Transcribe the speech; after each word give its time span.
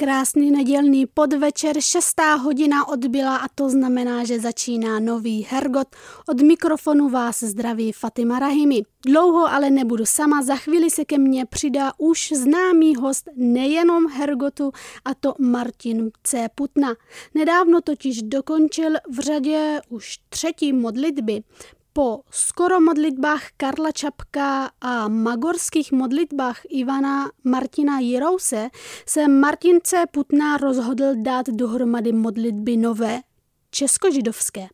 Krásný 0.00 0.50
nedělný 0.50 1.06
podvečer, 1.06 1.80
šestá 1.80 2.34
hodina 2.34 2.88
odbyla 2.88 3.36
a 3.36 3.48
to 3.54 3.68
znamená, 3.68 4.24
že 4.24 4.40
začíná 4.40 5.00
nový 5.00 5.46
Hergot. 5.50 5.88
Od 6.28 6.40
mikrofonu 6.40 7.08
vás 7.08 7.42
zdraví 7.42 7.92
Fatima 7.92 8.38
Rahimi. 8.38 8.82
Dlouho 9.06 9.46
ale 9.46 9.70
nebudu 9.70 10.06
sama, 10.06 10.42
za 10.42 10.56
chvíli 10.56 10.90
se 10.90 11.04
ke 11.04 11.18
mně 11.18 11.46
přidá 11.46 11.92
už 11.98 12.32
známý 12.36 12.96
host 12.96 13.28
nejenom 13.36 14.10
Hergotu 14.10 14.72
a 15.04 15.14
to 15.14 15.34
Martin 15.38 16.10
C. 16.22 16.48
Putna. 16.54 16.94
Nedávno 17.34 17.80
totiž 17.80 18.22
dokončil 18.22 18.92
v 19.10 19.18
řadě 19.18 19.80
už 19.88 20.18
třetí 20.28 20.72
modlitby. 20.72 21.42
Po 22.00 22.22
skoro 22.30 22.80
modlitbách 22.80 23.42
Karla 23.56 23.92
Čapka 23.92 24.70
a 24.80 25.08
magorských 25.08 25.92
modlitbách 25.92 26.60
Ivana 26.68 27.30
Martina 27.44 28.00
Jirouse 28.00 28.68
se 29.06 29.28
Martince 29.28 30.04
Putná 30.10 30.56
rozhodl 30.56 31.04
dát 31.14 31.46
dohromady 31.48 32.12
modlitby 32.12 32.76
nové, 32.76 33.20
českožidovské. 33.70 34.68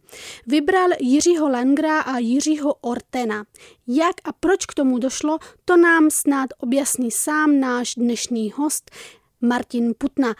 Vybral 0.47 0.89
Jiřího 1.01 1.49
Langra 1.49 2.01
a 2.01 2.19
Jiřího 2.19 2.75
Ortena. 2.75 3.45
Jak 3.87 4.17
a 4.25 4.33
proč 4.33 4.67
k 4.67 4.75
tomu 4.75 4.99
došlo, 4.99 5.39
to 5.65 5.77
nám 5.77 6.11
snad 6.11 6.51
objasní 6.59 7.11
sám 7.11 7.61
náš 7.61 7.95
dnešní 7.95 8.53
host, 8.57 8.91
Martin 9.41 9.95
Putna. 9.99 10.35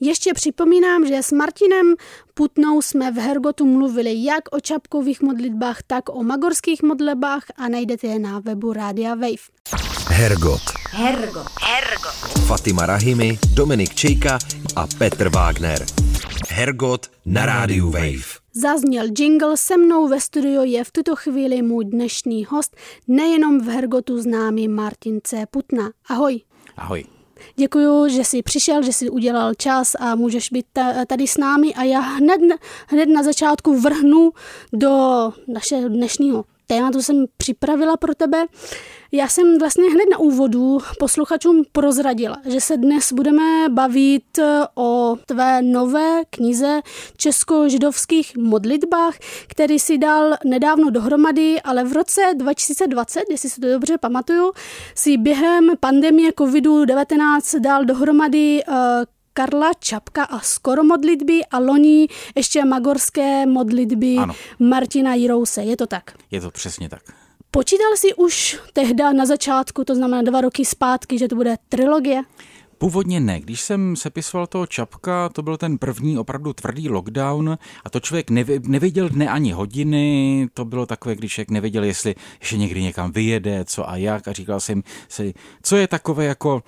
Ještě 0.00 0.34
připomínám, 0.34 1.06
že 1.06 1.22
s 1.22 1.32
Martinem 1.32 1.94
Putnou 2.34 2.82
jsme 2.82 3.12
v 3.12 3.16
Hergotu 3.16 3.66
mluvili 3.66 4.24
jak 4.24 4.54
o 4.54 4.60
čapkových 4.60 5.22
modlitbách, 5.22 5.78
tak 5.86 6.08
o 6.08 6.22
magorských 6.22 6.82
modlitbách 6.82 7.44
a 7.56 7.68
najdete 7.68 8.06
je 8.06 8.18
na 8.18 8.38
webu 8.38 8.72
Rádia 8.72 9.14
Wave. 9.14 9.44
Hergot. 10.08 10.60
Hergot. 10.90 11.46
Hergot. 11.62 12.46
Fatima 12.46 12.86
Rahimi, 12.86 13.38
Dominik 13.54 13.94
Čejka 13.94 14.38
a 14.76 14.86
Petr 14.98 15.28
Wagner. 15.28 15.86
Hergot 16.48 17.10
na 17.26 17.46
rádiu 17.46 17.90
Wave. 17.90 18.42
Zazněl 18.54 19.06
jingle, 19.18 19.56
se 19.56 19.76
mnou 19.76 20.08
ve 20.08 20.20
studiu 20.20 20.62
je 20.64 20.84
v 20.84 20.90
tuto 20.92 21.16
chvíli 21.16 21.62
můj 21.62 21.84
dnešní 21.84 22.44
host, 22.44 22.76
nejenom 23.08 23.60
v 23.60 23.68
Hergotu 23.68 24.22
známý 24.22 24.68
Martin 24.68 25.20
C. 25.24 25.46
Putna. 25.50 25.90
Ahoj. 26.08 26.40
Ahoj. 26.76 27.04
Děkuji, 27.56 28.08
že 28.08 28.24
jsi 28.24 28.42
přišel, 28.42 28.82
že 28.82 28.92
jsi 28.92 29.10
udělal 29.10 29.54
čas 29.54 29.96
a 29.98 30.14
můžeš 30.14 30.50
být 30.50 30.66
tady 31.06 31.26
s 31.26 31.36
námi. 31.36 31.74
A 31.74 31.82
já 31.82 32.00
hned, 32.00 32.40
hned 32.86 33.06
na 33.06 33.22
začátku 33.22 33.80
vrhnu 33.80 34.32
do 34.72 35.32
našeho 35.48 35.88
dnešního 35.88 36.44
tématu, 36.66 37.02
jsem 37.02 37.24
připravila 37.36 37.96
pro 37.96 38.14
tebe. 38.14 38.46
Já 39.12 39.28
jsem 39.28 39.58
vlastně 39.58 39.90
hned 39.90 40.04
na 40.10 40.18
úvodu 40.18 40.78
posluchačům 40.98 41.62
prozradila, 41.72 42.36
že 42.48 42.60
se 42.60 42.76
dnes 42.76 43.12
budeme 43.12 43.68
bavit 43.68 44.38
o 44.74 45.16
tvé 45.26 45.62
nové 45.62 46.24
knize 46.30 46.80
česko-židovských 47.16 48.36
modlitbách, 48.36 49.14
který 49.46 49.78
si 49.78 49.98
dal 49.98 50.34
nedávno 50.44 50.90
dohromady, 50.90 51.60
ale 51.60 51.84
v 51.84 51.92
roce 51.92 52.20
2020, 52.36 53.22
jestli 53.30 53.50
si 53.50 53.60
to 53.60 53.68
dobře 53.68 53.98
pamatuju, 53.98 54.52
si 54.94 55.16
během 55.16 55.70
pandemie 55.80 56.30
COVID-19 56.30 57.60
dal 57.60 57.84
dohromady 57.84 58.62
uh, 58.68 58.74
Karla 59.32 59.70
Čapka 59.80 60.24
a 60.24 60.40
skoro 60.40 60.84
modlitby 60.84 61.44
a 61.50 61.58
loni 61.58 62.08
ještě 62.36 62.64
magorské 62.64 63.46
modlitby 63.46 64.16
ano. 64.16 64.34
Martina 64.58 65.14
Jirouse. 65.14 65.62
Je 65.62 65.76
to 65.76 65.86
tak? 65.86 66.14
Je 66.30 66.40
to 66.40 66.50
přesně 66.50 66.88
tak. 66.88 67.02
Počítal 67.50 67.96
jsi 67.96 68.14
už 68.14 68.60
tehda 68.72 69.12
na 69.12 69.26
začátku, 69.26 69.84
to 69.84 69.94
znamená 69.94 70.22
dva 70.22 70.40
roky 70.40 70.64
zpátky, 70.64 71.18
že 71.18 71.28
to 71.28 71.36
bude 71.36 71.56
trilogie? 71.68 72.22
Původně 72.78 73.20
ne. 73.20 73.40
Když 73.40 73.60
jsem 73.60 73.96
sepisoval 73.96 74.46
toho 74.46 74.66
Čapka, 74.66 75.28
to 75.28 75.42
byl 75.42 75.56
ten 75.56 75.78
první 75.78 76.18
opravdu 76.18 76.52
tvrdý 76.52 76.88
lockdown 76.88 77.58
a 77.84 77.90
to 77.90 78.00
člověk 78.00 78.30
nevěděl 78.66 79.08
dne 79.08 79.28
ani 79.28 79.52
hodiny. 79.52 80.48
To 80.54 80.64
bylo 80.64 80.86
takové, 80.86 81.14
když 81.14 81.32
člověk 81.32 81.50
nevěděl, 81.50 81.84
jestli 81.84 82.14
ještě 82.40 82.56
někdy 82.56 82.82
někam 82.82 83.12
vyjede, 83.12 83.64
co 83.64 83.90
a 83.90 83.96
jak. 83.96 84.28
A 84.28 84.32
říkal 84.32 84.60
jsem 84.60 84.82
si, 85.08 85.34
co 85.62 85.76
je 85.76 85.88
takové 85.88 86.24
jako 86.24 86.62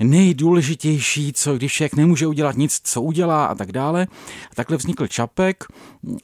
nejdůležitější, 0.00 1.32
co 1.32 1.56
když 1.56 1.72
člověk 1.72 1.96
nemůže 1.96 2.26
udělat 2.26 2.56
nic, 2.56 2.80
co 2.84 3.02
udělá 3.02 3.46
a 3.46 3.54
tak 3.54 3.72
dále. 3.72 4.06
A 4.52 4.54
takhle 4.54 4.76
vznikl 4.76 5.06
Čapek, 5.06 5.64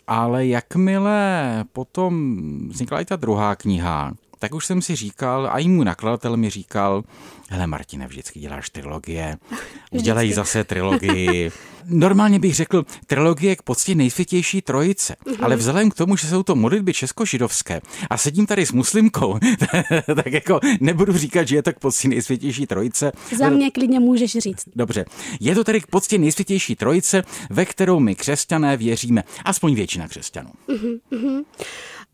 ale 0.06 0.46
jakmile 0.46 1.64
potom 1.72 2.38
vznikla 2.68 3.00
i 3.00 3.04
ta 3.04 3.16
druhá 3.16 3.56
kniha, 3.56 4.14
tak 4.44 4.55
už 4.55 4.66
jsem 4.66 4.82
si 4.82 4.97
říkal, 4.97 5.49
a 5.53 5.59
i 5.59 5.69
můj 5.69 5.84
nakladatel 5.84 6.37
mi 6.37 6.50
říkal, 6.50 7.05
hele 7.49 7.66
Martine, 7.66 8.06
vždycky 8.06 8.41
děláš 8.41 8.71
trilogie, 8.71 9.37
udělej 9.91 10.32
zase 10.32 10.65
trilogii. 10.65 11.50
Normálně 11.84 12.38
bych 12.38 12.55
řekl 12.55 12.84
trilogie 13.06 13.56
k 13.56 13.62
poctě 13.62 13.94
nejsvětější 13.94 14.62
trojice, 14.62 15.16
mm-hmm. 15.27 15.44
ale 15.44 15.56
vzhledem 15.56 15.91
k 15.91 15.94
tomu, 15.94 16.16
že 16.16 16.28
jsou 16.28 16.43
to 16.43 16.55
modlitby 16.55 16.93
českožidovské 16.93 17.81
a 18.10 18.16
sedím 18.19 18.47
tady 18.47 18.66
s 18.66 18.72
muslimkou, 18.72 19.38
tak 20.15 20.32
jako 20.32 20.61
nebudu 20.81 21.12
říkat, 21.12 21.49
že 21.49 21.56
je 21.56 21.62
to 21.62 21.72
k 21.72 21.78
poctě 21.78 22.09
nejsvětější 22.09 22.66
trojice. 22.66 23.12
Za 23.38 23.50
mě 23.50 23.71
klidně 23.71 24.00
můžeš 24.00 24.32
říct. 24.32 24.69
Dobře, 24.76 25.05
je 25.41 25.55
to 25.55 25.65
tedy 25.65 25.81
k 25.81 25.87
poctě 25.87 26.19
nejsvětější 26.19 26.76
trojice, 26.76 27.22
ve 27.50 27.65
kterou 27.65 28.00
my 28.00 28.15
křesťané 28.15 28.76
věříme, 28.76 29.22
aspoň 29.44 29.75
většina 29.75 30.09
křesťanů. 30.09 30.50
Mm-hmm. 30.69 31.44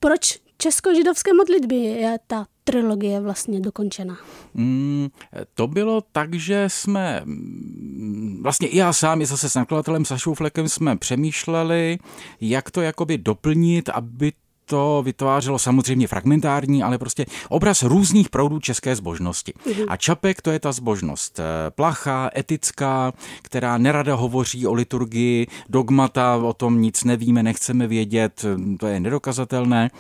Proč 0.01 0.39
česko-židovské 0.61 1.33
modlitby 1.33 1.77
je 1.77 2.19
ta 2.27 2.47
trilogie 2.65 3.21
vlastně 3.21 3.61
dokončena? 3.61 4.19
Mm, 4.55 5.09
to 5.55 5.67
bylo 5.67 6.01
tak, 6.13 6.35
že 6.35 6.65
jsme, 6.69 7.23
mm, 7.25 8.41
vlastně 8.43 8.69
i 8.69 8.77
já 8.77 8.93
sám, 8.93 9.21
i 9.21 9.27
zase 9.27 9.49
s 9.49 9.55
nakladatelem 9.55 10.05
Sašou 10.05 10.35
Flekem 10.35 10.69
jsme 10.69 10.97
přemýšleli, 10.97 11.99
jak 12.41 12.71
to 12.71 12.81
jakoby 12.81 13.19
doplnit, 13.19 13.89
aby 13.89 14.33
to 14.65 15.03
vytvářelo 15.05 15.59
samozřejmě 15.59 16.07
fragmentární, 16.07 16.83
ale 16.83 16.99
prostě 16.99 17.27
obraz 17.49 17.83
různých 17.83 18.29
proudů 18.29 18.61
české 18.61 18.97
zbožnosti. 18.97 19.53
Mhm. 19.67 19.85
A 19.89 19.97
Čapek 19.97 20.43
to 20.43 20.51
je 20.51 20.59
ta 20.59 20.73
zbožnost 20.73 21.41
eh, 21.41 21.71
plachá, 21.71 22.31
etická, 22.37 23.13
která 23.43 23.79
nerada 23.79 24.15
hovoří 24.15 24.67
o 24.67 24.73
liturgii, 24.73 25.47
dogmata, 25.69 26.37
o 26.37 26.53
tom 26.53 26.81
nic 26.81 27.05
nevíme, 27.05 27.43
nechceme 27.43 27.87
vědět, 27.87 28.45
to 28.81 28.87
je 28.87 29.01
nedokazatelné. 29.01 29.91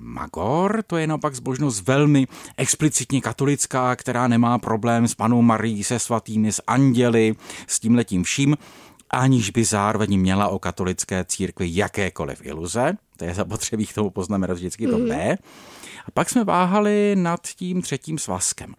Magor, 0.00 0.82
to 0.86 0.96
je 0.96 1.06
naopak 1.06 1.34
zbožnost 1.34 1.86
velmi 1.86 2.26
explicitně 2.56 3.20
katolická, 3.20 3.96
která 3.96 4.28
nemá 4.28 4.58
problém 4.58 5.08
s 5.08 5.14
panou 5.14 5.42
Marí, 5.42 5.84
se 5.84 5.98
svatými, 5.98 6.52
s 6.52 6.62
anděli, 6.66 7.34
s 7.66 7.80
tím 7.80 7.94
letím 7.94 8.24
vším, 8.24 8.56
aniž 9.10 9.50
by 9.50 9.64
zároveň 9.64 10.20
měla 10.20 10.48
o 10.48 10.58
katolické 10.58 11.24
církvi 11.24 11.68
jakékoliv 11.72 12.46
iluze. 12.46 12.96
To 13.16 13.24
je 13.24 13.34
zapotřebí 13.34 13.86
k 13.86 13.94
tomu 13.94 14.10
poznamenat 14.10 14.54
vždycky 14.54 14.86
to 14.86 14.98
B. 14.98 15.38
A 16.06 16.10
pak 16.14 16.30
jsme 16.30 16.44
váhali 16.44 17.16
nad 17.16 17.46
tím 17.46 17.82
třetím 17.82 18.18
svazkem. 18.18 18.74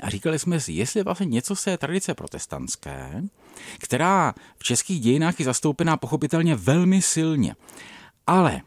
A 0.00 0.10
říkali 0.10 0.38
jsme 0.38 0.60
si, 0.60 0.72
jestli 0.72 1.02
vlastně 1.02 1.26
něco 1.26 1.56
se 1.56 1.70
je 1.70 1.78
tradice 1.78 2.14
protestantské, 2.14 3.22
která 3.78 4.34
v 4.58 4.64
českých 4.64 5.00
dějinách 5.00 5.40
je 5.40 5.44
zastoupená 5.44 5.96
pochopitelně 5.96 6.54
velmi 6.54 7.02
silně. 7.02 7.56
Ale 8.26 8.60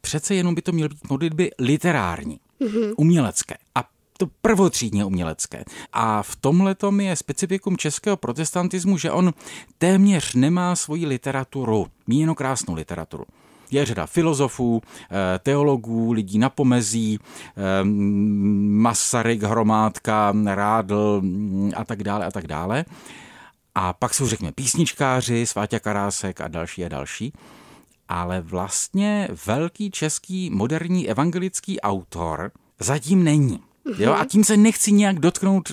přece 0.00 0.34
jenom 0.34 0.54
by 0.54 0.62
to 0.62 0.72
měly 0.72 0.88
být 0.88 1.10
modlitby 1.10 1.50
literární, 1.58 2.40
mm-hmm. 2.60 2.94
umělecké. 2.96 3.54
A 3.74 3.84
to 4.18 4.26
prvotřídně 4.40 5.04
umělecké. 5.04 5.64
A 5.92 6.22
v 6.22 6.36
tomhle 6.36 6.76
je 6.98 7.16
specifikum 7.16 7.76
českého 7.76 8.16
protestantismu, 8.16 8.98
že 8.98 9.10
on 9.10 9.34
téměř 9.78 10.34
nemá 10.34 10.76
svoji 10.76 11.06
literaturu, 11.06 11.86
míněno 12.06 12.34
krásnou 12.34 12.74
literaturu. 12.74 13.24
Je 13.70 13.84
řada 13.84 14.06
filozofů, 14.06 14.82
eh, 14.84 15.38
teologů, 15.38 16.12
lidí 16.12 16.38
na 16.38 16.50
pomezí, 16.50 17.18
eh, 17.20 17.84
Masaryk, 17.84 19.42
Hromádka, 19.42 20.34
Rádl 20.44 21.20
mm, 21.22 21.72
a 21.76 21.84
tak 21.84 22.02
dále 22.02 22.26
a 22.26 22.30
tak 22.30 22.46
dále. 22.46 22.84
A 23.74 23.92
pak 23.92 24.14
jsou, 24.14 24.26
řekněme, 24.26 24.52
písničkáři, 24.52 25.46
Sváťa 25.46 25.78
Karásek 25.78 26.40
a 26.40 26.48
další 26.48 26.84
a 26.84 26.88
další 26.88 27.32
ale 28.08 28.40
vlastně 28.40 29.28
velký 29.46 29.90
český 29.90 30.50
moderní 30.50 31.08
evangelický 31.10 31.80
autor 31.80 32.50
zatím 32.80 33.24
není. 33.24 33.60
Jo, 33.98 34.14
a 34.14 34.24
tím 34.24 34.44
se 34.44 34.56
nechci 34.56 34.92
nějak 34.92 35.18
dotknout 35.18 35.68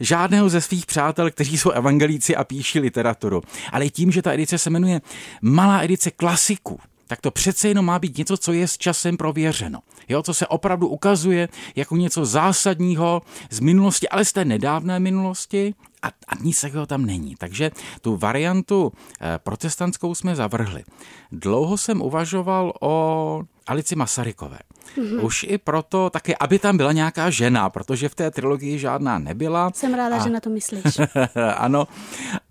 žádného 0.00 0.48
ze 0.48 0.60
svých 0.60 0.86
přátel, 0.86 1.30
kteří 1.30 1.58
jsou 1.58 1.70
evangelíci 1.70 2.36
a 2.36 2.44
píší 2.44 2.80
literaturu. 2.80 3.42
Ale 3.72 3.88
tím, 3.88 4.12
že 4.12 4.22
ta 4.22 4.32
edice 4.32 4.58
se 4.58 4.70
jmenuje 4.70 5.00
Malá 5.42 5.80
edice 5.80 6.10
klasiků, 6.10 6.80
tak 7.08 7.20
to 7.20 7.30
přece 7.30 7.68
jenom 7.68 7.84
má 7.84 7.98
být 7.98 8.18
něco, 8.18 8.36
co 8.36 8.52
je 8.52 8.68
s 8.68 8.78
časem 8.78 9.16
prověřeno. 9.16 9.78
Jo, 10.08 10.22
co 10.22 10.34
se 10.34 10.46
opravdu 10.46 10.88
ukazuje 10.88 11.48
jako 11.76 11.96
něco 11.96 12.24
zásadního 12.24 13.22
z 13.50 13.60
minulosti, 13.60 14.08
ale 14.08 14.24
z 14.24 14.32
té 14.32 14.44
nedávné 14.44 15.00
minulosti 15.00 15.74
a, 16.02 16.08
a 16.08 16.34
nic 16.40 16.60
takového 16.60 16.86
tam 16.86 17.06
není. 17.06 17.34
Takže 17.38 17.70
tu 18.00 18.16
variantu 18.16 18.92
eh, 19.20 19.38
protestantskou 19.42 20.14
jsme 20.14 20.36
zavrhli. 20.36 20.84
Dlouho 21.32 21.78
jsem 21.78 22.02
uvažoval 22.02 22.72
o 22.80 23.42
Alici 23.66 23.96
Masarykové. 23.96 24.58
Mm-hmm. 24.96 25.24
Už 25.24 25.46
i 25.48 25.58
proto, 25.58 26.10
taky, 26.10 26.36
aby 26.36 26.58
tam 26.58 26.76
byla 26.76 26.92
nějaká 26.92 27.30
žena, 27.30 27.70
protože 27.70 28.08
v 28.08 28.14
té 28.14 28.30
trilogii 28.30 28.78
žádná 28.78 29.18
nebyla. 29.18 29.70
Jsem 29.74 29.94
ráda, 29.94 30.16
a... 30.16 30.18
že 30.18 30.30
na 30.30 30.40
to 30.40 30.50
myslíš. 30.50 30.98
ano. 31.56 31.88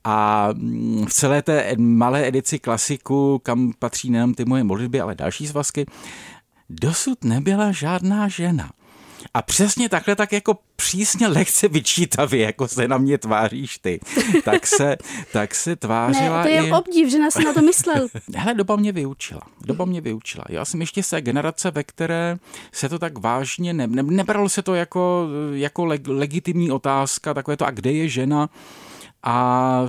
A 0.03 0.49
mm, 0.53 1.05
v 1.05 1.13
celé 1.13 1.41
té 1.41 1.75
malé 1.77 2.27
edici 2.27 2.59
klasiku, 2.59 3.39
kam 3.43 3.71
patří 3.79 4.09
nejen 4.09 4.33
ty 4.33 4.45
moje 4.45 4.63
modlitby, 4.63 5.01
ale 5.01 5.15
další 5.15 5.47
svazky, 5.47 5.85
dosud 6.69 7.23
nebyla 7.23 7.71
žádná 7.71 8.27
žena. 8.27 8.69
A 9.37 9.41
přesně 9.41 9.89
takhle 9.89 10.15
tak 10.15 10.33
jako 10.33 10.57
přísně 10.75 11.27
lehce 11.27 11.67
vyčítavě, 11.67 12.45
jako 12.45 12.67
se 12.67 12.87
na 12.87 12.97
mě 12.97 13.17
tváříš 13.17 13.77
ty, 13.77 13.99
tak 14.43 14.67
se, 14.67 14.97
tak 15.33 15.55
se 15.55 15.75
tvářila 15.75 16.37
ne, 16.37 16.43
to 16.43 16.49
je 16.49 16.67
i... 16.67 16.71
obdiv, 16.71 17.11
že 17.11 17.19
nás 17.19 17.37
na 17.37 17.53
to 17.53 17.61
myslel. 17.61 18.07
Hele, 18.35 18.53
doba 18.53 18.75
mě 18.75 18.91
vyučila. 18.91 19.41
Doba 19.61 19.85
mě 19.85 20.01
vyučila. 20.01 20.45
Já 20.49 20.65
jsem 20.65 20.81
ještě 20.81 21.03
se 21.03 21.21
generace, 21.21 21.71
ve 21.71 21.83
které 21.83 22.37
se 22.71 22.89
to 22.89 22.99
tak 22.99 23.17
vážně 23.17 23.73
ne, 23.73 23.87
ne, 23.87 24.03
nebralo 24.03 24.49
se 24.49 24.61
to 24.61 24.75
jako, 24.75 25.27
jako 25.53 25.85
leg, 25.85 26.07
legitimní 26.07 26.71
otázka, 26.71 27.33
takové 27.33 27.57
to, 27.57 27.65
a 27.65 27.71
kde 27.71 27.91
je 27.91 28.09
žena, 28.09 28.49
a 29.23 29.81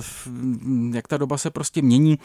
jak 0.93 1.07
ta 1.07 1.17
doba 1.17 1.37
se 1.37 1.49
prostě 1.49 1.81
mění, 1.81 2.19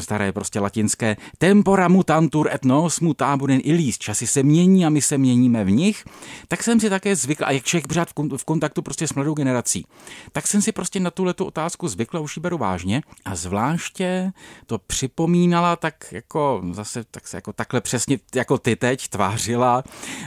staré 0.00 0.32
prostě 0.32 0.60
latinské 0.60 1.16
tempora 1.38 1.88
mutantur 1.88 2.48
et 2.52 2.64
nos 2.64 3.00
mutabuden 3.00 3.60
illis, 3.64 3.98
časy 3.98 4.26
se 4.26 4.42
mění 4.42 4.86
a 4.86 4.90
my 4.90 5.02
se 5.02 5.18
měníme 5.18 5.64
v 5.64 5.70
nich, 5.70 6.04
tak 6.48 6.62
jsem 6.62 6.80
si 6.80 6.90
také 6.90 7.16
zvykl, 7.16 7.44
a 7.46 7.50
jak 7.50 7.64
člověk 7.64 7.86
pořád 7.86 8.08
v 8.36 8.44
kontaktu 8.44 8.82
prostě 8.82 9.08
s 9.08 9.14
mladou 9.14 9.34
generací, 9.34 9.86
tak 10.32 10.46
jsem 10.46 10.62
si 10.62 10.72
prostě 10.72 11.00
na 11.00 11.10
tuhle 11.10 11.34
tu 11.34 11.44
otázku 11.44 11.88
zvykl 11.88 12.16
a 12.16 12.20
už 12.20 12.36
ji 12.36 12.40
beru 12.40 12.58
vážně. 12.58 13.02
A 13.24 13.34
zvláště 13.34 14.32
to 14.66 14.78
připomínala 14.78 15.76
tak 15.76 16.12
jako 16.12 16.62
zase 16.72 17.04
tak 17.10 17.28
se 17.28 17.36
jako 17.36 17.52
takhle 17.52 17.80
přesně 17.80 18.18
jako 18.34 18.58
ty 18.58 18.76
teď 18.76 19.08
tvářila 19.08 19.84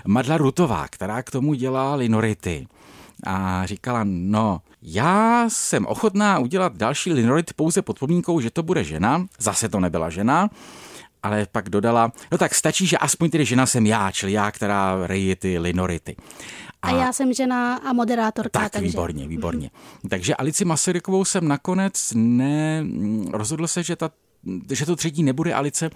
Madla 0.07 0.37
Rutová, 0.37 0.87
která 0.87 1.23
k 1.23 1.31
tomu 1.31 1.53
dělá 1.53 1.95
linority 1.95 2.67
a 3.25 3.65
říkala, 3.65 4.01
no, 4.03 4.61
já 4.81 5.45
jsem 5.47 5.85
ochotná 5.85 6.39
udělat 6.39 6.77
další 6.77 7.13
linorit 7.13 7.53
pouze 7.53 7.81
pod 7.81 7.99
podmínkou, 7.99 8.39
že 8.39 8.51
to 8.51 8.63
bude 8.63 8.83
žena, 8.83 9.25
zase 9.39 9.69
to 9.69 9.79
nebyla 9.79 10.09
žena, 10.09 10.49
ale 11.23 11.47
pak 11.51 11.69
dodala, 11.69 12.11
no 12.31 12.37
tak 12.37 12.55
stačí, 12.55 12.87
že 12.87 12.97
aspoň 12.97 13.29
tedy 13.29 13.45
žena 13.45 13.65
jsem 13.65 13.85
já, 13.85 14.11
čili 14.11 14.31
já, 14.31 14.51
která 14.51 15.07
rejí 15.07 15.35
ty 15.35 15.59
linority. 15.59 16.15
A, 16.81 16.87
a 16.87 16.91
já 16.91 17.13
jsem 17.13 17.33
žena 17.33 17.75
a 17.75 17.93
moderátorka. 17.93 18.59
Tak, 18.59 18.71
takže... 18.71 18.87
výborně, 18.87 19.27
výborně. 19.27 19.69
Takže 20.09 20.35
Alici 20.35 20.65
Masarykovou 20.65 21.25
jsem 21.25 21.47
nakonec 21.47 22.11
ne, 22.15 22.85
rozhodl 23.31 23.67
se, 23.67 23.83
že 23.83 23.95
ta 23.95 24.09
že 24.71 24.85
to 24.85 24.95
třetí 24.95 25.23
nebude 25.23 25.53
Alice, 25.53 25.89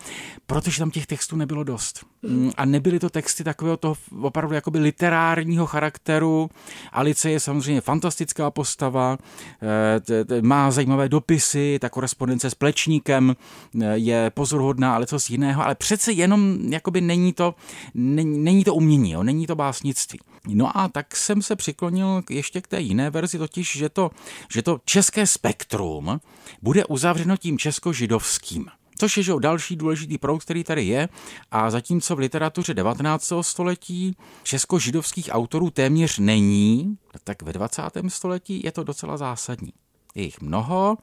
protože 0.46 0.80
tam 0.80 0.92
těch 0.92 1.08
textů 1.08 1.36
nebylo 1.36 1.64
dost. 1.64 2.06
Mm, 2.22 2.52
a 2.58 2.66
nebyly 2.66 3.00
to 3.00 3.10
texty 3.10 3.44
takového 3.44 3.78
toho 3.78 3.96
opravdu 4.22 4.56
jakoby 4.56 4.80
literárního 4.80 5.66
charakteru. 5.66 6.50
Alice 6.92 7.32
je 7.32 7.40
samozřejmě 7.40 7.82
fantastická 7.82 8.52
postava, 8.52 9.18
eh, 9.62 10.42
má 10.42 10.72
zajímavé 10.72 11.10
dopisy, 11.10 11.78
ta 11.82 11.90
korespondence 11.90 12.50
s 12.50 12.56
Plečníkem 12.56 13.36
eh, 13.82 13.98
je 13.98 14.32
pozoruhodná, 14.34 14.96
ale 14.96 15.06
co 15.06 15.20
z 15.20 15.30
jiného, 15.30 15.64
ale 15.64 15.76
přece 15.76 16.12
jenom 16.12 16.58
jakoby 16.70 17.02
není 17.02 17.34
to, 17.34 17.56
není, 17.94 18.40
není 18.40 18.64
to 18.64 18.76
umění, 18.76 19.12
jo, 19.12 19.24
není 19.24 19.48
to 19.48 19.56
básnictví. 19.56 20.20
No 20.48 20.78
a 20.78 20.88
tak 20.88 21.16
jsem 21.16 21.42
se 21.42 21.56
přiklonil 21.56 22.24
ještě 22.30 22.62
k 22.62 22.68
té 22.68 22.82
jiné 22.82 23.10
verzi, 23.10 23.38
totiž, 23.38 23.78
že 23.78 23.90
to, 23.90 24.12
že 24.54 24.62
to 24.62 24.82
české 24.86 25.28
spektrum 25.28 26.20
bude 26.62 26.86
uzavřeno 26.86 27.38
tím 27.38 27.58
česko-židovským. 27.58 28.66
Což 28.98 29.18
je 29.18 29.24
že 29.24 29.34
další 29.40 29.76
důležitý 29.76 30.18
proud, 30.18 30.44
který 30.44 30.64
tady 30.64 30.84
je. 30.84 31.10
A 31.52 31.72
zatímco 31.72 32.16
v 32.16 32.20
literatuře 32.20 32.74
19. 32.74 33.34
století 33.42 34.16
česko-židovských 34.44 35.30
autorů 35.32 35.70
téměř 35.70 36.20
není, 36.20 36.98
tak 37.24 37.42
ve 37.42 37.54
20. 37.54 37.82
století 38.08 38.62
je 38.64 38.72
to 38.72 38.84
docela 38.84 39.18
zásadní. 39.18 39.74
Je 40.16 40.24
jich 40.24 40.42
mnoho, 40.42 40.98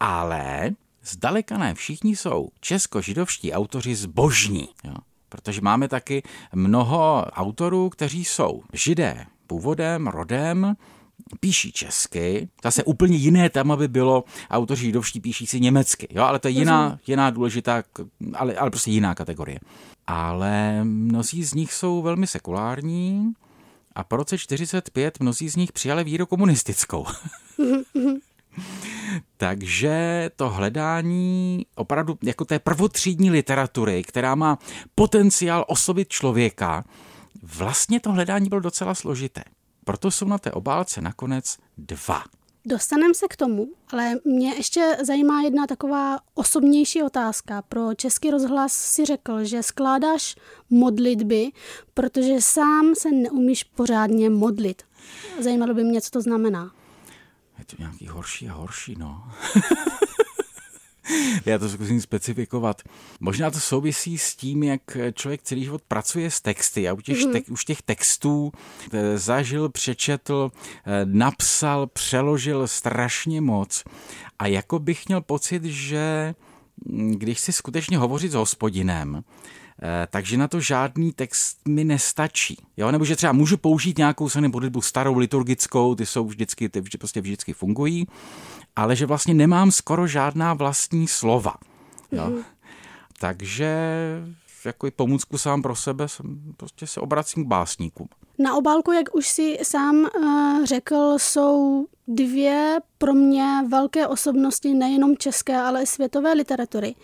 ale 0.00 0.70
zdaleka 1.02 1.58
ne 1.58 1.74
všichni 1.74 2.16
jsou 2.16 2.48
česko-židovští 2.60 3.52
autoři 3.52 3.94
zbožní. 3.94 4.68
Jo 4.84 4.94
protože 5.34 5.60
máme 5.60 5.88
taky 5.88 6.22
mnoho 6.54 7.26
autorů, 7.32 7.90
kteří 7.90 8.24
jsou 8.24 8.62
židé 8.72 9.26
původem, 9.46 10.06
rodem, 10.06 10.76
píší 11.40 11.72
česky, 11.72 12.48
zase 12.64 12.84
úplně 12.84 13.16
jiné 13.16 13.50
téma 13.50 13.76
by 13.76 13.88
bylo 13.88 14.24
autoři 14.50 14.84
židovští 14.84 15.20
píší 15.20 15.46
si 15.46 15.60
německy, 15.60 16.08
jo, 16.10 16.22
ale 16.22 16.38
to 16.38 16.48
je 16.48 16.52
jiná, 16.52 16.98
jiná 17.06 17.30
důležitá, 17.30 17.82
ale, 18.34 18.54
ale 18.54 18.70
prostě 18.70 18.90
jiná 18.90 19.14
kategorie. 19.14 19.58
Ale 20.06 20.84
mnozí 20.84 21.44
z 21.44 21.54
nich 21.54 21.72
jsou 21.72 22.02
velmi 22.02 22.26
sekulární 22.26 23.32
a 23.94 24.04
po 24.04 24.16
roce 24.16 24.38
45 24.38 25.20
mnozí 25.20 25.48
z 25.48 25.56
nich 25.56 25.72
přijali 25.72 26.04
víru 26.04 26.26
komunistickou. 26.26 27.06
Takže 29.44 30.30
to 30.36 30.50
hledání 30.50 31.66
opravdu 31.74 32.18
jako 32.22 32.44
té 32.44 32.58
prvotřídní 32.58 33.30
literatury, 33.30 34.02
která 34.02 34.34
má 34.34 34.58
potenciál 34.94 35.64
osobit 35.68 36.08
člověka, 36.08 36.84
vlastně 37.42 38.00
to 38.00 38.12
hledání 38.12 38.48
bylo 38.48 38.60
docela 38.60 38.94
složité. 38.94 39.44
Proto 39.84 40.10
jsou 40.10 40.28
na 40.28 40.38
té 40.38 40.52
obálce 40.52 41.00
nakonec 41.00 41.56
dva. 41.78 42.22
Dostaneme 42.66 43.14
se 43.14 43.26
k 43.30 43.36
tomu, 43.36 43.68
ale 43.92 44.14
mě 44.24 44.54
ještě 44.54 44.96
zajímá 45.02 45.42
jedna 45.42 45.66
taková 45.66 46.18
osobnější 46.34 47.02
otázka. 47.02 47.62
Pro 47.62 47.94
Český 47.94 48.30
rozhlas 48.30 48.72
si 48.72 49.04
řekl, 49.04 49.44
že 49.44 49.62
skládáš 49.62 50.36
modlitby, 50.70 51.50
protože 51.94 52.40
sám 52.40 52.94
se 52.94 53.10
neumíš 53.10 53.64
pořádně 53.64 54.30
modlit. 54.30 54.82
Zajímalo 55.40 55.74
by 55.74 55.84
mě, 55.84 56.00
co 56.00 56.10
to 56.10 56.20
znamená 56.20 56.70
je 57.64 57.76
to 57.76 57.82
nějaký 57.82 58.08
horší 58.08 58.48
a 58.48 58.52
horší, 58.52 58.94
no. 58.98 59.24
Já 61.46 61.58
to 61.58 61.68
zkusím 61.68 62.00
specifikovat. 62.00 62.82
Možná 63.20 63.50
to 63.50 63.60
souvisí 63.60 64.18
s 64.18 64.36
tím, 64.36 64.62
jak 64.62 64.80
člověk 65.14 65.42
celý 65.42 65.64
život 65.64 65.82
pracuje 65.88 66.30
s 66.30 66.40
texty 66.40 66.88
a 66.88 66.92
u 66.92 67.00
těch, 67.00 67.18
mm-hmm. 67.18 67.32
te, 67.32 67.52
už 67.52 67.64
těch 67.64 67.82
textů 67.82 68.52
eh, 68.92 69.18
zažil, 69.18 69.68
přečetl, 69.68 70.50
eh, 70.54 71.00
napsal, 71.04 71.86
přeložil 71.86 72.68
strašně 72.68 73.40
moc. 73.40 73.84
A 74.38 74.46
jako 74.46 74.78
bych 74.78 75.08
měl 75.08 75.20
pocit, 75.20 75.64
že 75.64 76.34
mm, 76.84 77.12
když 77.12 77.40
si 77.40 77.52
skutečně 77.52 77.98
hovořit 77.98 78.32
s 78.32 78.34
hospodinem, 78.34 79.24
takže 80.10 80.36
na 80.36 80.48
to 80.48 80.60
žádný 80.60 81.12
text 81.12 81.58
mi 81.68 81.84
nestačí. 81.84 82.56
Jo? 82.76 82.90
Nebo 82.90 83.04
že 83.04 83.16
třeba 83.16 83.32
můžu 83.32 83.56
použít 83.56 83.98
nějakou 83.98 84.28
sony 84.28 84.48
modlitbu 84.48 84.82
starou 84.82 85.18
liturgickou, 85.18 85.94
ty 85.94 86.06
jsou 86.06 86.26
vždycky, 86.26 86.68
ty 86.68 86.80
vždy, 86.80 86.98
prostě 86.98 87.20
vždycky 87.20 87.52
fungují, 87.52 88.06
ale 88.76 88.96
že 88.96 89.06
vlastně 89.06 89.34
nemám 89.34 89.70
skoro 89.70 90.06
žádná 90.06 90.54
vlastní 90.54 91.08
slova. 91.08 91.54
Jo? 92.12 92.26
Mm. 92.26 92.44
Takže 93.18 93.76
jako 94.64 94.88
pomůcku 94.96 95.38
sám 95.38 95.62
pro 95.62 95.76
sebe 95.76 96.08
jsem 96.08 96.54
prostě 96.56 96.86
se 96.86 97.00
obracím 97.00 97.44
k 97.44 97.48
básníkům. 97.48 98.08
Na 98.38 98.54
obálku, 98.54 98.92
jak 98.92 99.14
už 99.14 99.28
si 99.28 99.58
sám 99.62 99.96
uh, 99.96 100.64
řekl, 100.64 101.14
jsou 101.16 101.86
dvě 102.08 102.80
pro 102.98 103.14
mě 103.14 103.46
velké 103.68 104.06
osobnosti 104.06 104.74
nejenom 104.74 105.16
české, 105.16 105.56
ale 105.56 105.82
i 105.82 105.86
světové 105.86 106.32
literatury. 106.32 106.94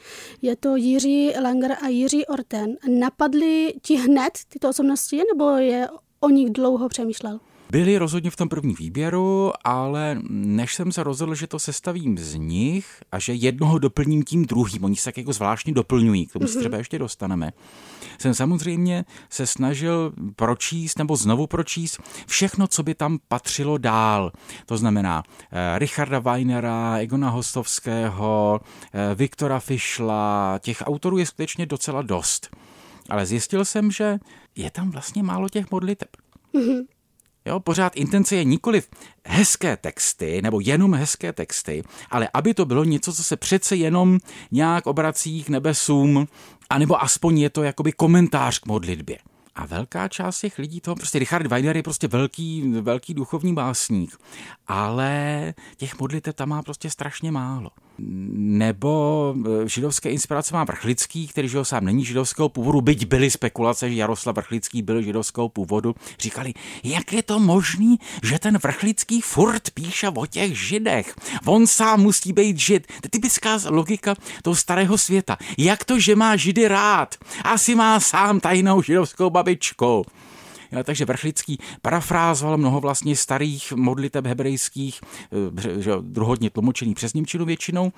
Je 0.42 0.56
to 0.56 0.76
Jiří 0.76 1.32
Langer 1.42 1.76
a 1.82 1.88
Jiří 1.88 2.26
Orten. 2.26 2.76
Napadly 2.98 3.74
ti 3.82 3.96
hned 3.96 4.32
tyto 4.48 4.68
osobnosti, 4.68 5.22
nebo 5.34 5.50
je 5.50 5.88
o 6.20 6.28
nich 6.28 6.50
dlouho 6.50 6.88
přemýšlel? 6.88 7.40
Byli 7.70 7.98
rozhodně 7.98 8.30
v 8.30 8.36
tom 8.36 8.48
prvním 8.48 8.76
výběru, 8.78 9.52
ale 9.64 10.18
než 10.30 10.74
jsem 10.74 10.92
se 10.92 11.02
rozhodl, 11.02 11.34
že 11.34 11.46
to 11.46 11.58
sestavím 11.58 12.18
z 12.18 12.34
nich 12.34 13.02
a 13.12 13.18
že 13.18 13.34
jednoho 13.34 13.78
doplním 13.78 14.22
tím 14.22 14.44
druhým, 14.44 14.84
oni 14.84 14.96
se 14.96 15.04
tak 15.04 15.18
jako 15.18 15.32
zvláštně 15.32 15.72
doplňují, 15.72 16.26
k 16.26 16.32
tomu 16.32 16.46
se 16.46 16.52
mhm. 16.52 16.60
třeba 16.60 16.78
ještě 16.78 16.98
dostaneme, 16.98 17.52
jsem 18.18 18.34
samozřejmě 18.34 19.04
se 19.30 19.46
snažil 19.46 20.12
pročíst 20.36 20.98
nebo 20.98 21.16
znovu 21.16 21.46
pročíst 21.46 22.00
všechno, 22.26 22.66
co 22.66 22.82
by 22.82 22.94
tam 22.94 23.18
patřilo 23.28 23.78
dál. 23.78 24.32
To 24.66 24.76
znamená 24.76 25.22
eh, 25.52 25.78
Richarda 25.78 26.18
Weinera, 26.18 26.98
Egona 26.98 27.30
Hostovského, 27.30 28.60
eh, 28.92 29.14
Viktora 29.14 29.60
Fischla, 29.60 30.58
těch 30.62 30.82
autorů 30.86 31.18
je 31.18 31.26
skutečně 31.26 31.66
docela 31.66 32.02
dost. 32.02 32.56
Ale 33.08 33.26
zjistil 33.26 33.64
jsem, 33.64 33.90
že 33.90 34.18
je 34.56 34.70
tam 34.70 34.90
vlastně 34.90 35.22
málo 35.22 35.48
těch 35.48 35.70
modliteb. 35.70 36.08
Mm-hmm. 36.54 36.84
Jo, 37.46 37.60
pořád 37.60 37.96
intence 37.96 38.36
je 38.36 38.44
nikoli 38.44 38.82
hezké 39.26 39.76
texty, 39.76 40.42
nebo 40.42 40.60
jenom 40.60 40.94
hezké 40.94 41.32
texty, 41.32 41.82
ale 42.10 42.28
aby 42.34 42.54
to 42.54 42.64
bylo 42.64 42.84
něco, 42.84 43.12
co 43.12 43.24
se 43.24 43.36
přece 43.36 43.76
jenom 43.76 44.18
nějak 44.50 44.86
obrací 44.86 45.44
k 45.44 45.48
nebesům 45.48 46.26
anebo 46.70 47.02
aspoň 47.02 47.38
je 47.38 47.50
to 47.50 47.62
jakoby 47.62 47.92
komentář 47.92 48.58
k 48.58 48.66
modlitbě. 48.66 49.18
A 49.54 49.66
velká 49.66 50.08
část 50.08 50.40
těch 50.40 50.58
lidí 50.58 50.80
toho, 50.80 50.96
prostě 50.96 51.18
Richard 51.18 51.46
Weiner 51.46 51.76
je 51.76 51.82
prostě 51.82 52.08
velký, 52.08 52.72
velký 52.80 53.14
duchovní 53.14 53.54
básník, 53.54 54.18
ale 54.66 55.54
těch 55.76 56.00
modlitev 56.00 56.34
tam 56.34 56.48
má 56.48 56.62
prostě 56.62 56.90
strašně 56.90 57.32
málo 57.32 57.70
nebo 58.34 59.34
e, 59.64 59.68
židovské 59.68 60.10
inspirace 60.10 60.54
má 60.54 60.64
Vrchlický, 60.64 61.28
který 61.28 61.48
že 61.48 61.64
sám 61.64 61.84
není 61.84 62.04
židovského 62.04 62.48
původu, 62.48 62.80
byť 62.80 63.06
byly 63.06 63.30
spekulace, 63.30 63.90
že 63.90 63.96
Jaroslav 63.96 64.36
Vrchlický 64.36 64.82
byl 64.82 65.02
židovského 65.02 65.48
původu. 65.48 65.94
Říkali, 66.20 66.54
jak 66.84 67.12
je 67.12 67.22
to 67.22 67.38
možný, 67.38 67.98
že 68.22 68.38
ten 68.38 68.58
Vrchlický 68.58 69.20
furt 69.20 69.70
píše 69.70 70.08
o 70.08 70.26
těch 70.26 70.58
židech. 70.58 71.14
On 71.44 71.66
sám 71.66 72.00
musí 72.00 72.32
být 72.32 72.58
žid. 72.58 72.86
To 72.86 72.92
je 73.04 73.10
typická 73.10 73.58
logika 73.68 74.14
toho 74.42 74.56
starého 74.56 74.98
světa. 74.98 75.36
Jak 75.58 75.84
to, 75.84 76.00
že 76.00 76.16
má 76.16 76.36
židy 76.36 76.68
rád? 76.68 77.14
Asi 77.44 77.74
má 77.74 78.00
sám 78.00 78.40
tajnou 78.40 78.82
židovskou 78.82 79.30
babičku. 79.30 80.04
Jo, 80.72 80.84
takže 80.84 81.04
Vrchlický 81.04 81.58
parafrázoval 81.82 82.58
mnoho 82.58 82.80
vlastně 82.80 83.16
starých 83.16 83.72
modliteb 83.72 84.26
hebrejských, 84.26 85.00
eh, 85.66 85.82
že, 85.82 85.92
druhodně 86.00 86.50
tlumočený 86.50 86.94
přes 86.94 87.14
Němčinu 87.14 87.44
většinou, 87.44 87.92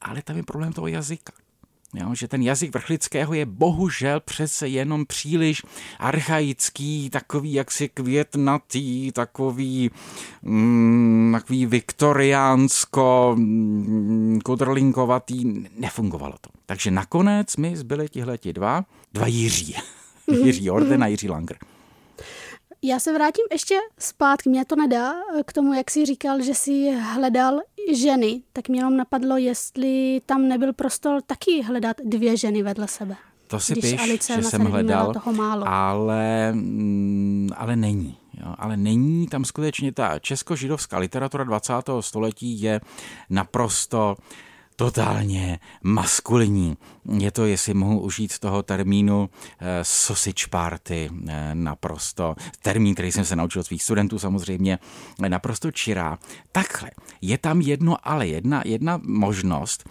ale 0.00 0.22
tam 0.22 0.36
je 0.36 0.42
problém 0.42 0.72
toho 0.72 0.86
jazyka. 0.86 1.32
Jo, 1.94 2.14
že 2.14 2.28
ten 2.28 2.42
jazyk 2.42 2.74
vrchlického 2.74 3.34
je 3.34 3.46
bohužel 3.46 4.20
přece 4.20 4.68
jenom 4.68 5.06
příliš 5.06 5.62
archaický, 5.98 7.10
takový 7.10 7.52
jaksi 7.52 7.88
květnatý, 7.88 9.12
takový, 9.12 9.90
mm, 10.42 11.32
takový 11.32 11.66
viktoriánsko 11.66 13.34
mm, 13.38 14.40
kodrlinkovatý, 14.44 15.44
nefungovalo 15.78 16.34
to. 16.40 16.50
Takže 16.66 16.90
nakonec 16.90 17.56
mi 17.56 17.76
zbyli 17.76 18.08
tihleti 18.08 18.52
dva, 18.52 18.84
dva 19.12 19.26
Jiří. 19.26 19.74
Jiří 20.44 20.70
Orden 20.70 21.02
a 21.02 21.06
Jiří 21.06 21.28
Langer. 21.28 21.56
Já 22.84 22.98
se 22.98 23.12
vrátím 23.12 23.44
ještě 23.52 23.74
zpátky, 23.98 24.48
mě 24.48 24.64
to 24.64 24.76
nedá, 24.76 25.12
k 25.46 25.52
tomu, 25.52 25.72
jak 25.74 25.90
jsi 25.90 26.06
říkal, 26.06 26.42
že 26.42 26.54
jsi 26.54 26.90
hledal 26.90 27.60
ženy, 27.94 28.42
tak 28.52 28.68
mě 28.68 28.80
jenom 28.80 28.96
napadlo, 28.96 29.36
jestli 29.36 30.20
tam 30.26 30.48
nebyl 30.48 30.72
prostor 30.72 31.22
taky 31.22 31.62
hledat 31.62 31.96
dvě 32.04 32.36
ženy 32.36 32.62
vedle 32.62 32.88
sebe. 32.88 33.16
To 33.46 33.60
si 33.60 33.74
píš, 33.74 34.20
že 34.34 34.42
jsem 34.42 34.64
hledal, 34.64 35.12
toho 35.12 35.32
málo. 35.32 35.68
Ale, 35.68 36.52
mm, 36.52 37.48
ale 37.56 37.76
není. 37.76 38.18
Jo, 38.40 38.54
ale 38.58 38.76
není 38.76 39.26
tam 39.26 39.44
skutečně 39.44 39.92
ta 39.92 40.18
česko-židovská 40.18 40.98
literatura 40.98 41.44
20. 41.44 41.72
století 42.00 42.62
je 42.62 42.80
naprosto 43.30 44.16
uh, 44.18 44.24
totálně 44.76 45.58
maskulinní. 45.82 46.76
Je 47.18 47.30
to, 47.30 47.46
jestli 47.46 47.74
mohu 47.74 48.00
užít 48.00 48.38
toho 48.38 48.62
termínu 48.62 49.30
eh, 49.60 49.78
sausage 49.82 50.46
party, 50.50 51.10
eh, 51.28 51.50
naprosto, 51.54 52.34
termín, 52.62 52.94
který 52.94 53.12
jsem 53.12 53.24
se 53.24 53.36
naučil 53.36 53.60
od 53.60 53.66
svých 53.66 53.82
studentů 53.82 54.18
samozřejmě, 54.18 54.78
eh, 55.22 55.28
naprosto 55.28 55.70
čirá. 55.70 56.18
Takhle, 56.52 56.90
je 57.20 57.38
tam 57.38 57.60
jedno, 57.60 57.96
ale 58.02 58.26
jedna, 58.26 58.62
jedna 58.64 59.00
možnost, 59.04 59.88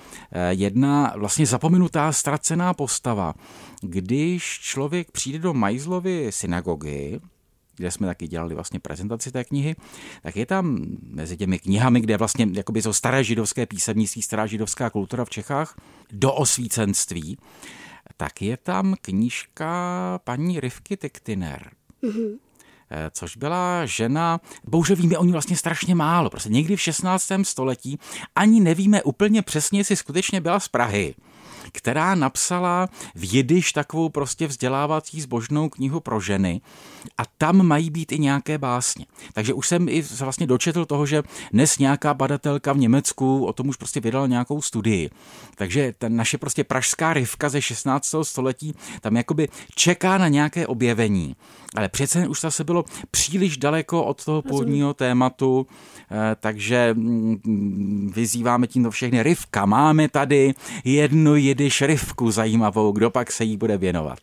jedna 0.49 1.13
vlastně 1.17 1.45
zapomenutá, 1.45 2.11
ztracená 2.11 2.73
postava. 2.73 3.33
Když 3.81 4.59
člověk 4.61 5.11
přijde 5.11 5.39
do 5.39 5.53
Majzlovy 5.53 6.27
synagogy, 6.29 7.19
kde 7.81 7.91
jsme 7.91 8.07
taky 8.07 8.27
dělali 8.27 8.55
vlastně 8.55 8.79
prezentaci 8.79 9.31
té 9.31 9.43
knihy, 9.43 9.75
tak 10.23 10.35
je 10.35 10.45
tam 10.45 10.85
mezi 11.03 11.37
těmi 11.37 11.59
knihami, 11.59 12.01
kde 12.01 12.17
vlastně 12.17 12.47
jakoby 12.51 12.81
to 12.81 12.93
staré 12.93 13.23
židovské 13.23 13.65
písemnictví, 13.65 14.21
stará 14.21 14.45
židovská 14.45 14.89
kultura 14.89 15.25
v 15.25 15.29
Čechách, 15.29 15.75
do 16.11 16.33
osvícenství, 16.33 17.37
tak 18.17 18.41
je 18.41 18.57
tam 18.57 18.95
knížka 19.01 20.19
paní 20.23 20.59
Rivky 20.59 20.97
Tektiner. 20.97 21.71
Mm-hmm 22.03 22.37
což 23.11 23.37
byla 23.37 23.85
žena, 23.85 24.39
bohužel 24.67 24.95
víme 24.95 25.17
o 25.17 25.25
ní 25.25 25.31
vlastně 25.31 25.57
strašně 25.57 25.95
málo, 25.95 26.29
prostě 26.29 26.49
někdy 26.49 26.75
v 26.75 26.81
16. 26.81 27.31
století 27.43 27.99
ani 28.35 28.59
nevíme 28.59 29.03
úplně 29.03 29.41
přesně, 29.41 29.79
jestli 29.79 29.95
skutečně 29.95 30.41
byla 30.41 30.59
z 30.59 30.67
Prahy 30.67 31.15
která 31.71 32.15
napsala 32.15 32.89
v 33.15 33.33
jidiš 33.33 33.73
takovou 33.73 34.09
prostě 34.09 34.47
vzdělávací 34.47 35.21
zbožnou 35.21 35.69
knihu 35.69 35.99
pro 35.99 36.19
ženy 36.19 36.61
a 37.17 37.23
tam 37.37 37.65
mají 37.65 37.89
být 37.89 38.11
i 38.11 38.19
nějaké 38.19 38.57
básně. 38.57 39.05
Takže 39.33 39.53
už 39.53 39.67
jsem 39.67 39.89
i 39.89 40.01
vlastně 40.01 40.47
dočetl 40.47 40.85
toho, 40.85 41.05
že 41.05 41.23
dnes 41.53 41.77
nějaká 41.77 42.13
badatelka 42.13 42.73
v 42.73 42.77
Německu 42.77 43.45
o 43.45 43.53
tom 43.53 43.69
už 43.69 43.77
prostě 43.77 43.99
vydala 43.99 44.27
nějakou 44.27 44.61
studii. 44.61 45.09
Takže 45.55 45.93
ta 45.97 46.09
naše 46.09 46.37
prostě 46.37 46.63
pražská 46.63 47.13
rivka 47.13 47.49
ze 47.49 47.61
16. 47.61 48.15
století 48.23 48.73
tam 49.01 49.17
jakoby 49.17 49.49
čeká 49.75 50.17
na 50.17 50.27
nějaké 50.27 50.67
objevení. 50.67 51.35
Ale 51.75 51.89
přece 51.89 52.27
už 52.27 52.41
zase 52.41 52.63
bylo 52.63 52.85
příliš 53.11 53.57
daleko 53.57 54.03
od 54.03 54.25
toho 54.25 54.41
původního 54.41 54.93
tématu, 54.93 55.67
eh, 56.11 56.35
takže 56.39 56.93
mm, 56.93 58.11
vyzýváme 58.15 58.67
tímto 58.67 58.91
všechny 58.91 59.23
rivka. 59.23 59.65
Máme 59.65 60.09
tady 60.09 60.53
jednu 60.83 61.35
jidiš 61.35 61.81
rivku 61.81 62.31
zajímavou, 62.31 62.91
kdo 62.91 63.09
pak 63.09 63.31
se 63.31 63.43
jí 63.43 63.57
bude 63.57 63.77
věnovat. 63.77 64.19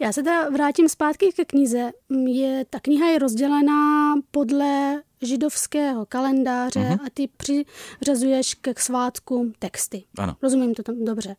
Já 0.00 0.12
se 0.12 0.22
teda 0.22 0.48
vrátím 0.48 0.88
zpátky 0.88 1.32
ke 1.36 1.44
knize. 1.44 1.92
Je, 2.26 2.64
ta 2.70 2.80
kniha 2.80 3.08
je 3.08 3.18
rozdělená 3.18 4.14
podle 4.30 5.02
židovského 5.22 6.06
kalendáře 6.06 6.80
uh-huh. 6.80 7.06
a 7.06 7.10
ty 7.14 7.28
přiřazuješ 7.36 8.54
ke 8.54 8.74
svátku 8.78 9.52
texty. 9.58 10.04
Ano. 10.18 10.36
Rozumím 10.42 10.74
to 10.74 10.82
tam 10.82 11.04
dobře. 11.04 11.36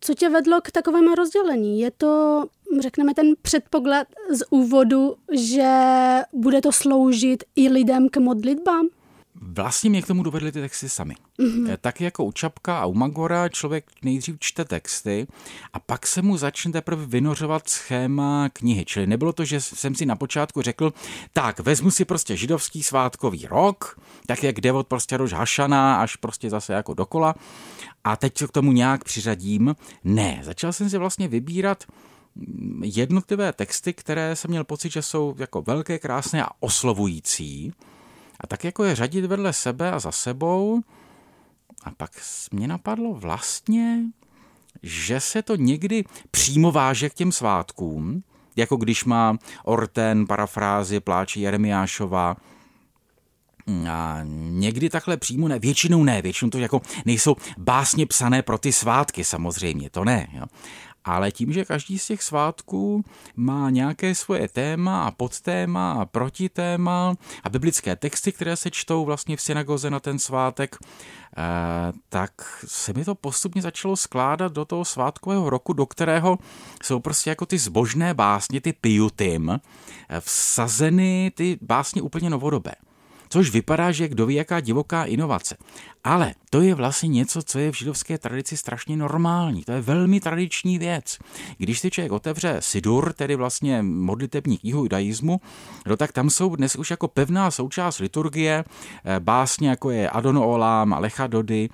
Co 0.00 0.14
tě 0.14 0.28
vedlo 0.28 0.60
k 0.60 0.70
takovému 0.70 1.14
rozdělení? 1.14 1.80
Je 1.80 1.90
to, 1.90 2.44
řekneme, 2.80 3.14
ten 3.14 3.26
předpoklad 3.42 4.06
z 4.30 4.42
úvodu, 4.50 5.16
že 5.32 5.72
bude 6.32 6.60
to 6.60 6.72
sloužit 6.72 7.44
i 7.56 7.68
lidem 7.68 8.08
k 8.08 8.16
modlitbám? 8.16 8.88
Vlastně 9.42 9.90
mě 9.90 10.02
k 10.02 10.06
tomu 10.06 10.22
dovedly 10.22 10.52
ty 10.52 10.60
texty 10.60 10.88
sami. 10.88 11.14
Mm-hmm. 11.38 11.76
Tak 11.80 12.00
jako 12.00 12.24
u 12.24 12.32
Čapka 12.32 12.78
a 12.78 12.86
u 12.86 12.94
Magora 12.94 13.48
člověk 13.48 13.84
nejdřív 14.02 14.36
čte 14.40 14.64
texty 14.64 15.26
a 15.72 15.80
pak 15.80 16.06
se 16.06 16.22
mu 16.22 16.36
začne 16.36 16.72
teprve 16.72 17.06
vynořovat 17.06 17.68
schéma 17.68 18.48
knihy. 18.52 18.84
Čili 18.84 19.06
nebylo 19.06 19.32
to, 19.32 19.44
že 19.44 19.60
jsem 19.60 19.94
si 19.94 20.06
na 20.06 20.16
počátku 20.16 20.62
řekl, 20.62 20.92
tak 21.32 21.60
vezmu 21.60 21.90
si 21.90 22.04
prostě 22.04 22.36
židovský 22.36 22.82
svátkový 22.82 23.46
rok, 23.46 24.00
tak 24.26 24.42
jak 24.44 24.60
jde 24.60 24.72
od 24.72 24.86
prostě 24.86 25.16
rož 25.16 25.32
Hašana 25.32 26.00
až 26.00 26.16
prostě 26.16 26.50
zase 26.50 26.72
jako 26.72 26.94
dokola 26.94 27.34
a 28.04 28.16
teď 28.16 28.38
se 28.38 28.46
k 28.46 28.52
tomu 28.52 28.72
nějak 28.72 29.04
přiřadím. 29.04 29.76
Ne, 30.04 30.40
začal 30.42 30.72
jsem 30.72 30.90
si 30.90 30.98
vlastně 30.98 31.28
vybírat 31.28 31.84
jednotlivé 32.82 33.52
texty, 33.52 33.92
které 33.92 34.36
jsem 34.36 34.50
měl 34.50 34.64
pocit, 34.64 34.92
že 34.92 35.02
jsou 35.02 35.34
jako 35.38 35.62
velké, 35.62 35.98
krásné 35.98 36.44
a 36.44 36.50
oslovující 36.60 37.72
a 38.40 38.46
tak 38.46 38.64
jako 38.64 38.84
je 38.84 38.94
řadit 38.94 39.24
vedle 39.24 39.52
sebe 39.52 39.92
a 39.92 39.98
za 39.98 40.12
sebou. 40.12 40.80
A 41.84 41.90
pak 41.90 42.10
mě 42.52 42.68
napadlo 42.68 43.14
vlastně, 43.14 44.02
že 44.82 45.20
se 45.20 45.42
to 45.42 45.56
někdy 45.56 46.04
přímo 46.30 46.72
váže 46.72 47.10
k 47.10 47.14
těm 47.14 47.32
svátkům, 47.32 48.22
jako 48.56 48.76
když 48.76 49.04
má 49.04 49.38
Orten 49.64 50.26
parafrázi 50.26 51.00
pláči 51.00 51.40
Jeremiášova, 51.40 52.36
a 53.90 54.20
někdy 54.50 54.90
takhle 54.90 55.16
přímo 55.16 55.48
ne, 55.48 55.58
většinou 55.58 56.04
ne, 56.04 56.22
většinou 56.22 56.50
to 56.50 56.58
jako 56.58 56.80
nejsou 57.04 57.36
básně 57.58 58.06
psané 58.06 58.42
pro 58.42 58.58
ty 58.58 58.72
svátky 58.72 59.24
samozřejmě, 59.24 59.90
to 59.90 60.04
ne. 60.04 60.28
Jo 60.32 60.44
ale 61.16 61.32
tím, 61.32 61.52
že 61.52 61.64
každý 61.64 61.98
z 61.98 62.06
těch 62.06 62.22
svátků 62.22 63.04
má 63.36 63.70
nějaké 63.70 64.14
svoje 64.14 64.48
téma 64.48 65.04
a 65.04 65.10
podtéma 65.10 65.92
a 65.92 66.04
protitéma 66.04 67.14
a 67.44 67.48
biblické 67.48 67.96
texty, 67.96 68.32
které 68.32 68.56
se 68.56 68.70
čtou 68.70 69.04
vlastně 69.04 69.36
v 69.36 69.40
synagoze 69.40 69.90
na 69.90 70.00
ten 70.00 70.18
svátek, 70.18 70.76
eh, 70.82 71.42
tak 72.08 72.32
se 72.66 72.92
mi 72.92 73.04
to 73.04 73.14
postupně 73.14 73.62
začalo 73.62 73.96
skládat 73.96 74.52
do 74.52 74.64
toho 74.64 74.84
svátkového 74.84 75.50
roku, 75.50 75.72
do 75.72 75.86
kterého 75.86 76.38
jsou 76.82 77.00
prostě 77.00 77.30
jako 77.30 77.46
ty 77.46 77.58
zbožné 77.58 78.14
básně, 78.14 78.60
ty 78.60 78.72
pijutim, 78.72 79.50
eh, 79.50 80.20
vsazeny 80.20 81.32
ty 81.34 81.58
básně 81.62 82.02
úplně 82.02 82.30
novodobé 82.30 82.72
což 83.28 83.50
vypadá, 83.50 83.92
že 83.92 84.08
kdo 84.08 84.26
ví, 84.26 84.34
jaká 84.34 84.60
divoká 84.60 85.04
inovace. 85.04 85.56
Ale 86.04 86.34
to 86.50 86.60
je 86.60 86.74
vlastně 86.74 87.08
něco, 87.08 87.42
co 87.42 87.58
je 87.58 87.72
v 87.72 87.76
židovské 87.76 88.18
tradici 88.18 88.56
strašně 88.56 88.96
normální. 88.96 89.64
To 89.64 89.72
je 89.72 89.80
velmi 89.80 90.20
tradiční 90.20 90.78
věc. 90.78 91.18
Když 91.58 91.78
si 91.78 91.90
člověk 91.90 92.12
otevře 92.12 92.56
Sidur, 92.58 93.12
tedy 93.12 93.36
vlastně 93.36 93.82
modlitební 93.82 94.58
knihu 94.58 94.82
judaismu, 94.82 95.40
no 95.86 95.96
tak 95.96 96.12
tam 96.12 96.30
jsou 96.30 96.56
dnes 96.56 96.76
už 96.76 96.90
jako 96.90 97.08
pevná 97.08 97.50
součást 97.50 97.98
liturgie 97.98 98.64
eh, 99.04 99.20
básně, 99.20 99.68
jako 99.68 99.90
je 99.90 100.10
Adon 100.10 100.38
Olam, 100.38 100.94
Alecha 100.94 101.26
Dody 101.26 101.68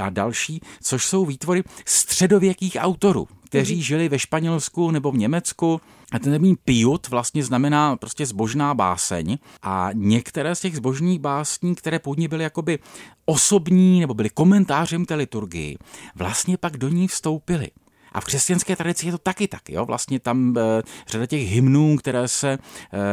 a 0.00 0.10
další, 0.10 0.60
což 0.82 1.06
jsou 1.06 1.26
výtvory 1.26 1.62
středověkých 1.84 2.76
autorů, 2.80 3.28
kteří 3.44 3.74
mhm. 3.74 3.82
žili 3.82 4.08
ve 4.08 4.18
Španělsku 4.18 4.90
nebo 4.90 5.12
v 5.12 5.16
Německu. 5.16 5.80
A 6.16 6.18
ten 6.18 6.32
termín 6.32 6.56
piut 6.64 7.08
vlastně 7.08 7.44
znamená 7.44 7.96
prostě 7.96 8.26
zbožná 8.26 8.74
báseň. 8.74 9.38
A 9.62 9.90
některé 9.92 10.54
z 10.54 10.60
těch 10.60 10.76
zbožných 10.76 11.18
básní, 11.18 11.74
které 11.74 11.98
původně 11.98 12.28
byly 12.28 12.44
jakoby 12.44 12.78
osobní 13.24 14.00
nebo 14.00 14.14
byly 14.14 14.30
komentářem 14.30 15.04
té 15.04 15.14
liturgii, 15.14 15.78
vlastně 16.14 16.56
pak 16.56 16.76
do 16.76 16.88
ní 16.88 17.08
vstoupily. 17.08 17.70
A 18.12 18.20
v 18.20 18.24
křesťanské 18.24 18.76
tradici 18.76 19.06
je 19.06 19.12
to 19.12 19.18
taky 19.18 19.48
tak. 19.48 19.68
Jo? 19.68 19.84
Vlastně 19.84 20.20
tam 20.20 20.54
e, 20.58 20.82
řada 21.08 21.26
těch 21.26 21.48
hymnů, 21.48 21.96
které, 21.96 22.28
se, 22.28 22.58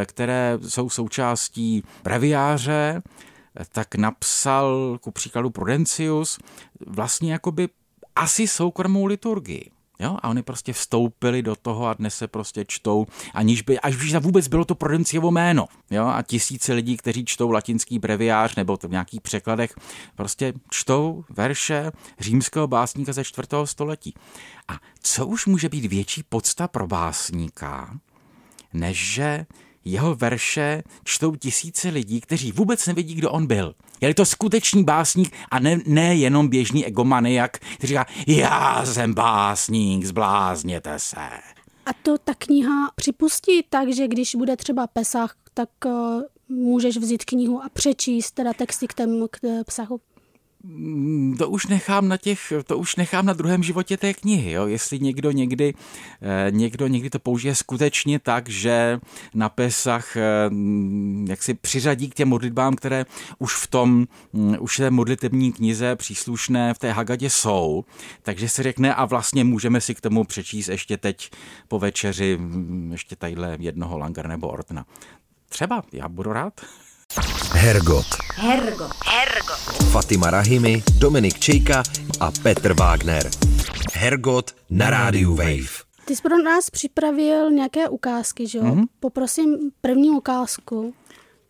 e, 0.01 0.05
které 0.05 0.59
jsou 0.67 0.89
součástí 0.89 1.83
breviáře, 2.03 3.01
tak 3.71 3.95
napsal 3.95 4.97
ku 5.01 5.11
příkladu 5.11 5.49
Prudencius 5.49 6.39
vlastně 6.87 7.31
jakoby 7.31 7.69
asi 8.15 8.47
soukromou 8.47 9.05
liturgii. 9.05 9.72
Jo? 10.03 10.17
A 10.21 10.29
oni 10.29 10.43
prostě 10.43 10.73
vstoupili 10.73 11.41
do 11.41 11.55
toho 11.55 11.87
a 11.87 11.93
dnes 11.93 12.15
se 12.15 12.27
prostě 12.27 12.65
čtou, 12.67 13.05
aniž 13.33 13.61
by, 13.61 13.79
až 13.79 13.95
by 13.95 14.19
vůbec 14.19 14.47
bylo 14.47 14.65
to 14.65 14.75
Prudenciovo 14.75 15.31
jméno. 15.31 15.67
Jo? 15.91 16.05
A 16.05 16.21
tisíce 16.21 16.73
lidí, 16.73 16.97
kteří 16.97 17.25
čtou 17.25 17.51
latinský 17.51 17.99
breviář 17.99 18.55
nebo 18.55 18.77
to 18.77 18.87
v 18.87 18.91
nějakých 18.91 19.21
překladech, 19.21 19.75
prostě 20.15 20.53
čtou 20.69 21.25
verše 21.29 21.91
římského 22.19 22.67
básníka 22.67 23.13
ze 23.13 23.23
čtvrtého 23.23 23.67
století. 23.67 24.13
A 24.67 24.79
co 25.01 25.27
už 25.27 25.45
může 25.45 25.69
být 25.69 25.85
větší 25.85 26.23
podsta 26.23 26.67
pro 26.67 26.87
básníka, 26.87 27.99
než 28.73 29.13
že 29.13 29.45
jeho 29.85 30.15
verše 30.15 30.83
čtou 31.03 31.35
tisíce 31.35 31.89
lidí, 31.89 32.21
kteří 32.21 32.51
vůbec 32.51 32.87
nevědí, 32.87 33.15
kdo 33.15 33.31
on 33.31 33.47
byl. 33.47 33.75
Je 34.01 34.13
to 34.13 34.25
skutečný 34.25 34.83
básník 34.83 35.33
a 35.51 35.59
ne, 35.59 35.79
ne 35.85 36.15
jenom 36.15 36.47
běžný 36.47 36.85
egomaniak, 36.85 37.57
který 37.57 37.87
říká, 37.87 38.05
já 38.27 38.85
jsem 38.85 39.13
básník, 39.13 40.05
zblázněte 40.05 40.99
se. 40.99 41.29
A 41.85 41.93
to 42.03 42.17
ta 42.17 42.33
kniha 42.37 42.91
připustí 42.95 43.63
tak, 43.69 43.93
že 43.93 44.07
když 44.07 44.35
bude 44.35 44.57
třeba 44.57 44.87
Pesach, 44.87 45.35
tak 45.53 45.69
uh, 45.85 46.21
můžeš 46.49 46.97
vzít 46.97 47.25
knihu 47.25 47.63
a 47.63 47.69
přečíst 47.69 48.31
teda 48.31 48.53
texty 48.53 48.87
k 48.87 48.93
tému 48.93 49.27
k 49.31 49.39
Pesachu? 49.65 50.01
Mm, 50.65 51.35
to 51.37 51.49
už 51.49 51.67
nechám 51.67 52.07
na 52.07 52.17
těch, 52.17 52.53
to 52.65 52.77
už 52.77 52.95
nechám 52.95 53.25
na 53.25 53.33
druhém 53.33 53.63
životě 53.63 53.97
té 53.97 54.13
knihy, 54.13 54.51
jo? 54.51 54.67
jestli 54.67 54.99
někdo 54.99 55.31
někdy, 55.31 55.73
eh, 56.21 56.51
někdo 56.51 56.87
někdy 56.87 57.09
to 57.09 57.19
použije 57.19 57.55
skutečně 57.55 58.19
tak, 58.19 58.49
že 58.49 58.99
na 59.33 59.49
Pesach 59.49 60.17
eh, 60.17 60.21
jak 61.27 61.43
si 61.43 61.53
přiřadí 61.53 62.09
k 62.09 62.13
těm 62.15 62.29
modlitbám, 62.29 62.75
které 62.75 63.05
už 63.39 63.55
v 63.55 63.67
tom, 63.67 64.07
mm, 64.33 64.55
už 64.59 64.77
té 64.77 64.89
modlitební 64.89 65.53
knize 65.53 65.95
příslušné 65.95 66.73
v 66.73 66.79
té 66.79 66.91
Hagadě 66.91 67.29
jsou, 67.29 67.85
takže 68.21 68.49
se 68.49 68.63
řekne 68.63 68.95
a 68.95 69.05
vlastně 69.05 69.43
můžeme 69.43 69.81
si 69.81 69.95
k 69.95 70.01
tomu 70.01 70.23
přečíst 70.23 70.67
ještě 70.67 70.97
teď 70.97 71.31
po 71.67 71.79
večeři 71.79 72.37
mm, 72.37 72.89
ještě 72.91 73.15
tadyhle 73.15 73.57
jednoho 73.59 73.97
Langer 73.97 74.27
nebo 74.27 74.47
Ortna. 74.47 74.85
Třeba, 75.49 75.83
já 75.91 76.09
budu 76.09 76.33
rád. 76.33 76.61
Hergot. 77.53 78.05
Hergot. 78.35 78.91
Hergot. 79.05 79.57
Fatima 79.91 80.31
Rahimi, 80.31 80.83
Dominik 80.97 81.39
Čejka 81.39 81.83
a 82.19 82.31
Petr 82.31 82.73
Wagner. 82.73 83.29
Hergot 83.93 84.55
na 84.69 84.89
rádiu 84.89 85.35
Wave. 85.35 85.83
Ty 86.05 86.15
jsi 86.15 86.21
pro 86.21 86.37
nás 86.37 86.69
připravil 86.69 87.51
nějaké 87.51 87.89
ukázky, 87.89 88.47
že 88.47 88.57
jo? 88.57 88.63
Mm-hmm. 88.63 88.85
Poprosím 88.99 89.57
první 89.81 90.09
ukázku. 90.09 90.93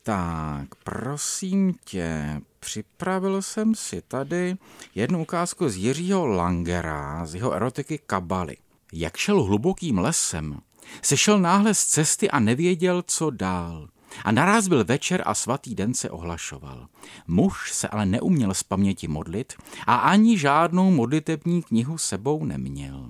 Tak, 0.04 0.76
prosím 0.84 1.74
tě, 1.86 2.42
připravil 2.60 3.42
jsem 3.42 3.76
si 3.76 4.02
tady 4.08 4.56
jednu 4.96 5.22
ukázku 5.22 5.70
z 5.70 5.76
Jiřího 5.76 6.28
Langera, 6.28 7.26
z 7.26 7.36
jeho 7.36 7.54
erotiky 7.54 8.00
Kabaly. 8.08 8.58
Jak 8.94 9.18
šel 9.18 9.44
hlubokým 9.44 9.98
lesem, 9.98 10.60
sešel 11.02 11.40
náhle 11.40 11.74
z 11.74 11.86
cesty 11.86 12.30
a 12.30 12.40
nevěděl, 12.40 13.04
co 13.08 13.30
dál. 13.30 13.88
A 14.26 14.32
naraz 14.32 14.68
byl 14.68 14.86
večer 14.86 15.24
a 15.26 15.34
svatý 15.34 15.76
den 15.76 15.94
se 15.94 16.10
ohlašoval. 16.10 16.88
Muž 17.28 17.72
se 17.74 17.88
ale 17.88 18.06
neuměl 18.06 18.54
z 18.54 18.64
paměti 18.64 19.08
modlit 19.08 19.54
a 19.88 19.96
ani 19.96 20.38
žádnou 20.38 20.92
modlitební 20.92 21.64
knihu 21.64 21.98
sebou 21.98 22.46
neměl. 22.46 23.10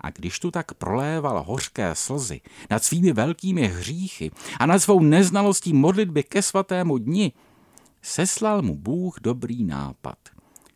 A 0.00 0.10
když 0.10 0.38
tu 0.38 0.50
tak 0.50 0.74
proléval 0.74 1.44
hořké 1.46 1.94
slzy 1.94 2.40
nad 2.70 2.84
svými 2.84 3.12
velkými 3.12 3.68
hříchy 3.68 4.30
a 4.60 4.66
nad 4.66 4.78
svou 4.78 5.00
neznalostí 5.00 5.72
modlitby 5.72 6.22
ke 6.22 6.42
svatému 6.42 6.98
dni, 6.98 7.32
seslal 8.02 8.62
mu 8.62 8.76
Bůh 8.76 9.20
dobrý 9.20 9.64
nápad. 9.64 10.18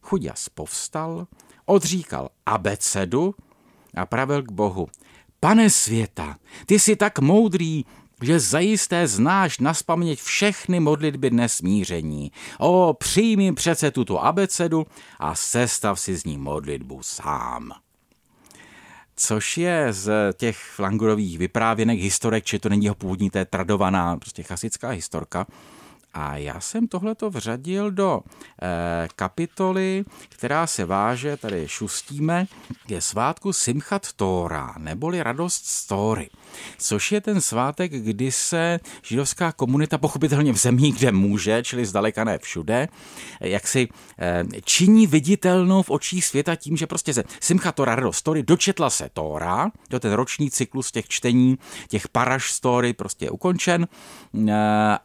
Chuďas 0.02 0.48
povstal, 0.48 1.26
odříkal 1.64 2.28
abecedu 2.46 3.34
a 3.94 4.06
pravil 4.06 4.42
k 4.42 4.52
Bohu. 4.52 4.88
Pane 5.40 5.70
světa, 5.70 6.36
ty 6.66 6.78
jsi 6.78 6.96
tak 6.96 7.18
moudrý, 7.18 7.84
že 8.22 8.40
zajisté 8.40 9.06
znáš 9.08 9.58
naspaměť 9.58 10.20
všechny 10.20 10.80
modlitby 10.80 11.30
dnes 11.30 11.52
smíření. 11.52 12.32
O, 12.58 12.94
přijmi 12.98 13.52
přece 13.52 13.90
tuto 13.90 14.24
abecedu 14.24 14.86
a 15.18 15.34
sestav 15.34 16.00
si 16.00 16.16
z 16.16 16.24
ní 16.24 16.38
modlitbu 16.38 17.02
sám. 17.02 17.72
Což 19.16 19.58
je 19.58 19.92
z 19.92 20.12
těch 20.34 20.58
flangurových 20.58 21.38
vyprávěnek 21.38 21.98
historek, 21.98 22.44
či 22.44 22.58
to 22.58 22.68
není 22.68 22.84
jeho 22.84 22.94
původní, 22.94 23.30
té 23.30 23.44
tradovaná 23.44 24.16
prostě 24.16 24.42
chasická 24.42 24.88
historka, 24.88 25.46
a 26.14 26.36
já 26.36 26.60
jsem 26.60 26.88
tohleto 26.88 27.30
vřadil 27.30 27.90
do 27.90 28.20
eh, 28.62 29.08
kapitoly, 29.16 30.04
která 30.28 30.66
se 30.66 30.84
váže, 30.84 31.36
tady 31.36 31.68
šustíme, 31.68 32.46
je 32.88 33.00
svátku 33.00 33.52
Simchat 33.52 34.12
Tóra, 34.12 34.74
neboli 34.78 35.22
radost 35.22 35.66
z 35.66 35.86
Tóry, 35.86 36.30
což 36.78 37.12
je 37.12 37.20
ten 37.20 37.40
svátek, 37.40 37.92
kdy 37.92 38.32
se 38.32 38.80
židovská 39.02 39.52
komunita, 39.52 39.98
pochopitelně 39.98 40.52
v 40.52 40.56
zemí, 40.56 40.92
kde 40.92 41.12
může, 41.12 41.62
čili 41.62 41.86
zdaleka 41.86 42.24
ne 42.24 42.38
všude, 42.38 42.88
jak 43.40 43.68
si 43.68 43.88
eh, 44.18 44.44
činí 44.64 45.06
viditelnou 45.06 45.82
v 45.82 45.90
očích 45.90 46.24
světa 46.24 46.56
tím, 46.56 46.76
že 46.76 46.86
prostě 46.86 47.12
ze 47.12 47.24
Simchat 47.40 47.74
Tóra, 47.74 47.94
radost 47.94 48.22
Tóry, 48.22 48.42
dočetla 48.42 48.90
se 48.90 49.08
Tóra, 49.12 49.70
to 49.88 50.00
ten 50.00 50.12
roční 50.12 50.50
cyklus 50.50 50.92
těch 50.92 51.08
čtení, 51.08 51.58
těch 51.88 52.08
paraš 52.08 52.52
z 52.52 52.60
Tóry 52.60 52.92
prostě 52.92 53.24
je 53.24 53.30
ukončen 53.30 53.88
eh, 54.48 54.52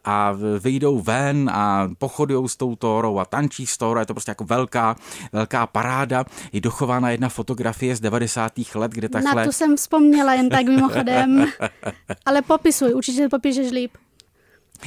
a 0.05 0.33
vyjdou 0.59 1.01
ven 1.01 1.49
a 1.53 1.89
pochodují 1.97 2.49
s 2.49 2.55
tou 2.55 2.75
Tórou 2.75 3.19
a 3.19 3.25
tančí 3.25 3.67
s 3.67 3.77
Tórou. 3.77 3.99
Je 3.99 4.05
to 4.05 4.13
prostě 4.13 4.31
jako 4.31 4.43
velká, 4.43 4.95
velká 5.31 5.67
paráda. 5.67 6.25
Je 6.53 6.61
dochována 6.61 7.09
jedna 7.09 7.29
fotografie 7.29 7.95
z 7.95 7.99
90. 7.99 8.51
let, 8.75 8.91
kde 8.91 9.09
takhle... 9.09 9.35
Na 9.35 9.45
to 9.45 9.51
jsem 9.51 9.75
vzpomněla 9.75 10.33
jen 10.33 10.49
tak 10.49 10.65
mimochodem. 10.65 11.36
Ale 12.25 12.41
popisuj, 12.41 12.93
určitě 12.93 13.29
popíšeš 13.29 13.71
líp. 13.71 13.91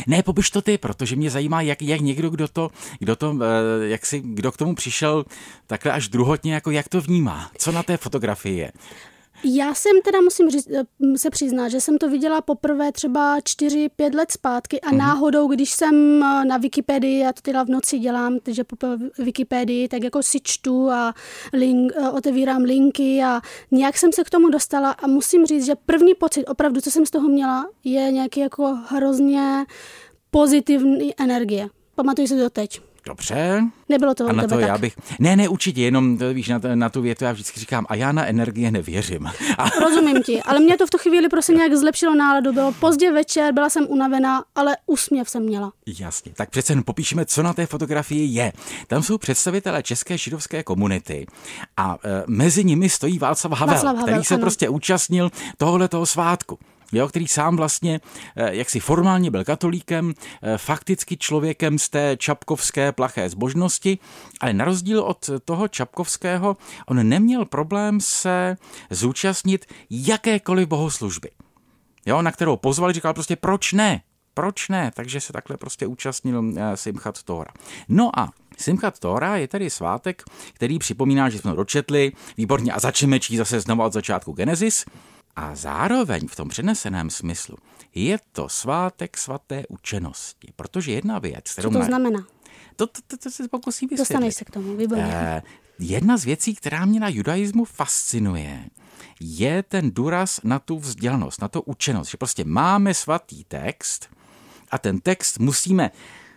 Ne, 0.06 0.22
popiš 0.22 0.50
to 0.50 0.62
ty, 0.62 0.78
protože 0.78 1.16
mě 1.16 1.30
zajímá, 1.30 1.62
jak, 1.62 1.82
jak 1.82 2.00
někdo, 2.00 2.30
kdo 2.30 2.48
to, 2.48 2.70
kdo 2.98 3.16
to, 3.16 3.36
eh, 3.42 3.88
jak 3.88 4.06
si, 4.06 4.20
kdo 4.20 4.52
k 4.52 4.56
tomu 4.56 4.74
přišel 4.74 5.24
takhle 5.66 5.92
až 5.92 6.08
druhotně, 6.08 6.54
jako 6.54 6.70
jak 6.70 6.88
to 6.88 7.00
vnímá. 7.00 7.50
Co 7.58 7.72
na 7.72 7.82
té 7.82 7.96
fotografii 7.96 8.58
je? 8.58 8.72
Já 9.44 9.74
jsem 9.74 10.03
teda 10.05 10.20
musím 10.20 10.50
říct, 10.50 10.68
eh, 10.70 10.85
se 11.18 11.31
přiznat, 11.31 11.68
že 11.68 11.81
jsem 11.81 11.98
to 11.98 12.09
viděla 12.09 12.40
poprvé 12.40 12.92
třeba 12.92 13.40
4-5 13.40 14.14
let 14.14 14.31
zpátky 14.31 14.81
a 14.81 14.90
mm-hmm. 14.90 14.96
náhodou, 14.96 15.48
když 15.48 15.70
jsem 15.70 16.22
eh, 16.22 16.44
na 16.44 16.57
Wikipedii, 16.57 17.18
já 17.18 17.33
to 17.33 17.40
teda 17.40 17.62
v 17.62 17.68
noci 17.68 17.98
dělám, 17.98 18.38
takže 18.42 18.64
po 18.64 18.76
Wikipedii, 19.18 19.88
tak 19.88 20.03
jako 20.03 20.22
si 20.22 20.40
čtu 20.42 20.90
a 20.90 21.14
link, 21.53 21.92
eh, 21.96 22.09
otevírám 22.09 22.62
linky 22.62 23.22
a 23.22 23.40
nějak 23.70 23.98
jsem 23.98 24.12
se 24.12 24.24
k 24.24 24.31
tomu 24.31 24.48
dostala 24.48 24.90
a 24.90 25.07
musím 25.07 25.46
říct, 25.46 25.66
že 25.66 25.74
první 25.87 26.14
pocit, 26.14 26.44
opravdu, 26.44 26.81
co 26.81 26.90
jsem 26.90 27.07
z 27.07 27.11
toho 27.11 27.29
měla, 27.29 27.68
je 27.85 28.12
nějaký 28.12 28.40
jako 28.40 28.79
hrozně 28.87 29.66
pozitivní 30.31 31.20
energie. 31.20 31.68
Pamatuju 31.94 32.29
si 32.29 32.37
to 32.37 32.50
teď. 32.50 32.89
Dobře. 33.04 33.62
Nebylo 33.88 34.14
to 34.14 34.26
a 34.26 34.32
na 34.32 34.42
to 34.42 34.48
tak. 34.48 34.60
já 34.60 34.78
bych... 34.78 34.96
Ne, 35.18 35.36
ne, 35.36 35.48
určitě, 35.48 35.82
jenom 35.82 36.18
to, 36.18 36.34
víš, 36.34 36.48
na, 36.48 36.60
na 36.74 36.88
tu 36.88 37.02
větu 37.02 37.24
já 37.24 37.32
vždycky 37.32 37.60
říkám, 37.60 37.86
a 37.88 37.94
já 37.94 38.12
na 38.12 38.26
energie 38.26 38.70
nevěřím. 38.70 39.26
A... 39.58 39.68
Rozumím 39.80 40.22
ti, 40.22 40.42
ale 40.42 40.60
mě 40.60 40.76
to 40.76 40.86
v 40.86 40.90
tu 40.90 40.98
chvíli 40.98 41.28
prostě 41.28 41.52
nějak 41.52 41.72
zlepšilo 41.72 42.14
náladu. 42.14 42.52
Bylo 42.52 42.72
pozdě 42.72 43.12
večer, 43.12 43.54
byla 43.54 43.70
jsem 43.70 43.86
unavená, 43.88 44.44
ale 44.54 44.76
úsměv 44.86 45.30
jsem 45.30 45.42
měla. 45.42 45.72
Jasně, 45.98 46.32
tak 46.36 46.50
přece 46.50 46.72
jen 46.72 46.82
popíšeme, 46.82 47.26
co 47.26 47.42
na 47.42 47.52
té 47.52 47.66
fotografii 47.66 48.34
je. 48.34 48.52
Tam 48.86 49.02
jsou 49.02 49.18
představitelé 49.18 49.82
české 49.82 50.18
židovské 50.18 50.62
komunity 50.62 51.26
a 51.76 51.96
e, 52.04 52.24
mezi 52.26 52.64
nimi 52.64 52.88
stojí 52.88 53.18
Václav 53.18 53.58
Havel, 53.58 53.74
Václav 53.74 53.96
Havel 53.96 54.12
který 54.12 54.24
se 54.24 54.34
ano. 54.34 54.40
prostě 54.40 54.68
účastnil 54.68 55.30
tohoto 55.56 56.06
svátku 56.06 56.58
jo, 56.92 57.09
který 57.09 57.29
sám 57.29 57.57
vlastně 57.57 58.00
eh, 58.37 58.57
jaksi 58.57 58.81
formálně 58.81 59.31
byl 59.31 59.44
katolíkem, 59.44 60.14
eh, 60.42 60.59
fakticky 60.59 61.16
člověkem 61.16 61.79
z 61.79 61.88
té 61.88 62.16
čapkovské 62.16 62.92
plaché 62.92 63.31
zbožnosti, 63.31 63.98
ale 64.40 64.53
na 64.53 64.64
rozdíl 64.64 65.00
od 65.00 65.31
toho 65.44 65.68
čapkovského, 65.68 66.57
on 66.87 67.09
neměl 67.09 67.44
problém 67.44 68.00
se 68.00 68.57
zúčastnit 68.90 69.66
jakékoliv 69.90 70.68
bohoslužby. 70.68 71.31
Jo, 72.07 72.22
na 72.22 72.33
kterou 72.33 72.57
pozvali, 72.57 72.92
říkal 72.92 73.14
prostě 73.14 73.37
proč 73.37 73.72
ne, 73.72 74.03
proč 74.35 74.68
ne, 74.68 74.90
takže 74.94 75.20
se 75.20 75.33
takhle 75.33 75.57
prostě 75.57 75.87
účastnil 75.87 76.53
eh, 76.57 76.76
Simchat 76.76 77.22
Tora. 77.22 77.50
No 77.88 78.18
a 78.18 78.29
Simchat 78.59 78.98
Tora 78.98 79.37
je 79.37 79.48
tedy 79.48 79.70
svátek, 79.70 80.22
který 80.53 80.79
připomíná, 80.79 81.29
že 81.29 81.38
jsme 81.38 81.55
dočetli, 81.55 82.12
výborně, 82.37 82.72
a 82.72 82.81
začneme 82.81 83.20
číst 83.20 83.38
zase 83.38 83.61
znovu 83.61 83.83
od 83.83 83.92
začátku 83.92 84.33
Genesis, 84.33 84.85
a 85.36 85.54
zároveň 85.54 86.28
v 86.28 86.36
tom 86.36 86.48
přeneseném 86.48 87.10
smyslu 87.10 87.56
je 87.94 88.18
to 88.32 88.48
svátek 88.48 89.16
svaté 89.16 89.62
učenosti, 89.68 90.52
protože 90.56 90.92
jedna 90.92 91.18
věc, 91.18 91.52
kterou... 91.52 91.72
Co 91.72 91.78
to 91.78 91.84
znamená? 91.84 92.26
To, 92.76 92.86
to, 92.86 93.00
to, 93.06 93.16
to 93.16 93.30
se 93.30 93.48
pokusím 93.48 93.88
vysvětlit. 93.88 94.14
Dostaneš 94.14 94.34
se 94.34 94.44
k 94.44 94.50
tomu, 94.50 94.76
výborně. 94.76 95.04
Eh, 95.08 95.42
jedna 95.78 96.16
z 96.16 96.24
věcí, 96.24 96.54
která 96.54 96.84
mě 96.84 97.00
na 97.00 97.08
judaismu 97.08 97.64
fascinuje, 97.64 98.64
je 99.20 99.62
ten 99.62 99.90
důraz 99.90 100.40
na 100.44 100.58
tu 100.58 100.78
vzdělanost, 100.78 101.40
na 101.40 101.48
to 101.48 101.62
učenost, 101.62 102.10
že 102.10 102.16
prostě 102.16 102.44
máme 102.44 102.94
svatý 102.94 103.44
text 103.44 104.08
a 104.70 104.78
ten 104.78 105.00
text 105.00 105.38
musíme 105.38 105.90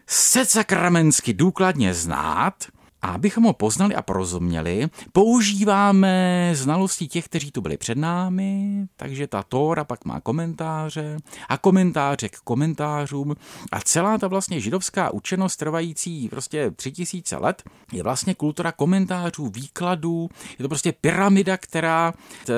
se 0.07 0.45
sakramensky 0.45 1.33
důkladně 1.33 1.93
znát, 1.93 2.65
a 3.03 3.07
abychom 3.07 3.43
ho 3.43 3.53
poznali 3.53 3.95
a 3.95 4.01
porozuměli, 4.01 4.87
používáme 5.11 6.51
znalosti 6.53 7.07
těch, 7.07 7.25
kteří 7.25 7.51
tu 7.51 7.61
byli 7.61 7.77
před 7.77 7.97
námi, 7.97 8.85
takže 8.95 9.27
ta 9.27 9.43
Tóra 9.43 9.83
pak 9.83 10.05
má 10.05 10.19
komentáře 10.19 11.17
a 11.49 11.57
komentáře 11.57 12.29
k 12.29 12.37
komentářům. 12.37 13.35
A 13.71 13.79
celá 13.81 14.17
ta 14.17 14.27
vlastně 14.27 14.59
židovská 14.59 15.09
učenost 15.09 15.59
trvající 15.59 16.29
prostě 16.29 16.71
tři 16.71 16.91
tisíce 16.91 17.37
let 17.37 17.63
je 17.91 18.03
vlastně 18.03 18.35
kultura 18.35 18.71
komentářů, 18.71 19.51
výkladů, 19.55 20.29
je 20.59 20.63
to 20.63 20.69
prostě 20.69 20.91
pyramida, 20.91 21.57
která 21.57 22.13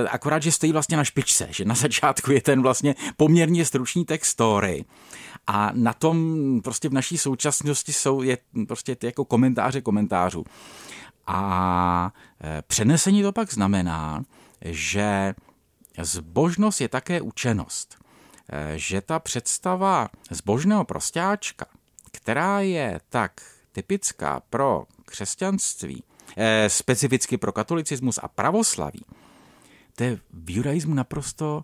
akorát, 0.10 0.44
že 0.44 0.52
stojí 0.52 0.72
vlastně 0.72 0.98
na 0.98 1.04
špičce, 1.04 1.48
že 1.52 1.66
na 1.66 1.76
začátku 1.76 2.32
je 2.32 2.42
ten 2.42 2.62
vlastně 2.62 2.96
poměrně 3.18 3.66
stručný 3.66 4.06
text 4.06 4.36
Tóry 4.36 4.86
a 5.48 5.72
na 5.74 5.94
tom 5.94 6.62
prostě 6.64 6.90
v 6.90 6.94
naší 6.94 7.18
současnosti 7.18 7.94
jsou 7.94 8.22
je 8.22 8.38
prostě 8.68 8.96
ty 8.96 9.06
jako 9.06 9.26
komentáře 9.26 9.82
komentářů. 9.82 10.46
A 11.28 12.12
e, 12.44 12.62
přenesení 12.62 13.24
to 13.24 13.32
pak 13.32 13.54
znamená, 13.54 14.24
že 14.62 15.36
zbožnost 16.02 16.82
je 16.82 16.90
také 16.90 17.22
učenost. 17.22 17.98
E, 18.50 18.80
že 18.80 19.02
ta 19.02 19.20
představa 19.20 20.10
zbožného 20.32 20.86
prostáčka, 20.86 21.66
která 22.12 22.60
je 22.60 23.00
tak 23.10 23.42
typická 23.72 24.40
pro 24.50 24.86
křesťanství, 25.06 26.04
e, 26.38 26.70
specificky 26.70 27.38
pro 27.38 27.52
katolicismus 27.52 28.20
a 28.24 28.28
pravoslaví, 28.28 29.06
to 29.96 30.04
je 30.04 30.20
v 30.34 30.50
judaismu 30.50 30.94
naprosto 30.94 31.64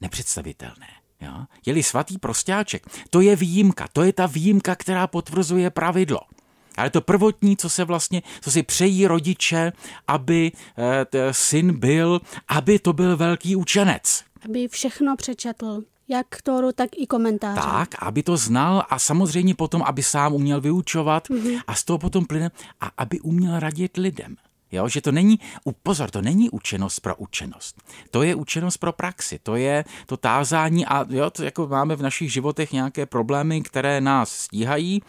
nepředstavitelné. 0.00 1.01
Jo? 1.22 1.46
Je-li 1.66 1.82
svatý 1.82 2.18
prostáček, 2.18 2.86
to 3.10 3.20
je 3.20 3.36
výjimka, 3.36 3.88
to 3.92 4.02
je 4.02 4.12
ta 4.12 4.26
výjimka, 4.26 4.74
která 4.74 5.06
potvrzuje 5.06 5.70
pravidlo. 5.70 6.20
Ale 6.76 6.90
to 6.90 7.00
prvotní, 7.00 7.56
co 7.56 7.68
se 7.68 7.84
vlastně, 7.84 8.22
co 8.40 8.50
si 8.50 8.62
přejí 8.62 9.06
rodiče, 9.06 9.72
aby 10.08 10.52
e, 11.12 11.34
syn 11.34 11.78
byl, 11.78 12.20
aby 12.48 12.78
to 12.78 12.92
byl 12.92 13.16
velký 13.16 13.56
učenec. 13.56 14.24
Aby 14.44 14.68
všechno 14.68 15.16
přečetl, 15.16 15.82
jak 16.08 16.42
Toru, 16.42 16.72
tak 16.72 16.90
i 16.96 17.06
komentáře. 17.06 17.60
Tak, 17.60 17.88
aby 17.98 18.22
to 18.22 18.36
znal 18.36 18.84
a 18.90 18.98
samozřejmě 18.98 19.54
potom, 19.54 19.82
aby 19.82 20.02
sám 20.02 20.34
uměl 20.34 20.60
vyučovat 20.60 21.28
mm-hmm. 21.28 21.60
a 21.66 21.74
z 21.74 21.84
toho 21.84 21.98
potom 21.98 22.26
plyne 22.26 22.50
a 22.80 22.90
aby 22.96 23.20
uměl 23.20 23.60
radit 23.60 23.96
lidem. 23.96 24.36
Jo, 24.72 24.88
že 24.88 25.00
to 25.00 25.12
není, 25.12 25.38
pozor, 25.82 26.10
to 26.10 26.22
není 26.22 26.50
učenost 26.50 27.00
pro 27.00 27.16
učenost. 27.16 27.82
To 28.10 28.22
je 28.22 28.34
učenost 28.34 28.78
pro 28.78 28.92
praxi, 28.92 29.38
to 29.42 29.56
je 29.56 29.84
to 30.06 30.16
tázání 30.16 30.86
a 30.86 31.06
jo, 31.08 31.30
to 31.30 31.44
jako 31.44 31.66
máme 31.66 31.96
v 31.96 32.02
našich 32.02 32.32
životech 32.32 32.72
nějaké 32.72 33.06
problémy, 33.06 33.62
které 33.62 34.00
nás 34.00 34.32
stíhají. 34.32 35.02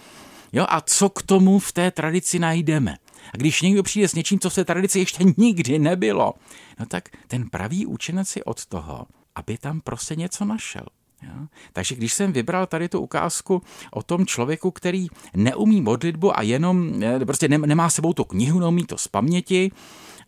Jo, 0.54 0.66
a 0.70 0.82
co 0.82 1.10
k 1.10 1.22
tomu 1.22 1.60
v 1.60 1.72
té 1.72 1.92
tradici 1.92 2.40
najdeme? 2.40 2.98
A 3.34 3.38
když 3.38 3.62
někdo 3.62 3.84
přijde 3.84 4.08
s 4.08 4.14
něčím, 4.14 4.40
co 4.40 4.50
v 4.50 4.56
té 4.56 4.66
tradici 4.66 5.00
ještě 5.00 5.24
nikdy 5.38 5.80
nebylo, 5.80 6.34
no 6.80 6.86
tak 6.86 7.10
ten 7.28 7.50
pravý 7.50 7.86
učenec 7.86 8.36
je 8.36 8.44
od 8.44 8.66
toho, 8.66 9.06
aby 9.36 9.58
tam 9.58 9.82
prostě 9.82 10.16
něco 10.16 10.46
našel. 10.46 10.86
Jo? 11.24 11.48
Takže 11.74 11.96
když 11.96 12.14
jsem 12.14 12.34
vybral 12.34 12.68
tady 12.68 12.90
tu 12.90 13.00
ukázku 13.00 13.62
o 13.92 14.04
tom 14.04 14.26
člověku, 14.26 14.72
který 14.72 15.08
neumí 15.36 15.82
modlitbu 15.82 16.38
a 16.38 16.42
jenom 16.42 17.02
prostě 17.26 17.48
nemá 17.48 17.90
sebou 17.90 18.14
tu 18.14 18.24
knihu, 18.24 18.60
neumí 18.60 18.86
to 18.86 18.98
z 18.98 19.08
paměti, 19.08 19.72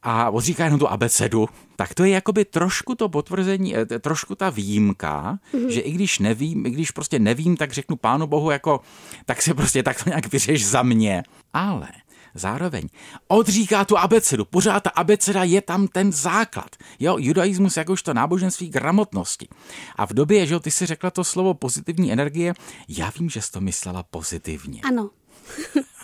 a 0.06 0.30
on 0.30 0.42
říká 0.42 0.64
jenom 0.64 0.80
tu 0.80 0.90
abecedu, 0.90 1.50
tak 1.76 1.94
to 1.94 2.04
je 2.04 2.10
jakoby 2.10 2.46
trošku 2.46 2.96
to 2.96 3.10
potvrzení, 3.10 3.76
eh, 3.78 3.86
trošku 3.86 4.36
ta 4.36 4.50
výjimka, 4.50 5.40
mm-hmm. 5.54 5.68
že 5.68 5.80
i 5.80 5.92
když 5.92 6.20
nevím, 6.20 6.66
i 6.66 6.70
když 6.70 6.92
prostě 6.92 7.20
nevím, 7.20 7.58
tak 7.58 7.72
řeknu 7.72 7.96
pánu 7.96 8.28
bohu 8.28 8.52
jako, 8.52 8.82
tak 9.26 9.42
se 9.42 9.54
prostě 9.54 9.84
tak 9.84 10.04
to 10.04 10.10
nějak 10.10 10.32
vyřeš 10.32 10.66
za 10.66 10.84
mě. 10.84 11.24
Ale 11.54 11.88
zároveň 12.36 12.88
odříká 13.28 13.86
tu 13.86 13.98
abecedu. 13.98 14.46
Pořád 14.46 14.84
ta 14.84 14.90
abeceda 14.90 15.44
je 15.44 15.62
tam 15.62 15.88
ten 15.88 16.12
základ. 16.12 16.76
Jo, 17.00 17.18
judaismus 17.20 17.78
jakožto 17.78 18.14
náboženství 18.14 18.70
gramotnosti. 18.70 19.48
A 19.96 20.06
v 20.06 20.14
době, 20.14 20.46
že 20.46 20.60
ty 20.60 20.72
si 20.72 20.86
řekla 20.86 21.12
to 21.12 21.24
slovo 21.24 21.54
pozitivní 21.54 22.12
energie, 22.12 22.54
já 22.88 23.12
vím, 23.20 23.30
že 23.30 23.42
jsi 23.42 23.52
to 23.52 23.62
myslela 23.62 24.04
pozitivně. 24.04 24.82
Ano. 24.84 25.10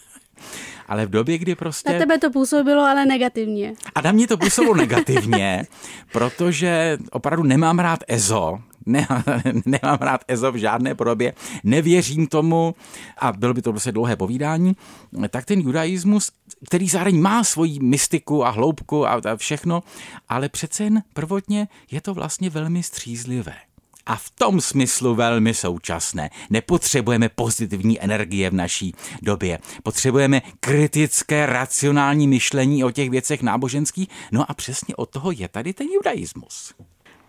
ale 0.87 1.05
v 1.05 1.09
době, 1.09 1.37
kdy 1.37 1.55
prostě... 1.55 1.93
Na 1.93 1.99
tebe 1.99 2.17
to 2.17 2.31
působilo 2.31 2.83
ale 2.83 3.05
negativně. 3.05 3.73
A 3.95 4.01
na 4.01 4.11
mě 4.11 4.27
to 4.27 4.37
působilo 4.37 4.75
negativně, 4.75 5.67
protože 6.11 6.97
opravdu 7.11 7.43
nemám 7.43 7.79
rád 7.79 7.99
EZO, 8.07 8.59
ne, 8.85 9.07
nemám 9.65 9.97
rád 10.01 10.21
EZO 10.27 10.51
v 10.51 10.55
žádné 10.55 10.95
podobě, 10.95 11.33
nevěřím 11.63 12.27
tomu 12.27 12.75
a 13.17 13.31
bylo 13.31 13.53
by 13.53 13.61
to 13.61 13.71
prostě 13.71 13.91
dlouhé 13.91 14.15
povídání, 14.15 14.75
tak 15.29 15.45
ten 15.45 15.59
judaismus, 15.59 16.31
který 16.65 16.89
zároveň 16.89 17.21
má 17.21 17.43
svoji 17.43 17.79
mystiku 17.79 18.45
a 18.45 18.49
hloubku 18.49 19.07
a, 19.07 19.21
a 19.31 19.35
všechno, 19.35 19.83
ale 20.29 20.49
přece 20.49 20.83
jen 20.83 21.03
prvotně 21.13 21.67
je 21.91 22.01
to 22.01 22.13
vlastně 22.13 22.49
velmi 22.49 22.83
střízlivé 22.83 23.53
a 24.05 24.15
v 24.15 24.29
tom 24.29 24.61
smyslu 24.61 25.15
velmi 25.15 25.53
současné. 25.53 26.29
Nepotřebujeme 26.49 27.29
pozitivní 27.29 28.01
energie 28.01 28.49
v 28.49 28.53
naší 28.53 28.95
době. 29.21 29.59
Potřebujeme 29.83 30.41
kritické, 30.59 31.45
racionální 31.45 32.27
myšlení 32.27 32.83
o 32.83 32.91
těch 32.91 33.09
věcech 33.09 33.41
náboženských. 33.41 34.07
No 34.31 34.51
a 34.51 34.53
přesně 34.53 34.95
od 34.95 35.09
toho 35.09 35.31
je 35.31 35.47
tady 35.47 35.73
ten 35.73 35.87
judaismus. 35.87 36.73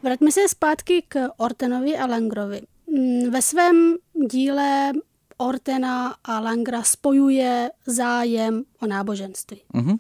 Vraťme 0.03 0.33
se 0.33 0.49
zpátky 0.49 1.03
k 1.09 1.29
Ortenovi 1.37 1.97
a 1.97 2.07
Langrovi. 2.07 2.61
Mm, 2.87 3.31
ve 3.31 3.43
svém 3.43 3.97
díle 4.15 4.93
Ortena 5.37 6.17
a 6.25 6.41
Langra 6.41 6.83
spojuje 6.83 7.71
zájem 7.87 8.65
o 8.81 8.87
náboženství. 8.87 9.61
Mm-hmm. 9.75 9.99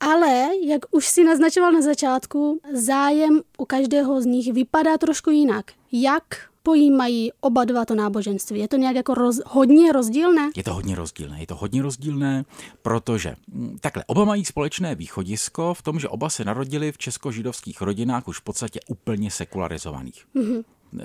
Ale, 0.00 0.48
jak 0.64 0.82
už 0.90 1.08
si 1.08 1.24
naznačoval 1.24 1.72
na 1.72 1.82
začátku, 1.82 2.60
zájem 2.72 3.42
u 3.58 3.64
každého 3.64 4.20
z 4.20 4.26
nich 4.26 4.52
vypadá 4.52 4.98
trošku 4.98 5.30
jinak. 5.30 5.72
Jak 5.92 6.22
pojímají 6.66 7.30
oba 7.40 7.64
dva 7.64 7.84
to 7.84 7.94
náboženství? 7.94 8.60
Je 8.60 8.68
to 8.68 8.76
nějak 8.76 8.96
jako 8.96 9.14
roz, 9.14 9.40
hodně 9.46 9.92
rozdílné? 9.92 10.50
Je 10.56 10.62
to 10.62 10.74
hodně 10.74 10.94
rozdílné. 10.94 11.40
Je 11.40 11.46
to 11.46 11.54
hodně 11.54 11.82
rozdílné, 11.82 12.44
protože 12.82 13.36
hm, 13.54 13.78
takhle, 13.80 14.04
oba 14.06 14.24
mají 14.24 14.44
společné 14.44 14.94
východisko 14.94 15.74
v 15.74 15.82
tom, 15.82 16.00
že 16.00 16.08
oba 16.08 16.30
se 16.30 16.44
narodili 16.44 16.92
v 16.92 16.98
česko-židovských 16.98 17.80
rodinách 17.80 18.28
už 18.28 18.40
v 18.40 18.42
podstatě 18.42 18.80
úplně 18.88 19.30
sekularizovaných. 19.30 20.26
Mm-hmm. 20.34 20.64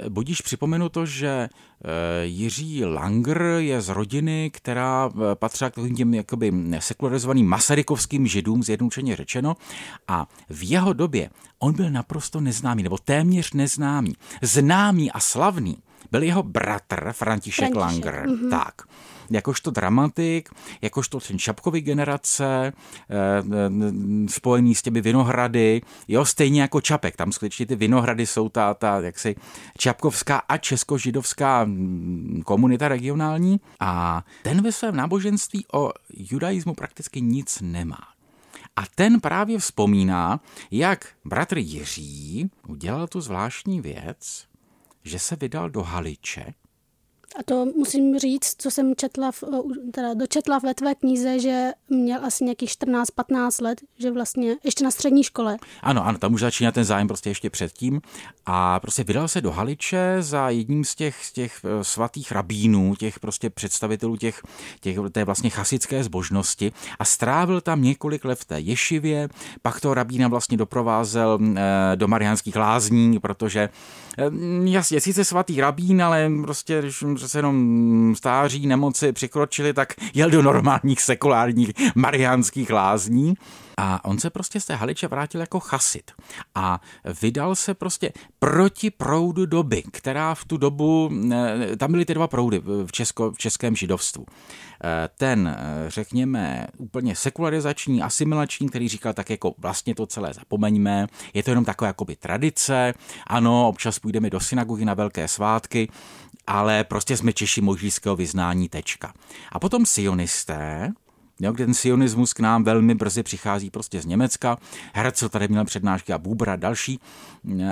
Budíš 0.10 0.41
připomenu 0.41 0.89
to, 0.89 1.06
že 1.06 1.28
eh, 1.28 2.26
Jiří 2.26 2.86
Langer 2.86 3.41
je 3.58 3.82
z 3.82 3.89
rodiny, 3.89 4.52
která 4.54 5.10
eh, 5.10 5.36
patřila 5.36 5.70
k 5.70 5.74
těm 5.98 6.13
jakoby 6.13 6.54
sekularizovaným 6.80 7.48
masarykovským 7.48 8.28
židům, 8.28 8.63
zjednodušeně 8.63 9.15
řečeno, 9.15 9.56
a 10.08 10.28
v 10.50 10.70
jeho 10.70 10.94
době 10.94 11.30
on 11.60 11.74
byl 11.74 11.89
naprosto 11.89 12.41
neznámý, 12.41 12.84
nebo 12.84 12.98
téměř 12.98 13.54
neznámý. 13.54 14.13
Známý 14.41 15.12
a 15.12 15.20
slavný 15.20 15.78
byl 16.12 16.24
jeho 16.24 16.44
bratr 16.44 17.12
František, 17.12 17.74
František. 17.74 17.76
Langer. 17.76 18.26
Mm-hmm. 18.28 18.50
Tak 18.50 18.82
jakožto 19.32 19.72
dramatik, 19.72 20.50
jakožto 20.82 21.20
ten 21.20 21.39
Čapkovy 21.39 21.82
generace, 21.82 22.74
eh, 23.10 23.15
eh, 23.15 24.30
spojený 24.30 24.76
s 24.76 24.82
těmi 24.82 25.02
vinohrady, 25.02 25.82
jo, 26.08 26.26
stejně 26.26 26.62
jako 26.62 26.82
Čapek, 26.82 27.15
tam 27.15 27.32
skutečně 27.32 27.65
ty 27.65 27.76
vinohrady 27.76 28.26
jsou 28.26 28.50
ta, 28.50 28.74
ta 28.74 29.00
jaksi 29.00 29.36
čapkovská 29.78 30.38
a 30.38 30.58
českožidovská 30.58 31.63
mm, 31.63 32.41
komunita 32.46 32.88
regionální 32.88 33.60
a 33.80 34.24
ten 34.44 34.62
ve 34.62 34.72
svém 34.72 34.96
náboženství 34.96 35.65
o 35.74 35.91
judaismu 36.10 36.74
prakticky 36.74 37.22
nic 37.22 37.62
nemá. 37.62 38.12
A 38.76 38.82
ten 38.96 39.20
právě 39.20 39.60
vzpomíná, 39.60 40.39
jak 40.72 41.08
bratr 41.26 41.58
Jiří 41.58 42.52
udělal 42.67 43.08
tu 43.08 43.22
zvláštní 43.22 43.82
věc, 43.82 44.46
že 45.04 45.20
se 45.20 45.36
vydal 45.36 45.70
do 45.70 45.84
Haliče, 45.84 46.54
a 47.39 47.44
to 47.44 47.65
musím 47.65 48.20
říct, 48.20 48.56
co 48.58 48.72
jsem 48.72 48.96
četla, 48.96 49.32
v, 49.32 49.44
teda 49.91 50.13
dočetla 50.13 50.60
ve 50.60 50.74
tvé 50.74 50.96
knize, 50.96 51.39
že 51.39 51.72
měl 51.89 52.26
asi 52.26 52.44
nějakých 52.44 52.70
14-15 52.70 53.63
let, 53.63 53.82
že 53.98 54.12
vlastně 54.12 54.56
ještě 54.63 54.84
na 54.84 54.91
střední 54.91 55.24
škole. 55.24 55.58
Ano, 55.82 56.06
ano, 56.06 56.17
tam 56.17 56.34
už 56.34 56.41
začíná 56.41 56.72
ten 56.72 56.84
zájem 56.84 57.08
prostě 57.08 57.30
ještě 57.30 57.50
předtím 57.50 58.02
a 58.46 58.80
prostě 58.80 59.04
vydal 59.04 59.28
se 59.28 59.41
do 59.41 59.52
Haliče 59.52 60.17
za 60.20 60.50
jedním 60.50 60.86
z 60.86 60.96
těch, 60.96 61.26
z 61.26 61.32
těch 61.32 61.62
eh, 61.63 61.84
svatých 61.84 62.32
rabínů, 62.32 62.96
těch 62.96 63.20
prostě 63.20 63.50
představitelů 63.50 64.17
těch, 64.17 64.41
těch 64.80 64.98
té 65.12 65.24
vlastně 65.24 65.50
chasické 65.50 66.04
zbožnosti 66.04 66.72
a 67.00 67.06
strávil 67.06 67.62
tam 67.62 67.82
několik 67.82 68.26
let 68.26 68.39
v 68.39 68.46
té 68.46 68.60
ješivě, 68.60 69.30
pak 69.62 69.82
to 69.82 69.94
rabína 69.94 70.28
vlastně 70.28 70.58
doprovázel 70.58 71.39
eh, 71.41 71.62
do 71.96 72.08
Mariánských 72.08 72.56
lázní, 72.56 73.20
protože 73.20 73.62
eh, 73.62 73.72
jasně, 74.63 75.02
sice 75.02 75.26
svatý 75.26 75.62
rabín, 75.62 76.04
ale 76.04 76.32
prostě, 76.41 76.82
když 76.82 77.04
přece 77.15 77.39
jenom 77.39 78.13
stáří, 78.17 78.67
nemoci 78.67 79.12
přikročili, 79.13 79.74
tak 79.74 79.93
jel 80.13 80.30
do 80.30 80.41
normálních 80.41 81.02
sekulárních 81.02 81.71
mariánských 81.95 82.69
lázní. 82.69 83.34
A 83.78 84.06
on 84.06 84.20
se 84.20 84.30
prostě 84.30 84.60
z 84.60 84.66
té 84.66 84.76
Haliče 84.76 85.08
vrátil 85.08 85.42
jako 85.42 85.60
chasit 85.60 86.12
a 86.56 86.82
vydal 87.22 87.56
se 87.56 87.74
prostě 87.74 88.14
proti 88.40 88.92
proudu 88.92 89.46
doby, 89.46 89.84
která 89.92 90.36
v 90.36 90.46
tu 90.46 90.58
dobu, 90.58 91.12
eh, 91.32 91.78
tam 91.78 91.92
byly 91.92 92.06
ty 92.06 92.14
dva 92.14 92.28
proudy 92.28 92.60
v, 92.60 92.92
česko, 92.92 93.32
v 93.32 93.38
českém 93.38 93.76
židovstvu. 93.76 94.26
Eh, 94.84 95.10
ten, 95.18 95.48
eh, 95.48 95.90
řekněme, 95.90 96.68
úplně 96.78 97.16
sekularizační, 97.16 98.02
asimilační, 98.02 98.70
který 98.70 98.88
říkal 98.88 99.14
tak 99.14 99.30
jako 99.30 99.54
vlastně 99.58 99.96
to 99.96 100.06
celé 100.06 100.34
zapomeňme, 100.34 101.08
je 101.34 101.44
to 101.44 101.52
jenom 101.52 101.66
taková 101.66 101.88
jakoby 101.88 102.16
tradice, 102.16 102.94
ano, 103.28 103.68
občas 103.68 104.00
půjdeme 104.00 104.30
do 104.30 104.40
synagogy 104.40 104.86
na 104.86 104.94
velké 104.94 105.28
svátky, 105.28 105.90
ale 106.48 106.84
prostě 106.84 107.18
jsme 107.18 107.34
Češi 107.34 107.62
možíského 107.62 108.16
vyznání 108.16 108.70
tečka. 108.70 109.14
A 109.52 109.60
potom 109.60 109.86
sionisté, 109.86 110.92
jo, 111.48 111.54
kde 111.54 111.66
ten 111.66 111.74
sionismus 111.74 112.34
k 112.34 112.40
nám 112.40 112.64
velmi 112.64 112.96
brzy 112.96 113.24
přichází 113.24 113.70
prostě 113.70 114.02
z 114.02 114.06
Německa. 114.06 114.58
Herzl 114.94 115.30
tady 115.30 115.48
měl 115.48 115.66
přednášky 115.66 116.14
a 116.14 116.18
Bubra 116.18 116.56
další, 116.56 117.00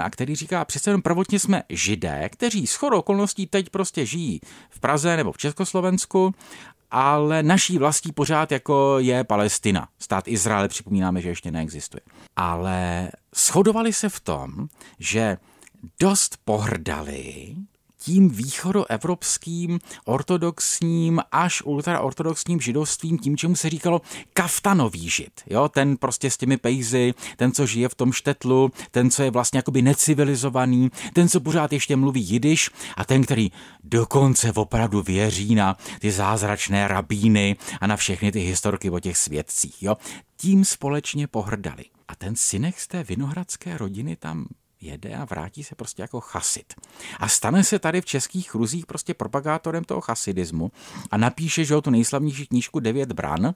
a 0.04 0.10
který 0.10 0.36
říká, 0.36 0.66
přece 0.66 0.90
jenom 0.90 1.02
prvotně 1.02 1.40
jsme 1.40 1.64
židé, 1.70 2.30
kteří 2.30 2.68
s 2.68 2.84
okolností 2.84 3.48
teď 3.48 3.70
prostě 3.70 4.06
žijí 4.06 4.40
v 4.70 4.80
Praze 4.80 5.18
nebo 5.18 5.32
v 5.32 5.38
Československu 5.38 6.34
ale 6.92 7.44
naší 7.44 7.78
vlastí 7.78 8.12
pořád 8.12 8.52
jako 8.52 8.96
je 9.00 9.24
Palestina. 9.24 9.88
Stát 10.00 10.28
Izraele 10.28 10.68
připomínáme, 10.68 11.22
že 11.22 11.30
ještě 11.30 11.52
neexistuje. 11.52 12.02
Ale 12.36 13.10
shodovali 13.36 13.94
se 13.94 14.10
v 14.10 14.20
tom, 14.20 14.68
že 15.00 15.38
dost 16.00 16.38
pohrdali 16.46 17.56
tím 18.02 18.30
východoevropským 18.30 19.80
ortodoxním 20.06 21.22
až 21.32 21.62
ultraortodoxním 21.62 22.62
židovstvím, 22.62 23.18
tím, 23.18 23.38
čemu 23.38 23.56
se 23.56 23.70
říkalo 23.70 24.02
kaftanový 24.34 25.10
žid. 25.10 25.42
Jo? 25.48 25.70
Ten 25.70 25.98
prostě 25.98 26.32
s 26.32 26.38
těmi 26.38 26.58
pejzy, 26.58 27.14
ten, 27.38 27.52
co 27.52 27.66
žije 27.66 27.90
v 27.90 27.96
tom 27.96 28.12
štetlu, 28.12 28.72
ten, 28.92 29.12
co 29.12 29.24
je 29.24 29.32
vlastně 29.32 29.58
jakoby 29.58 29.82
necivilizovaný, 29.82 30.92
ten, 31.14 31.30
co 31.30 31.40
pořád 31.40 31.74
ještě 31.74 31.96
mluví 31.96 32.22
jidiš 32.22 32.70
a 32.98 33.06
ten, 33.06 33.24
který 33.24 33.52
dokonce 33.84 34.52
opravdu 34.52 35.02
věří 35.02 35.56
na 35.56 35.78
ty 36.00 36.12
zázračné 36.12 36.88
rabíny 36.88 37.56
a 37.82 37.88
na 37.88 37.98
všechny 37.98 38.32
ty 38.32 38.40
historky 38.40 38.90
o 38.90 39.00
těch 39.00 39.18
svědcích. 39.18 39.84
Jo? 39.84 39.98
Tím 40.38 40.66
společně 40.66 41.28
pohrdali. 41.28 41.86
A 42.08 42.16
ten 42.16 42.36
synek 42.36 42.80
z 42.80 42.88
té 42.88 43.04
vinohradské 43.04 43.78
rodiny 43.78 44.16
tam 44.16 44.48
jede 44.82 45.16
a 45.16 45.26
vrátí 45.26 45.64
se 45.64 45.76
prostě 45.76 46.02
jako 46.02 46.20
chasid. 46.20 46.74
A 47.20 47.28
stane 47.28 47.64
se 47.64 47.80
tady 47.80 48.02
v 48.02 48.06
českých 48.06 48.52
kruzích 48.52 48.86
prostě 48.86 49.14
propagátorem 49.14 49.84
toho 49.84 50.02
chasidismu 50.02 50.72
a 51.12 51.18
napíše, 51.18 51.66
že 51.66 51.76
o 51.76 51.82
tu 51.82 51.90
nejslavnější 51.90 52.48
knížku 52.48 52.80
Devět 52.80 53.12
bran, 53.12 53.54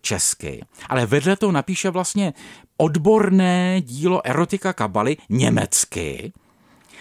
česky, 0.00 0.64
ale 0.88 1.06
vedle 1.06 1.36
toho 1.36 1.52
napíše 1.52 1.90
vlastně 1.90 2.32
odborné 2.76 3.80
dílo 3.80 4.26
erotika 4.26 4.72
kabaly 4.72 5.16
německy 5.28 6.32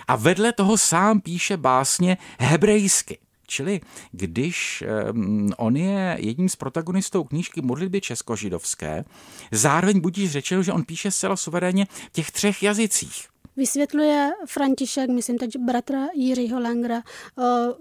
a 0.07 0.15
vedle 0.15 0.53
toho 0.53 0.77
sám 0.77 1.21
píše 1.21 1.57
básně 1.57 2.17
hebrejsky. 2.39 3.17
Čili 3.49 3.81
když 4.11 4.83
um, 5.11 5.49
on 5.57 5.77
je 5.77 6.17
jedním 6.19 6.49
z 6.49 6.55
protagonistou 6.55 7.23
knížky 7.23 7.61
Modlitby 7.61 8.01
českožidovské, 8.01 9.05
zároveň 9.51 9.99
budíš 9.99 10.31
řečeno, 10.31 10.63
že 10.63 10.73
on 10.73 10.83
píše 10.83 11.11
zcela 11.11 11.35
suverénně 11.35 11.85
v 11.85 12.11
těch 12.11 12.31
třech 12.31 12.63
jazycích. 12.63 13.27
Vysvětluje 13.57 14.31
František, 14.45 15.09
myslím 15.09 15.37
teď 15.37 15.57
bratra 15.57 15.99
Jiřího 16.15 16.59
Langra, 16.59 17.01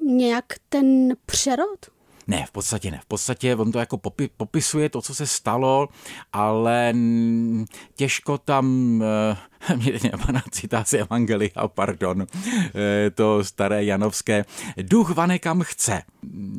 nějak 0.06 0.44
ten 0.68 1.16
přerod? 1.26 1.86
Ne, 2.26 2.44
v 2.48 2.50
podstatě 2.50 2.90
ne. 2.90 3.00
V 3.02 3.06
podstatě 3.06 3.56
on 3.56 3.72
to 3.72 3.78
jako 3.78 3.98
popi, 3.98 4.30
popisuje 4.36 4.88
to, 4.88 5.02
co 5.02 5.14
se 5.14 5.26
stalo, 5.26 5.88
ale 6.32 6.94
těžko 7.94 8.38
tam 8.38 8.96
uh, 9.00 9.36
teď 9.84 10.12
napadá 10.12 10.42
citáci 10.50 10.98
Evangelia, 10.98 11.68
pardon, 11.68 12.26
eh, 12.26 13.10
to 13.10 13.44
staré 13.44 13.84
janovské, 13.84 14.44
duch 14.82 15.10
vane 15.10 15.38
kam 15.38 15.62
chce. 15.62 16.02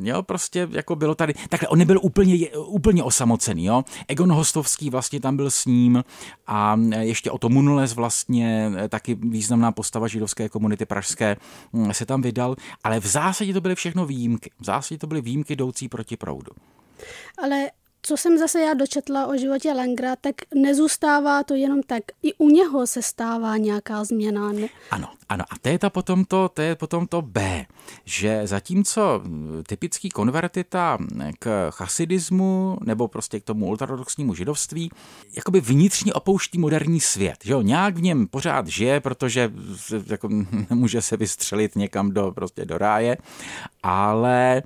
Jo, 0.01 0.23
prostě 0.23 0.67
jako 0.71 0.95
bylo 0.95 1.15
tady, 1.15 1.33
takhle 1.49 1.69
on 1.69 1.79
nebyl 1.79 1.99
úplně, 2.01 2.49
úplně 2.49 3.03
osamocený, 3.03 3.65
jo. 3.65 3.83
Egon 4.07 4.31
Hostovský 4.31 4.89
vlastně 4.89 5.19
tam 5.19 5.37
byl 5.37 5.51
s 5.51 5.65
ním 5.65 6.03
a 6.47 6.79
ještě 6.99 7.31
o 7.31 7.37
to 7.37 7.49
Munules 7.49 7.93
vlastně, 7.93 8.71
eh, 8.77 8.89
taky 8.89 9.15
významná 9.15 9.71
postava 9.71 10.07
židovské 10.07 10.49
komunity 10.49 10.85
pražské, 10.85 11.37
hm, 11.73 11.93
se 11.93 12.05
tam 12.05 12.21
vydal, 12.21 12.55
ale 12.83 12.99
v 12.99 13.07
zásadě 13.07 13.53
to 13.53 13.61
byly 13.61 13.75
všechno 13.75 14.05
výjimky. 14.05 14.51
V 14.59 14.65
zásadě 14.65 14.99
to 14.99 15.07
byly 15.07 15.21
výjimky 15.21 15.53
jdoucí 15.53 15.89
proti 15.89 16.17
proudu. 16.17 16.51
Ale 17.43 17.69
co 18.07 18.17
jsem 18.17 18.37
zase 18.37 18.61
já 18.61 18.73
dočetla 18.73 19.27
o 19.27 19.37
životě 19.37 19.73
Langra, 19.73 20.15
tak 20.15 20.35
nezůstává 20.55 21.43
to 21.43 21.55
jenom 21.55 21.83
tak. 21.83 22.03
I 22.23 22.33
u 22.33 22.49
něho 22.49 22.87
se 22.87 23.01
stává 23.01 23.57
nějaká 23.57 24.03
změna. 24.03 24.51
Ne? 24.51 24.67
Ano, 24.91 25.07
ano. 25.29 25.43
A 25.49 25.55
to 25.61 25.69
je, 25.69 25.79
ta 25.79 25.89
potom 25.89 26.25
to, 26.25 26.49
to 26.49 26.61
je 26.61 26.75
potom 26.75 27.07
to 27.07 27.21
B, 27.21 27.65
že 28.05 28.41
zatímco 28.47 29.21
typický 29.67 30.09
konvertita 30.09 30.97
k 31.39 31.71
chasidismu 31.71 32.77
nebo 32.83 33.07
prostě 33.07 33.39
k 33.39 33.43
tomu 33.43 33.65
ultraortodoxnímu 33.65 34.35
židovství 34.35 34.91
jakoby 35.35 35.61
vnitřně 35.61 36.13
opouští 36.13 36.57
moderní 36.57 36.99
svět. 36.99 37.37
Že 37.43 37.53
jo? 37.53 37.61
Nějak 37.61 37.97
v 37.97 38.01
něm 38.01 38.27
pořád 38.27 38.67
žije, 38.67 38.99
protože 38.99 39.51
jako, 40.09 40.29
nemůže 40.69 41.01
se 41.01 41.17
vystřelit 41.17 41.75
někam 41.75 42.11
do, 42.11 42.31
prostě 42.31 42.65
do 42.65 42.77
ráje, 42.77 43.17
ale 43.83 44.63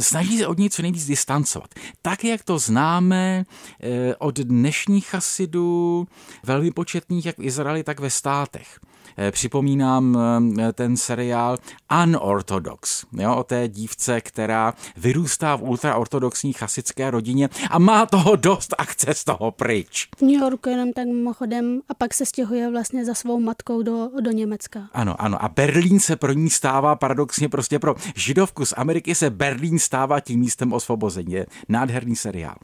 snaží 0.00 0.38
se 0.38 0.46
od 0.46 0.58
něj 0.58 0.70
co 0.70 0.82
nejvíc 0.82 1.06
distancovat. 1.06 1.74
Tak, 2.02 2.24
jak 2.24 2.44
to 2.44 2.58
známe 2.58 3.44
eh, 3.80 4.16
od 4.16 4.38
dnešních 4.38 5.06
chasidů, 5.06 6.06
velmi 6.44 6.70
početných 6.70 7.26
jak 7.26 7.38
v 7.38 7.42
Izraeli, 7.42 7.84
tak 7.84 8.00
ve 8.00 8.10
státech. 8.10 8.80
Eh, 9.18 9.30
připomínám 9.30 10.18
eh, 10.60 10.72
ten 10.72 10.96
seriál 10.96 11.56
Unorthodox, 12.02 13.04
jo, 13.12 13.36
o 13.36 13.44
té 13.44 13.68
dívce, 13.68 14.20
která 14.20 14.74
vyrůstá 14.96 15.56
v 15.56 15.62
ultraortodoxní 15.62 16.52
chasické 16.52 17.10
rodině 17.10 17.48
a 17.70 17.78
má 17.78 18.06
toho 18.06 18.36
dost 18.36 18.74
a 18.78 18.84
chce 18.84 19.14
z 19.14 19.24
toho 19.24 19.50
pryč. 19.50 20.08
V 20.18 20.22
New 20.22 20.40
Yorku 20.40 20.68
jenom 20.68 20.92
tak 20.92 21.06
mimochodem 21.06 21.80
a 21.88 21.94
pak 21.94 22.14
se 22.14 22.26
stěhuje 22.26 22.70
vlastně 22.70 23.04
za 23.04 23.14
svou 23.14 23.40
matkou 23.40 23.82
do, 23.82 24.10
do 24.20 24.30
Německa. 24.30 24.88
Ano, 24.92 25.22
ano. 25.22 25.44
A 25.44 25.48
Berlín 25.48 26.00
se 26.00 26.16
pro 26.16 26.32
ní 26.32 26.50
stává 26.50 26.96
paradoxně 26.96 27.48
prostě 27.48 27.78
pro 27.78 27.94
židovku 28.14 28.64
z 28.64 28.74
Ameriky 28.76 29.14
se 29.14 29.30
Berlín 29.30 29.78
stává 29.78 30.20
tím 30.20 30.40
místem 30.40 30.72
osvobození. 30.72 31.32
Je 31.32 31.46
nádherný 31.68 32.16
seriál. 32.16 32.56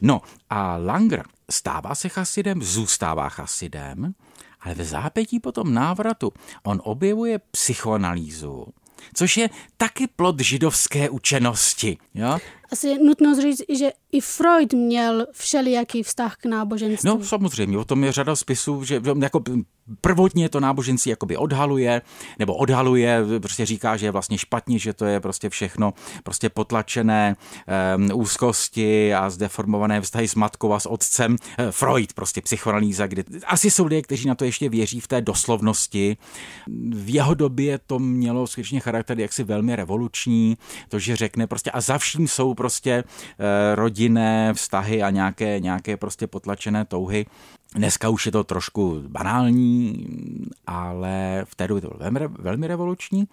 No 0.00 0.20
a 0.50 0.76
Langer 0.76 1.24
stává 1.50 1.94
se 1.94 2.08
chasidem, 2.08 2.62
zůstává 2.62 3.28
chasidem, 3.28 4.14
ale 4.60 4.74
v 4.74 4.84
zápětí 4.84 5.40
po 5.40 5.52
tom 5.52 5.74
návratu 5.74 6.32
on 6.62 6.80
objevuje 6.84 7.38
psychoanalýzu, 7.38 8.66
což 9.14 9.36
je 9.36 9.50
taky 9.76 10.06
plod 10.06 10.40
židovské 10.40 11.10
učenosti. 11.10 11.98
Jo? 12.14 12.38
Asi 12.72 12.88
je 12.88 12.98
nutno 12.98 13.40
říct, 13.42 13.62
že 13.78 13.90
i 14.12 14.20
Freud 14.20 14.72
měl 14.72 15.26
všelijaký 15.32 16.02
vztah 16.02 16.36
k 16.36 16.46
náboženství. 16.46 17.08
No 17.08 17.24
samozřejmě, 17.24 17.78
o 17.78 17.84
tom 17.84 18.04
je 18.04 18.12
řada 18.12 18.36
spisů, 18.36 18.84
že 18.84 19.02
jako 19.20 19.42
prvotně 20.00 20.48
to 20.48 20.60
náboženství 20.60 21.10
jakoby 21.10 21.36
odhaluje, 21.36 22.02
nebo 22.38 22.54
odhaluje, 22.54 23.20
prostě 23.42 23.66
říká, 23.66 23.96
že 23.96 24.06
je 24.06 24.10
vlastně 24.10 24.38
špatně, 24.38 24.78
že 24.78 24.92
to 24.92 25.04
je 25.04 25.20
prostě 25.20 25.50
všechno 25.50 25.94
prostě 26.22 26.48
potlačené 26.48 27.36
um, 27.96 28.10
úzkosti 28.14 29.14
a 29.14 29.30
zdeformované 29.30 30.00
vztahy 30.00 30.28
s 30.28 30.34
matkou 30.34 30.72
a 30.72 30.80
s 30.80 30.88
otcem. 30.88 31.32
Uh, 31.32 31.70
Freud, 31.70 32.12
prostě 32.12 32.40
psychoanalýza, 32.40 33.06
kdy 33.06 33.24
asi 33.46 33.70
jsou 33.70 33.84
lidé, 33.84 34.02
kteří 34.02 34.28
na 34.28 34.34
to 34.34 34.44
ještě 34.44 34.68
věří 34.68 35.00
v 35.00 35.08
té 35.08 35.20
doslovnosti. 35.20 36.16
V 36.90 37.14
jeho 37.14 37.34
době 37.34 37.78
to 37.86 37.98
mělo 37.98 38.46
skutečně 38.46 38.80
charakter 38.80 39.20
jaksi 39.20 39.44
velmi 39.44 39.76
revoluční, 39.76 40.58
to, 40.88 40.98
že 40.98 41.16
řekne 41.16 41.46
prostě 41.46 41.70
a 41.70 41.80
za 41.80 41.98
vším 41.98 42.28
jsou 42.28 42.54
prostě 42.60 43.04
uh, 43.04 43.44
rodinné 43.74 44.54
vztahy 44.54 45.02
a 45.02 45.10
nějaké, 45.10 45.60
nějaké 45.60 45.96
prostě 45.96 46.26
potlačené 46.26 46.84
touhy. 46.84 47.26
Dneska 47.74 48.08
už 48.08 48.26
je 48.26 48.32
to 48.32 48.44
trošku 48.44 49.02
banální, 49.08 50.06
ale 50.66 51.44
v 51.48 51.54
té 51.54 51.68
době 51.68 51.80
to 51.80 51.88
bylo 51.88 51.98
velmi, 51.98 52.20
velmi 52.28 52.66
revoluční. 52.66 53.28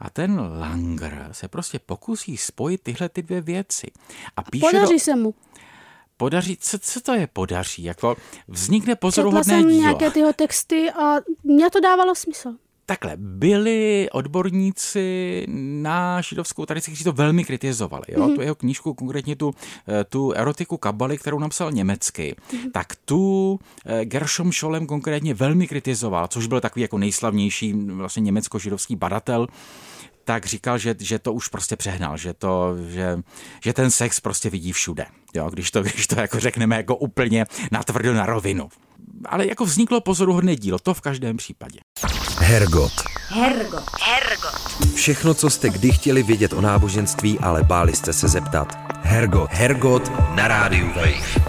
A 0.00 0.10
ten 0.10 0.40
Langer 0.58 1.28
se 1.32 1.48
prostě 1.48 1.78
pokusí 1.78 2.36
spojit 2.36 2.82
tyhle 2.82 3.08
ty 3.08 3.22
dvě 3.22 3.40
věci. 3.40 3.86
A 4.36 4.42
píše 4.42 4.66
Podaří 4.66 4.94
do... 4.94 5.00
se 5.00 5.16
mu. 5.16 5.34
Podaří, 6.16 6.56
co, 6.60 6.78
co 6.78 7.00
to 7.00 7.14
je 7.14 7.26
podaří? 7.26 7.84
Jako 7.84 8.16
vznikne 8.48 8.94
pozoruhodné 8.96 9.44
Četla 9.44 9.60
jsem 9.60 9.68
dílo. 9.68 9.80
nějaké 9.80 10.10
tyho 10.10 10.32
texty 10.32 10.90
a 10.90 11.16
mě 11.44 11.70
to 11.70 11.80
dávalo 11.80 12.14
smysl. 12.14 12.54
Takhle, 12.86 13.12
byli 13.16 14.08
odborníci 14.12 15.46
na 15.48 16.20
židovskou 16.20 16.66
tradici, 16.66 16.90
kteří 16.90 17.04
to 17.04 17.12
velmi 17.12 17.44
kritizovali. 17.44 18.04
Jo? 18.08 18.20
Mm-hmm. 18.20 18.34
Tu 18.34 18.40
jeho 18.40 18.54
knížku, 18.54 18.94
konkrétně 18.94 19.36
tu, 19.36 19.54
eh, 19.88 20.04
tu 20.04 20.32
erotiku 20.32 20.76
Kabaly, 20.76 21.18
kterou 21.18 21.38
napsal 21.38 21.72
německy, 21.72 22.36
mm-hmm. 22.50 22.70
tak 22.72 22.96
tu 23.04 23.60
eh, 23.86 24.04
Gershom 24.04 24.52
Scholem 24.52 24.86
konkrétně 24.86 25.34
velmi 25.34 25.68
kritizoval, 25.68 26.28
což 26.28 26.46
byl 26.46 26.60
takový 26.60 26.82
jako 26.82 26.98
nejslavnější 26.98 27.72
vlastně 27.72 28.20
německo-židovský 28.20 28.96
badatel 28.96 29.46
tak 30.24 30.46
říkal, 30.46 30.78
že, 30.78 30.94
že 30.98 31.18
to 31.18 31.32
už 31.32 31.48
prostě 31.48 31.76
přehnal, 31.76 32.16
že, 32.16 32.34
to, 32.34 32.76
že, 32.88 33.18
že 33.64 33.72
ten 33.72 33.90
sex 33.90 34.20
prostě 34.20 34.50
vidí 34.50 34.72
všude, 34.72 35.06
jo, 35.34 35.50
když, 35.50 35.70
to, 35.70 35.82
když 35.82 36.06
to 36.06 36.20
jako 36.20 36.40
řekneme 36.40 36.76
jako 36.76 36.96
úplně 36.96 37.46
natvrdo 37.72 38.14
na 38.14 38.26
rovinu. 38.26 38.68
Ale 39.26 39.46
jako 39.46 39.64
vzniklo 39.64 40.00
pozoruhodné 40.00 40.56
dílo, 40.56 40.78
to 40.78 40.94
v 40.94 41.00
každém 41.00 41.36
případě. 41.36 41.80
Hergot. 42.38 42.92
Hergot. 43.28 43.84
Hergot. 44.02 44.94
Všechno, 44.94 45.34
co 45.34 45.50
jste 45.50 45.70
kdy 45.70 45.92
chtěli 45.92 46.22
vědět 46.22 46.52
o 46.52 46.60
náboženství, 46.60 47.38
ale 47.38 47.62
báli 47.62 47.96
jste 47.96 48.12
se 48.12 48.28
zeptat. 48.28 48.83
Hergot. 49.04 49.50
Hergot 49.50 50.12
na 50.36 50.48
rádiu 50.48 50.86
Wave. 50.86 51.44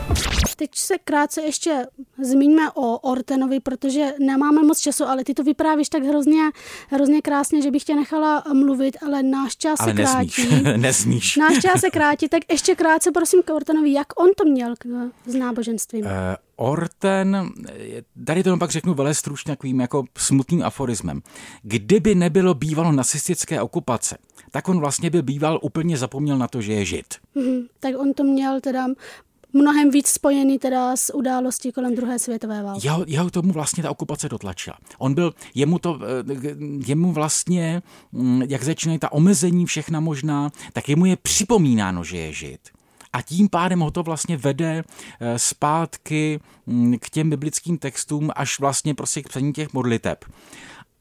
Teď 0.56 0.70
se 0.76 0.98
krátce 1.04 1.42
ještě 1.42 1.86
zmíníme 2.24 2.72
o 2.72 2.98
Ortenovi, 2.98 3.60
protože 3.60 4.12
nemáme 4.20 4.64
moc 4.64 4.80
času, 4.80 5.04
ale 5.06 5.24
ty 5.24 5.34
to 5.34 5.44
vyprávíš 5.44 5.90
tak 5.90 6.04
hrozně, 6.04 6.42
hrozně 6.90 7.22
krásně, 7.22 7.62
že 7.62 7.72
bych 7.72 7.84
tě 7.84 7.96
nechala 7.96 8.44
mluvit, 8.54 8.98
ale 9.06 9.24
náš 9.24 9.56
čas 9.56 9.80
Ale 9.80 9.90
se 9.90 9.94
nesmíš, 9.94 10.36
krátí. 10.36 10.78
nesmíš. 10.78 11.36
Náš 11.36 11.60
čas 11.62 11.82
se 11.82 11.90
krátí, 11.90 12.30
tak 12.30 12.42
ještě 12.52 12.76
krátce 12.76 13.12
prosím 13.12 13.44
k 13.44 13.56
Ortenovi, 13.56 13.94
jak 13.94 14.22
on 14.22 14.30
to 14.38 14.46
měl 14.46 14.74
k, 14.80 14.86
s 15.26 15.36
náboženstvím. 15.36 16.06
Eh, 16.08 16.38
Orten, 16.56 17.52
eh, 17.70 18.02
tady 18.26 18.44
to 18.44 18.58
pak 18.58 18.72
řeknu 18.72 18.94
vele 18.94 19.14
stručně 19.14 19.52
takovým 19.52 19.80
jako 19.80 20.04
smutným 20.18 20.64
aforismem. 20.64 21.22
Kdyby 21.64 22.16
nebylo 22.16 22.54
bývalo 22.54 22.92
nacistické 22.92 23.62
okupace, 23.62 24.18
tak 24.56 24.70
on 24.70 24.80
vlastně 24.80 25.10
by 25.10 25.22
býval 25.22 25.60
úplně 25.62 25.98
zapomněl 25.98 26.38
na 26.38 26.48
to, 26.48 26.62
že 26.62 26.74
je 26.74 26.86
žid. 26.86 27.16
Mhm, 27.36 27.68
tak 27.80 27.96
on 28.00 28.14
to 28.14 28.24
měl 28.24 28.62
teda 28.62 28.86
mnohem 29.54 29.92
víc 29.92 30.08
spojený 30.08 30.60
teda 30.60 30.96
s 30.96 31.16
událostí 31.16 31.72
kolem 31.72 31.96
druhé 31.96 32.20
světové 32.20 32.64
války. 32.64 32.88
Jeho, 32.88 33.04
jeho 33.08 33.30
tomu 33.30 33.52
vlastně 33.52 33.84
ta 33.84 33.92
okupace 33.92 34.30
dotlačila. 34.30 34.78
On 34.98 35.14
byl, 35.14 35.34
jemu 35.56 35.80
to, 35.80 36.00
eh, 36.02 36.56
jemu 36.86 37.12
vlastně, 37.12 37.82
mm, 38.12 38.42
jak 38.42 38.64
začínají 38.64 39.00
ta 39.00 39.12
omezení 39.12 39.66
všechna 39.66 40.00
možná, 40.00 40.52
tak 40.74 40.90
jemu 40.90 41.06
je 41.06 41.16
připomínáno, 41.16 42.04
že 42.04 42.18
je 42.18 42.34
žid. 42.34 42.60
A 43.14 43.22
tím 43.22 43.50
pádem 43.50 43.80
ho 43.80 43.92
to 43.92 44.04
vlastně 44.04 44.38
vede 44.38 44.84
eh, 45.20 45.40
zpátky 45.40 46.40
mm, 46.66 46.98
k 47.00 47.10
těm 47.10 47.30
biblickým 47.30 47.78
textům 47.78 48.32
až 48.36 48.60
vlastně 48.60 48.96
prostě 48.96 49.22
k 49.22 49.30
psaní 49.30 49.54
těch 49.54 49.74
modliteb. 49.74 50.26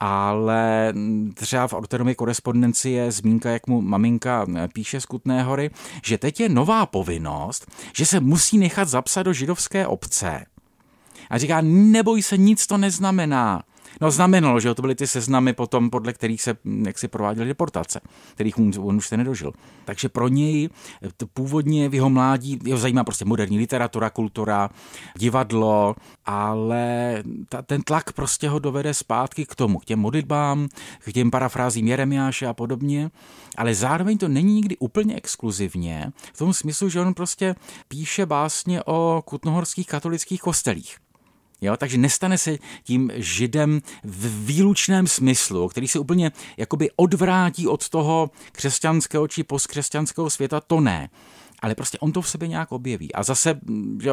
Ale 0.00 0.94
třeba 1.34 1.68
v 1.68 1.72
Ortenově 1.72 2.14
korespondenci 2.14 2.90
je 2.90 3.12
zmínka, 3.12 3.50
jak 3.50 3.66
mu 3.66 3.80
maminka 3.80 4.46
píše 4.72 5.00
z 5.00 5.06
Kutné 5.06 5.42
hory, 5.42 5.70
že 6.04 6.18
teď 6.18 6.40
je 6.40 6.48
nová 6.48 6.86
povinnost, 6.86 7.66
že 7.96 8.06
se 8.06 8.20
musí 8.20 8.58
nechat 8.58 8.88
zapsat 8.88 9.22
do 9.22 9.32
židovské 9.32 9.86
obce. 9.86 10.46
A 11.30 11.38
říká, 11.38 11.60
neboj 11.62 12.22
se, 12.22 12.36
nic 12.36 12.66
to 12.66 12.78
neznamená. 12.78 13.62
No 14.00 14.10
znamenalo, 14.10 14.60
že 14.60 14.74
to 14.74 14.82
byly 14.82 14.94
ty 14.94 15.06
seznamy 15.06 15.52
potom, 15.52 15.90
podle 15.90 16.12
kterých 16.12 16.42
se 16.42 16.56
hm, 16.64 16.84
jak 16.86 16.98
si 16.98 17.08
prováděly 17.08 17.48
deportace, 17.48 18.00
kterých 18.34 18.58
on, 18.58 18.70
on 18.78 18.96
už 18.96 19.08
se 19.08 19.16
nedožil. 19.16 19.52
Takže 19.84 20.08
pro 20.08 20.28
něj 20.28 20.68
to 21.16 21.26
původně 21.26 21.88
v 21.88 21.94
jeho 21.94 22.10
mládí, 22.10 22.58
jeho 22.64 22.78
zajímá 22.78 23.04
prostě 23.04 23.24
moderní 23.24 23.58
literatura, 23.58 24.10
kultura, 24.10 24.70
divadlo, 25.16 25.94
ale 26.26 27.22
ta, 27.48 27.62
ten 27.62 27.82
tlak 27.82 28.12
prostě 28.12 28.48
ho 28.48 28.58
dovede 28.58 28.94
zpátky 28.94 29.46
k 29.46 29.54
tomu, 29.54 29.78
k 29.78 29.84
těm 29.84 29.98
modlitbám, 29.98 30.68
k 30.98 31.12
těm 31.12 31.30
parafrázím 31.30 31.88
Jeremiáše 31.88 32.46
a 32.46 32.54
podobně, 32.54 33.10
ale 33.56 33.74
zároveň 33.74 34.18
to 34.18 34.28
není 34.28 34.54
nikdy 34.54 34.76
úplně 34.76 35.14
exkluzivně, 35.16 36.12
v 36.34 36.38
tom 36.38 36.52
smyslu, 36.52 36.88
že 36.88 37.00
on 37.00 37.14
prostě 37.14 37.54
píše 37.88 38.26
básně 38.26 38.82
o 38.82 39.22
kutnohorských 39.24 39.86
katolických 39.86 40.40
kostelích. 40.40 41.03
Jo, 41.64 41.76
takže 41.76 41.98
nestane 41.98 42.38
se 42.38 42.58
tím 42.82 43.10
židem 43.14 43.80
v 44.04 44.46
výlučném 44.46 45.06
smyslu, 45.06 45.68
který 45.68 45.88
se 45.88 45.98
úplně 45.98 46.32
jakoby 46.56 46.90
odvrátí 46.96 47.68
od 47.68 47.88
toho 47.88 48.30
křesťanského 48.52 49.28
či 49.28 49.44
postkřesťanského 49.44 50.30
světa, 50.30 50.60
to 50.60 50.80
ne. 50.80 51.08
Ale 51.60 51.74
prostě 51.74 51.98
on 51.98 52.12
to 52.12 52.22
v 52.22 52.28
sobě 52.28 52.48
nějak 52.48 52.72
objeví. 52.72 53.12
A 53.12 53.22
zase 53.22 53.60
že, 54.02 54.10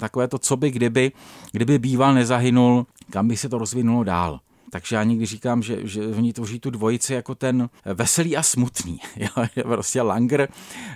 takové 0.00 0.28
to, 0.28 0.38
co 0.38 0.56
by 0.56 0.70
kdyby, 0.70 1.12
kdyby 1.52 1.78
býval 1.78 2.14
nezahynul, 2.14 2.86
kam 3.10 3.28
by 3.28 3.36
se 3.36 3.48
to 3.48 3.58
rozvinulo 3.58 4.04
dál. 4.04 4.40
Takže 4.70 4.96
já 4.96 5.02
někdy 5.02 5.26
říkám, 5.26 5.62
že, 5.62 5.78
že 5.82 6.06
oni 6.06 6.32
tvoří 6.32 6.60
tu 6.60 6.70
dvojici 6.70 7.14
jako 7.14 7.34
ten 7.34 7.70
veselý 7.84 8.36
a 8.36 8.42
smutný. 8.42 8.98
Prostě 9.62 10.02
Langer 10.02 10.48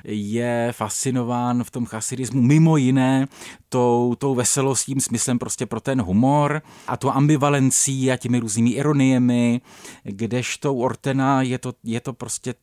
je 0.05 0.69
fascinován 0.73 1.65
v 1.65 1.71
tom 1.71 1.87
chasidismu 1.87 2.43
mimo 2.43 2.77
jiné 2.77 3.29
tou, 3.69 4.15
tou 4.19 4.35
veselostím, 4.35 5.01
smyslem 5.01 5.39
prostě 5.39 5.67
pro 5.67 5.81
ten 5.81 6.03
humor 6.03 6.63
a 6.87 6.97
tu 6.97 7.11
ambivalencí 7.11 8.13
a 8.13 8.17
těmi 8.17 8.41
různými 8.41 8.71
ironiemi, 8.71 9.61
kdežto 10.03 10.75
u 10.75 10.83
Ortena 10.83 11.43
je 11.43 11.59
to, 11.59 11.73
je 11.85 12.01
to 12.01 12.13
prostě 12.13 12.55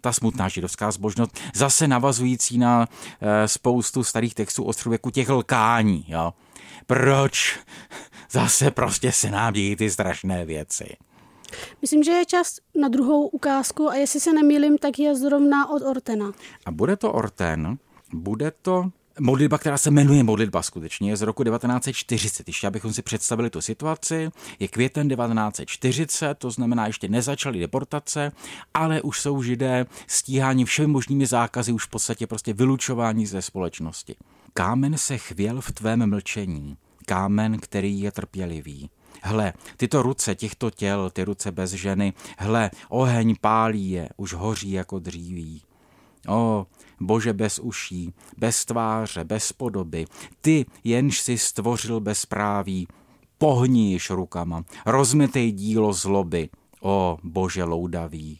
ta 0.00 0.12
smutná 0.12 0.48
židovská 0.48 0.90
zbožnost, 0.90 1.40
zase 1.54 1.88
navazující 1.88 2.58
na 2.58 2.88
e, 3.20 3.48
spoustu 3.48 4.04
starých 4.04 4.34
textů 4.34 4.64
o 5.02 5.10
těch 5.10 5.28
lkání. 5.28 6.04
Jo? 6.08 6.32
Proč 6.86 7.58
zase 8.30 8.70
prostě 8.70 9.12
se 9.12 9.30
nám 9.30 9.52
dějí 9.52 9.76
ty 9.76 9.90
strašné 9.90 10.44
věci. 10.44 10.96
Myslím, 11.82 12.02
že 12.02 12.10
je 12.10 12.24
čas 12.24 12.58
na 12.80 12.88
druhou 12.88 13.28
ukázku 13.28 13.88
a 13.88 13.94
jestli 13.94 14.20
se 14.20 14.32
nemýlím, 14.32 14.78
tak 14.78 14.98
je 14.98 15.16
zrovna 15.16 15.70
od 15.70 15.82
Ortena. 15.82 16.32
A 16.66 16.70
bude 16.70 16.96
to 16.96 17.12
Orten, 17.12 17.78
bude 18.12 18.52
to 18.62 18.90
modlitba, 19.20 19.58
která 19.58 19.78
se 19.78 19.90
jmenuje 19.90 20.22
modlitba 20.22 20.62
skutečně, 20.62 21.10
je 21.10 21.16
z 21.16 21.22
roku 21.22 21.44
1940. 21.44 22.48
Ještě 22.48 22.66
abychom 22.66 22.92
si 22.92 23.02
představili 23.02 23.50
tu 23.50 23.60
situaci, 23.60 24.30
je 24.58 24.68
květen 24.68 25.08
1940, 25.08 26.34
to 26.34 26.50
znamená, 26.50 26.86
ještě 26.86 27.08
nezačaly 27.08 27.60
deportace, 27.60 28.32
ale 28.74 29.02
už 29.02 29.20
jsou 29.20 29.42
židé 29.42 29.86
stíháni 30.06 30.64
všemi 30.64 30.92
možnými 30.92 31.26
zákazy, 31.26 31.72
už 31.72 31.84
v 31.84 31.90
podstatě 31.90 32.26
prostě 32.26 32.52
vylučování 32.52 33.26
ze 33.26 33.42
společnosti. 33.42 34.16
Kámen 34.52 34.98
se 34.98 35.18
chvěl 35.18 35.60
v 35.60 35.72
tvém 35.72 36.10
mlčení, 36.10 36.76
kámen, 37.08 37.58
který 37.58 38.00
je 38.00 38.12
trpělivý. 38.12 38.90
Hle, 39.22 39.52
tyto 39.76 40.02
ruce 40.02 40.34
těchto 40.34 40.70
těl, 40.70 41.10
ty 41.10 41.24
ruce 41.24 41.52
bez 41.52 41.70
ženy, 41.70 42.12
hle, 42.38 42.70
oheň 42.88 43.34
pálí 43.40 43.90
je, 43.90 44.08
už 44.16 44.32
hoří 44.32 44.70
jako 44.70 44.98
dříví. 44.98 45.62
O, 46.28 46.66
bože 47.00 47.32
bez 47.32 47.58
uší, 47.58 48.12
bez 48.38 48.64
tváře, 48.64 49.24
bez 49.24 49.52
podoby, 49.52 50.04
ty 50.40 50.66
jenž 50.84 51.20
si 51.20 51.38
stvořil 51.38 52.00
bez 52.00 52.26
práví, 52.26 52.88
pohni 53.38 53.92
již 53.92 54.10
rukama, 54.10 54.64
rozmetej 54.86 55.52
dílo 55.52 55.92
zloby, 55.92 56.48
o 56.80 57.18
bože 57.22 57.64
loudavý. 57.64 58.38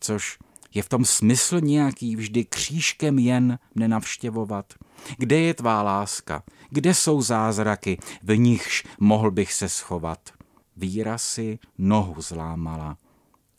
Což 0.00 0.38
je 0.74 0.82
v 0.82 0.88
tom 0.88 1.04
smysl 1.04 1.60
nějaký 1.60 2.16
vždy 2.16 2.44
křížkem 2.44 3.18
jen 3.18 3.58
mne 3.74 3.88
navštěvovat? 3.88 4.74
Kde 5.18 5.38
je 5.38 5.54
tvá 5.54 5.82
láska? 5.82 6.42
Kde 6.74 6.94
jsou 6.94 7.22
zázraky, 7.22 7.98
v 8.22 8.38
nichž 8.38 8.84
mohl 9.00 9.30
bych 9.30 9.52
se 9.52 9.68
schovat? 9.68 10.30
Víra 10.76 11.18
si 11.18 11.58
nohu 11.78 12.22
zlámala. 12.22 12.98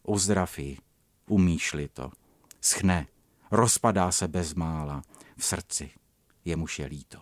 Uzdraví, 0.03 0.79
umíš-li 1.27 1.87
to. 1.87 2.11
Schne, 2.61 3.07
rozpadá 3.51 4.11
se 4.11 4.27
bezmála. 4.27 5.01
V 5.37 5.45
srdci 5.45 5.91
jemuž 6.45 6.79
je 6.79 6.85
líto. 6.85 7.17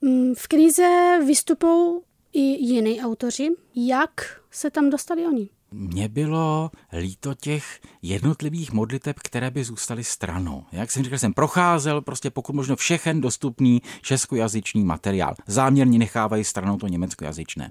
Mm, 0.00 0.34
V 0.34 0.48
knize 0.48 1.18
vystupují 1.26 2.00
i 2.32 2.40
jiní 2.40 3.00
autoři. 3.00 3.48
Jak 3.74 4.40
se 4.50 4.70
tam 4.70 4.90
dostali 4.90 5.26
oni? 5.26 5.48
Mně 5.72 6.08
bylo 6.08 6.70
líto 6.98 7.34
těch 7.34 7.80
jednotlivých 8.02 8.72
modliteb, 8.72 9.18
které 9.18 9.50
by 9.50 9.64
zůstaly 9.64 10.04
stranou. 10.04 10.64
Jak 10.72 10.90
jsem 10.90 11.04
říkal, 11.04 11.18
jsem 11.18 11.32
procházel 11.32 12.00
prostě 12.00 12.30
pokud 12.30 12.54
možno 12.54 12.76
všechen 12.76 13.20
dostupný 13.20 13.82
českojazyčný 14.02 14.84
materiál. 14.84 15.34
Záměrně 15.46 15.98
nechávají 15.98 16.44
stranou 16.44 16.76
to 16.76 16.88
německojazyčné. 16.88 17.70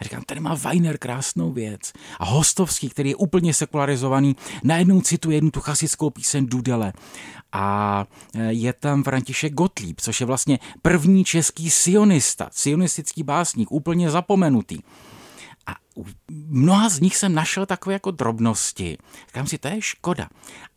A 0.00 0.04
říkám, 0.04 0.22
tady 0.26 0.40
má 0.40 0.54
Weiner 0.54 0.98
krásnou 0.98 1.52
věc. 1.52 1.92
A 2.18 2.24
Hostovský, 2.24 2.88
který 2.88 3.08
je 3.08 3.16
úplně 3.16 3.54
sekularizovaný, 3.54 4.36
najednou 4.64 5.00
cituje 5.00 5.36
jednu 5.36 5.50
tu 5.50 5.60
chasickou 5.60 6.10
píseň 6.10 6.46
Dudele. 6.46 6.92
A 7.52 8.06
je 8.48 8.72
tam 8.72 9.02
František 9.02 9.54
Gottlieb, 9.54 10.00
což 10.00 10.20
je 10.20 10.26
vlastně 10.26 10.58
první 10.82 11.24
český 11.24 11.70
sionista, 11.70 12.48
sionistický 12.52 13.22
básník, 13.22 13.72
úplně 13.72 14.10
zapomenutý. 14.10 14.78
A 15.66 15.76
u 15.96 16.06
mnoha 16.48 16.88
z 16.88 17.00
nich 17.00 17.16
jsem 17.16 17.34
našel 17.34 17.66
takové 17.66 17.92
jako 17.92 18.10
drobnosti. 18.10 18.98
Říkám 19.26 19.46
si, 19.46 19.58
to 19.58 19.68
je 19.68 19.82
škoda. 19.82 20.28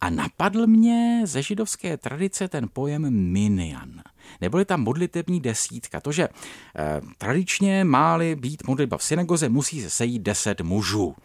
A 0.01 0.09
napadl 0.09 0.67
mě 0.67 1.21
ze 1.23 1.41
židovské 1.41 1.97
tradice 1.97 2.47
ten 2.47 2.69
pojem 2.73 3.09
minyan. 3.31 4.01
Neboli 4.41 4.65
tam 4.65 4.81
modlitební 4.81 5.39
desítka. 5.39 6.01
To, 6.01 6.11
že 6.11 6.23
eh, 6.27 7.01
tradičně 7.17 7.83
máli 7.83 8.35
být 8.35 8.67
modlitba 8.67 8.97
v 8.97 9.03
synagoze, 9.03 9.49
musí 9.49 9.81
se 9.81 9.89
sejít 9.89 10.21
deset 10.21 10.61
mužů. 10.61 11.15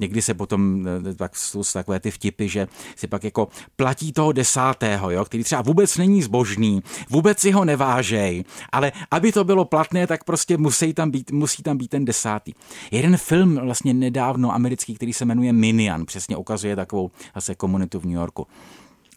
Někdy 0.00 0.22
se 0.22 0.34
potom, 0.34 0.86
tak 1.16 1.36
jsou 1.36 1.62
takové 1.72 2.00
ty 2.00 2.10
vtipy, 2.10 2.48
že 2.48 2.68
si 2.96 3.06
pak 3.06 3.24
jako 3.24 3.48
platí 3.76 4.12
toho 4.12 4.32
desátého, 4.32 5.10
jo, 5.10 5.24
který 5.24 5.44
třeba 5.44 5.62
vůbec 5.62 5.96
není 5.96 6.22
zbožný, 6.22 6.82
vůbec 7.10 7.38
si 7.38 7.50
ho 7.50 7.64
nevážej, 7.64 8.44
ale 8.72 8.92
aby 9.10 9.32
to 9.32 9.44
bylo 9.44 9.64
platné, 9.64 10.06
tak 10.06 10.24
prostě 10.24 10.56
musí 10.56 10.94
tam 10.94 11.10
být, 11.10 11.30
musí 11.30 11.62
tam 11.62 11.76
být 11.76 11.88
ten 11.88 12.04
desátý. 12.04 12.52
Jeden 12.90 13.16
film 13.16 13.56
vlastně 13.56 13.94
nedávno 13.94 14.54
americký, 14.54 14.94
který 14.94 15.12
se 15.12 15.24
jmenuje 15.24 15.52
Minian, 15.52 16.06
přesně 16.06 16.36
ukazuje 16.36 16.76
takovou 16.76 17.10
zase 17.34 17.54
komunitu 17.54 18.00
v 18.00 18.04
New 18.04 18.14
Yorku. 18.14 18.46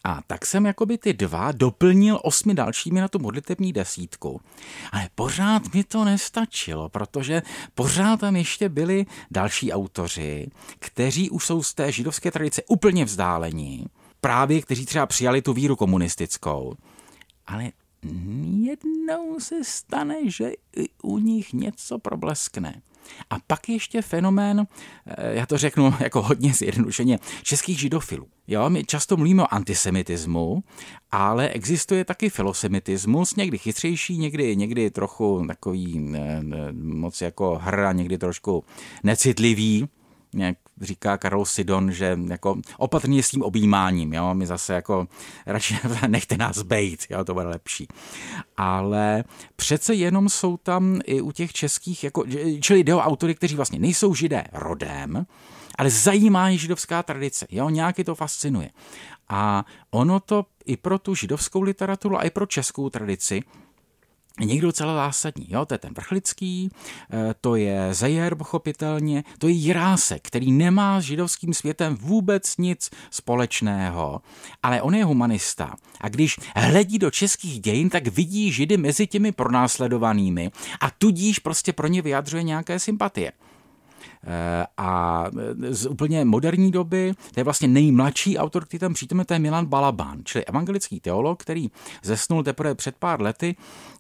A 0.04 0.20
tak 0.28 0.46
jsem 0.46 0.66
jakoby 0.66 0.98
ty 0.98 1.14
dva 1.14 1.52
doplnil 1.52 2.20
osmi 2.24 2.54
dalšími 2.54 3.02
na 3.02 3.08
tu 3.08 3.20
modlitební 3.20 3.74
desítku. 3.74 4.42
Ale 4.92 5.10
pořád 5.16 5.74
mi 5.74 5.84
to 5.84 6.06
nestačilo, 6.06 6.90
protože 6.90 7.42
pořád 7.76 8.20
tam 8.20 8.36
ještě 8.36 8.70
byli 8.70 9.06
další 9.32 9.74
autoři, 9.74 10.48
kteří 10.80 11.30
už 11.30 11.46
jsou 11.46 11.64
z 11.64 11.74
té 11.74 11.92
židovské 11.92 12.32
tradice 12.32 12.62
úplně 12.68 13.06
vzdálení. 13.06 13.86
Právě 14.22 14.62
kteří 14.62 14.86
třeba 14.86 15.06
přijali 15.06 15.42
tu 15.42 15.54
víru 15.54 15.76
komunistickou. 15.76 16.76
Ale 17.48 17.72
jednou 18.62 19.40
se 19.40 19.64
stane, 19.64 20.30
že 20.30 20.52
i 20.76 20.90
u 21.04 21.18
nich 21.18 21.54
něco 21.54 22.00
probleskne. 22.00 22.82
A 23.30 23.36
pak 23.48 23.70
ještě 23.70 24.02
fenomén, 24.02 24.68
eh, 25.06 25.36
já 25.36 25.46
to 25.46 25.58
řeknu 25.58 25.94
jako 26.00 26.22
hodně 26.22 26.54
zjednodušeně, 26.54 27.20
českých 27.44 27.80
židofilů. 27.80 28.28
Jo, 28.48 28.70
my 28.70 28.84
často 28.84 29.18
mluvíme 29.18 29.44
o 29.44 29.54
antisemitismu, 29.54 30.64
ale 31.12 31.50
existuje 31.50 32.06
taky 32.06 32.30
filosemitismus, 32.30 33.36
někdy 33.36 33.58
chytřejší, 33.58 34.18
někdy, 34.18 34.56
někdy 34.56 34.92
trochu 34.92 35.46
takový 35.48 36.00
ne, 36.00 36.44
ne, 36.44 36.72
moc 36.72 37.22
jako 37.22 37.60
hra, 37.64 37.92
někdy 37.92 38.18
trošku 38.18 38.64
necitlivý 39.04 39.90
jak 40.34 40.58
říká 40.82 41.18
Karol 41.18 41.46
Sidon, 41.46 41.92
že 41.92 42.20
jako 42.28 42.56
opatrně 42.78 43.24
s 43.24 43.30
tím 43.30 43.42
objímáním, 43.42 44.14
jo, 44.14 44.34
my 44.34 44.48
zase 44.48 44.74
jako 44.74 45.08
radši 45.46 45.78
nechte 46.08 46.38
nás 46.38 46.62
bejt, 46.62 47.06
jo, 47.10 47.24
to 47.24 47.34
bude 47.34 47.46
lepší. 47.46 47.88
Ale 48.58 49.24
přece 49.56 49.94
jenom 49.94 50.30
jsou 50.30 50.58
tam 50.58 51.02
i 51.06 51.22
u 51.22 51.32
těch 51.32 51.54
českých, 51.54 52.04
jako, 52.04 52.24
čili 52.62 52.80
jde 52.84 52.96
o 52.96 53.00
autory, 53.00 53.36
kteří 53.36 53.56
vlastně 53.56 53.80
nejsou 53.80 54.16
židé 54.16 54.44
rodem, 54.54 55.26
ale 55.78 55.90
zajímá 55.90 56.50
je 56.50 56.58
židovská 56.58 57.04
tradice, 57.04 57.48
jo, 57.52 57.70
nějaký 57.70 58.04
to 58.04 58.16
fascinuje. 58.16 58.70
A 59.30 59.66
ono 59.92 60.20
to 60.20 60.46
i 60.66 60.78
pro 60.78 61.00
tu 61.00 61.16
židovskou 61.16 61.62
literaturu 61.62 62.18
a 62.18 62.24
i 62.24 62.30
pro 62.30 62.46
českou 62.46 62.90
tradici 62.90 63.44
někdo 64.46 64.68
docela 64.68 64.96
zásadní. 64.96 65.48
Jo? 65.50 65.66
To 65.66 65.74
je 65.74 65.78
ten 65.78 65.94
vrchlický, 65.94 66.70
eh, 67.12 67.36
to 67.42 67.56
je 67.56 67.94
Zejer 67.94 68.36
pochopitelně, 68.36 69.24
to 69.38 69.48
je 69.48 69.54
Jirásek, 69.54 70.22
který 70.28 70.52
nemá 70.52 71.02
s 71.02 71.04
židovským 71.04 71.54
světem 71.54 71.96
vůbec 71.96 72.58
nic 72.58 72.90
společného, 73.12 74.22
ale 74.64 74.82
on 74.82 74.96
je 74.96 75.06
humanista. 75.06 75.76
A 76.02 76.10
když 76.10 76.36
hledí 76.56 77.00
do 77.00 77.12
českých 77.12 77.60
dějin, 77.60 77.90
tak 77.90 78.08
vidí 78.08 78.52
židy 78.52 78.78
mezi 78.78 79.08
těmi 79.08 79.32
pronásledovanými 79.32 80.52
a 80.80 80.92
tudíž 80.92 81.40
prostě 81.40 81.74
pro 81.74 81.88
ně 81.88 82.02
vyjadřuje 82.02 82.44
nějaké 82.44 82.80
sympatie. 82.80 83.32
Eh, 84.24 84.66
a 84.78 85.26
z 85.70 85.86
úplně 85.86 86.26
moderní 86.26 86.72
doby, 86.72 87.14
to 87.34 87.40
je 87.40 87.44
vlastně 87.44 87.68
nejmladší 87.68 88.38
autor, 88.38 88.66
který 88.66 88.80
tam 88.80 88.94
přítomný, 88.94 89.26
to 89.26 89.34
je 89.34 89.40
Milan 89.40 89.66
Balaban, 89.66 90.22
čili 90.24 90.46
evangelický 90.46 91.00
teolog, 91.00 91.42
který 91.42 91.72
zesnul 92.04 92.44
teprve 92.44 92.76
před 92.76 92.96
pár 92.96 93.22
lety, 93.22 93.56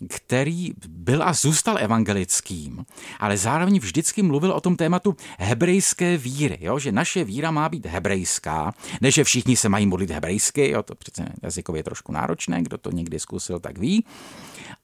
který 0.09 0.73
byl 0.87 1.23
a 1.23 1.33
zůstal 1.33 1.77
evangelickým, 1.79 2.85
ale 3.19 3.37
zároveň 3.37 3.79
vždycky 3.79 4.21
mluvil 4.23 4.51
o 4.51 4.61
tom 4.61 4.75
tématu 4.75 5.15
hebrejské 5.39 6.17
víry, 6.17 6.57
jo? 6.61 6.79
že 6.79 6.91
naše 6.91 7.23
víra 7.23 7.51
má 7.51 7.69
být 7.69 7.85
hebrejská, 7.85 8.73
ne 9.01 9.11
že 9.11 9.23
všichni 9.23 9.55
se 9.55 9.69
mají 9.69 9.85
modlit 9.85 10.11
hebrejsky, 10.11 10.69
jo? 10.69 10.83
to 10.83 10.95
přece 10.95 11.25
jazykově 11.43 11.83
trošku 11.83 12.11
náročné, 12.11 12.61
kdo 12.61 12.77
to 12.77 12.91
někdy 12.91 13.19
zkusil, 13.19 13.59
tak 13.59 13.77
ví, 13.77 14.05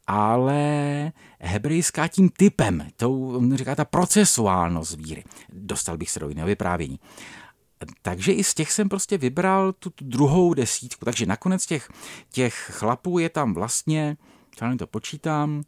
ale 0.07 1.11
hebrejská 1.39 2.07
tím 2.07 2.29
typem, 2.29 2.87
tou, 2.95 3.41
říká 3.55 3.75
ta 3.75 3.85
procesuálnost 3.85 4.97
víry. 4.97 5.23
Dostal 5.49 5.97
bych 5.97 6.11
se 6.11 6.19
do 6.19 6.29
jiného 6.29 6.47
vyprávění. 6.47 6.99
Takže 8.01 8.31
i 8.31 8.43
z 8.43 8.53
těch 8.53 8.71
jsem 8.71 8.89
prostě 8.89 9.17
vybral 9.17 9.73
tu, 9.73 9.89
tu 9.89 10.05
druhou 10.05 10.53
desítku. 10.53 11.05
Takže 11.05 11.25
nakonec 11.25 11.65
těch, 11.65 11.89
těch 12.31 12.71
chlapů 12.73 13.19
je 13.19 13.29
tam 13.29 13.53
vlastně, 13.53 14.17
já 14.61 14.75
to 14.75 14.87
počítám, 14.87 15.63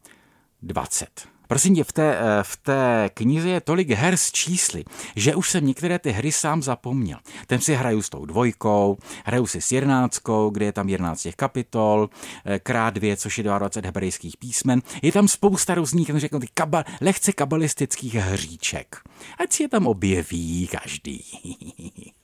20. 0.61 1.27
Prosím 1.50 1.76
tě, 1.76 1.84
v 1.84 1.91
té, 1.91 2.18
eh, 2.18 2.43
v 2.43 2.58
té 2.58 3.10
knize 3.14 3.50
je 3.50 3.62
tolik 3.62 3.89
her 3.89 4.18
s 4.18 4.32
čísly, 4.32 4.84
že 5.16 5.36
už 5.36 5.50
jsem 5.50 5.66
některé 5.66 6.00
ty 6.00 6.12
hry 6.12 6.32
sám 6.32 6.62
zapomněl. 6.64 7.18
Ten 7.47 7.62
si 7.62 7.76
hraju 7.76 8.02
s 8.02 8.10
tou 8.10 8.26
dvojkou, 8.26 8.97
hraju 9.26 9.47
si 9.47 9.62
s 9.62 9.72
jedenáctkou, 9.72 10.50
kde 10.50 10.66
je 10.66 10.72
tam 10.72 10.89
11 10.89 11.22
těch 11.22 11.36
kapitol, 11.36 12.10
eh, 12.45 12.60
krát 12.60 12.93
dvě, 12.93 13.18
což 13.18 13.38
je 13.38 13.43
22 13.43 13.86
hebrejských 13.86 14.38
písmen. 14.38 14.82
Je 15.02 15.12
tam 15.12 15.28
spousta 15.28 15.76
různých, 15.76 16.12
řeknu, 16.16 16.39
kaba, 16.54 16.84
lehce 17.02 17.32
kabalistických 17.34 18.16
hříček. 18.16 18.95
Ať 19.39 19.54
si 19.54 19.64
je 19.64 19.70
tam 19.70 19.88
objeví 19.88 20.68
každý. 20.72 21.24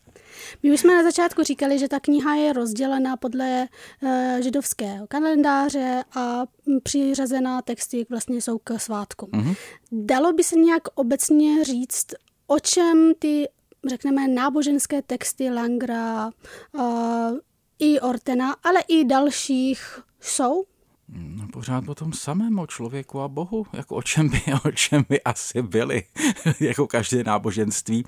My 0.63 0.73
už 0.73 0.79
jsme 0.79 0.95
na 0.95 1.03
začátku 1.03 1.43
říkali, 1.43 1.79
že 1.79 1.87
ta 1.87 1.99
kniha 1.99 2.35
je 2.35 2.53
rozdělená 2.53 3.17
podle 3.17 3.67
uh, 4.01 4.09
židovského 4.41 5.07
kalendáře 5.07 6.03
a 6.15 6.43
přiřazená 6.83 7.61
texty 7.61 8.05
vlastně 8.09 8.41
jsou 8.41 8.57
k 8.57 8.79
svátkům. 8.79 9.29
Mm-hmm. 9.29 9.55
Dalo 9.91 10.33
by 10.33 10.43
se 10.43 10.55
nějak 10.55 10.83
obecně 10.95 11.63
říct, 11.63 12.07
o 12.47 12.59
čem 12.59 13.11
ty, 13.19 13.47
řekneme, 13.89 14.27
náboženské 14.27 15.01
texty 15.01 15.49
Langra 15.49 16.29
uh, 16.71 16.81
i 17.79 17.99
Ortena, 17.99 18.55
ale 18.63 18.79
i 18.87 19.05
dalších 19.05 19.99
jsou? 20.21 20.65
No, 21.09 21.47
pořád 21.53 21.89
o 21.89 21.95
tom 21.95 22.13
samém, 22.13 22.59
o 22.59 22.67
člověku 22.67 23.21
a 23.21 23.27
Bohu, 23.27 23.65
jako 23.73 23.95
o 23.95 24.01
čem 24.01 24.29
by, 24.29 24.41
o 24.65 24.71
čem 24.71 25.05
by 25.09 25.21
asi 25.21 25.61
byli, 25.61 26.03
jako 26.59 26.87
každé 26.87 27.23
náboženství, 27.23 28.05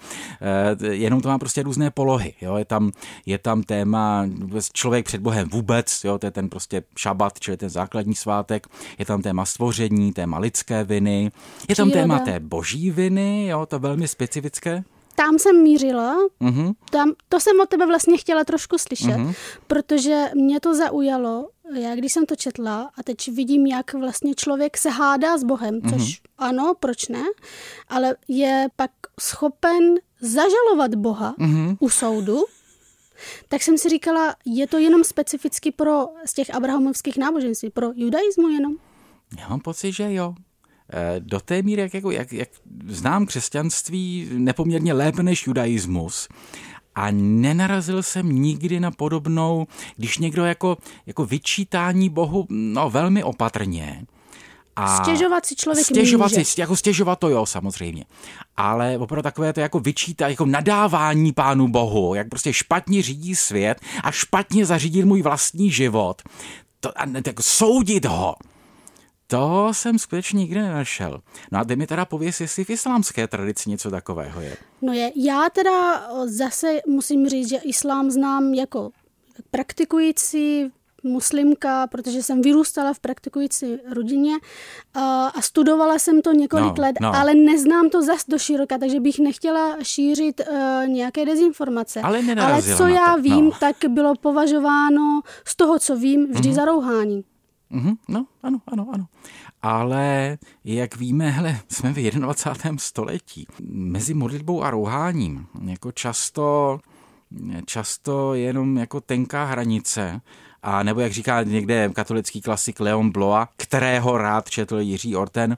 e, 0.81 0.93
jenom 0.95 1.21
to 1.21 1.29
má 1.29 1.37
prostě 1.37 1.63
různé 1.63 1.91
polohy, 1.91 2.33
jo? 2.41 2.55
Je, 2.55 2.65
tam, 2.65 2.91
je 3.25 3.37
tam 3.37 3.63
téma 3.63 4.25
člověk 4.73 5.05
před 5.05 5.21
Bohem 5.21 5.49
vůbec, 5.49 6.03
jo? 6.03 6.17
to 6.17 6.27
je 6.27 6.31
ten 6.31 6.49
prostě 6.49 6.83
šabat, 6.97 7.39
čili 7.39 7.57
ten 7.57 7.69
základní 7.69 8.15
svátek, 8.15 8.67
je 8.97 9.05
tam 9.05 9.21
téma 9.21 9.45
stvoření, 9.45 10.13
téma 10.13 10.39
lidské 10.39 10.83
viny, 10.83 11.31
je 11.69 11.75
tam 11.75 11.89
Příroda. 11.89 12.17
téma 12.17 12.19
té 12.19 12.39
boží 12.39 12.91
viny, 12.91 13.47
jo? 13.47 13.65
to 13.65 13.79
velmi 13.79 14.07
specifické 14.07 14.83
tam 15.17 15.39
jsem 15.39 15.63
mířila, 15.63 16.17
uh-huh. 16.41 16.73
tam, 16.91 17.13
to 17.29 17.39
jsem 17.39 17.59
od 17.59 17.69
tebe 17.69 17.85
vlastně 17.85 18.17
chtěla 18.17 18.43
trošku 18.43 18.77
slyšet, 18.77 19.17
uh-huh. 19.17 19.35
protože 19.67 20.25
mě 20.35 20.59
to 20.59 20.75
zaujalo, 20.75 21.49
já 21.73 21.95
když 21.95 22.13
jsem 22.13 22.25
to 22.25 22.35
četla 22.35 22.91
a 22.97 23.03
teď 23.03 23.29
vidím, 23.31 23.65
jak 23.65 23.93
vlastně 23.93 24.35
člověk 24.35 24.77
se 24.77 24.89
hádá 24.89 25.37
s 25.37 25.43
Bohem, 25.43 25.81
což 25.81 26.01
uh-huh. 26.01 26.19
ano, 26.37 26.73
proč 26.79 27.07
ne, 27.07 27.23
ale 27.87 28.15
je 28.27 28.67
pak 28.75 28.91
schopen 29.19 29.95
zažalovat 30.21 30.95
Boha 30.95 31.35
uh-huh. 31.39 31.77
u 31.79 31.89
soudu, 31.89 32.45
tak 33.47 33.63
jsem 33.63 33.77
si 33.77 33.89
říkala, 33.89 34.35
je 34.45 34.67
to 34.67 34.77
jenom 34.77 35.03
specificky 35.03 35.71
pro 35.71 36.07
z 36.25 36.33
těch 36.33 36.55
abrahamovských 36.55 37.17
náboženství, 37.17 37.69
pro 37.69 37.91
judaismu 37.95 38.49
jenom? 38.49 38.75
Já 39.39 39.47
mám 39.47 39.59
pocit, 39.59 39.91
že 39.91 40.13
jo. 40.13 40.35
Eh, 40.93 41.19
do 41.19 41.39
té 41.39 41.61
míry, 41.61 41.81
jak, 41.81 41.93
jako, 41.93 42.11
jak, 42.11 42.33
jak 42.33 42.49
znám 42.87 43.25
křesťanství 43.25 44.29
nepoměrně 44.31 44.93
lépe 44.93 45.23
než 45.23 45.47
judaismus, 45.47 46.27
a 46.97 47.11
nenarazil 47.11 48.03
jsem 48.03 48.31
nikdy 48.31 48.79
na 48.79 48.91
podobnou, 48.91 49.67
když 49.97 50.17
někdo 50.17 50.45
jako, 50.45 50.77
jako 51.05 51.25
vyčítání 51.25 52.09
Bohu 52.09 52.45
no, 52.49 52.89
velmi 52.89 53.23
opatrně. 53.23 54.05
A 54.75 55.03
stěžovat 55.03 55.45
si 55.45 55.55
člověk 55.55 55.85
stěžovat 55.85 56.31
může. 56.31 56.45
si, 56.45 56.61
jako 56.61 56.75
stěžovat 56.75 57.19
to 57.19 57.29
jo, 57.29 57.45
samozřejmě. 57.45 58.05
Ale 58.57 58.97
opravdu 58.97 59.21
takové 59.23 59.53
to 59.53 59.59
jako 59.59 59.79
vyčítá, 59.79 60.27
jako 60.27 60.45
nadávání 60.45 61.31
pánu 61.33 61.67
Bohu, 61.67 62.15
jak 62.15 62.29
prostě 62.29 62.53
špatně 62.53 63.01
řídí 63.01 63.35
svět 63.35 63.81
a 64.03 64.11
špatně 64.11 64.65
zařídit 64.65 65.05
můj 65.05 65.21
vlastní 65.21 65.71
život. 65.71 66.21
To, 66.79 67.01
a, 67.01 67.05
tak 67.23 67.41
soudit 67.41 68.05
ho 68.05 68.35
to 69.27 69.69
jsem 69.71 69.99
skutečně 69.99 70.37
nikdy 70.37 70.61
nenašel. 70.61 71.21
No 71.51 71.59
a 71.59 71.63
ty 71.63 71.75
mi 71.75 71.87
teda 71.87 72.05
pověs, 72.05 72.41
jestli 72.41 72.63
v 72.63 72.69
islámské 72.69 73.27
tradici 73.27 73.69
něco 73.69 73.91
takového 73.91 74.41
je. 74.41 74.57
No 74.81 74.93
je, 74.93 75.11
já 75.15 75.49
teda 75.49 76.07
zase 76.25 76.79
musím 76.87 77.29
říct, 77.29 77.49
že 77.49 77.57
islám 77.57 78.11
znám 78.11 78.53
jako 78.53 78.89
praktikující 79.51 80.71
muslimka, 81.03 81.87
protože 81.87 82.23
jsem 82.23 82.41
vyrůstala 82.41 82.93
v 82.93 82.99
praktikující 82.99 83.77
rodině 83.93 84.33
a, 84.93 85.27
a 85.27 85.41
studovala 85.41 85.99
jsem 85.99 86.21
to 86.21 86.31
několik 86.31 86.77
no, 86.77 86.83
let, 86.83 86.95
no. 87.01 87.15
ale 87.15 87.33
neznám 87.33 87.89
to 87.89 88.01
zas 88.01 88.25
do 88.27 88.39
široka, 88.39 88.77
takže 88.77 88.99
bych 88.99 89.19
nechtěla 89.19 89.77
šířit 89.83 90.41
uh, 90.49 90.87
nějaké 90.87 91.25
dezinformace. 91.25 92.01
Ale, 92.01 92.21
ale 92.41 92.63
co 92.63 92.87
já 92.87 93.15
to. 93.15 93.21
vím, 93.21 93.45
no. 93.45 93.51
tak 93.59 93.75
bylo 93.87 94.13
považováno 94.15 95.21
z 95.45 95.55
toho, 95.55 95.79
co 95.79 95.95
vím, 95.95 96.27
vždy 96.33 96.49
mm-hmm. 96.49 96.53
za 96.53 96.65
rouhání. 96.65 97.23
Mm-hmm, 97.71 97.97
no, 98.07 98.25
ano, 98.43 98.59
ano, 98.67 98.87
ano. 98.93 99.05
Ale 99.61 100.37
jak 100.63 100.95
víme, 100.95 101.29
hele, 101.29 101.59
jsme 101.69 101.93
v 101.93 102.11
21. 102.11 102.77
století. 102.77 103.47
Mezi 103.69 104.13
modlitbou 104.13 104.63
a 104.63 104.69
rouháním 104.69 105.47
jako 105.65 105.91
často, 105.91 106.79
často 107.65 108.33
jenom 108.33 108.77
jako 108.77 109.01
tenká 109.01 109.45
hranice 109.45 110.21
a 110.63 110.83
nebo 110.83 110.99
jak 110.99 111.11
říká 111.11 111.43
někde 111.43 111.89
katolický 111.89 112.41
klasik 112.41 112.79
Leon 112.79 113.11
Bloa, 113.11 113.49
kterého 113.57 114.17
rád 114.17 114.49
četl 114.49 114.79
Jiří 114.79 115.15
Orten, 115.15 115.57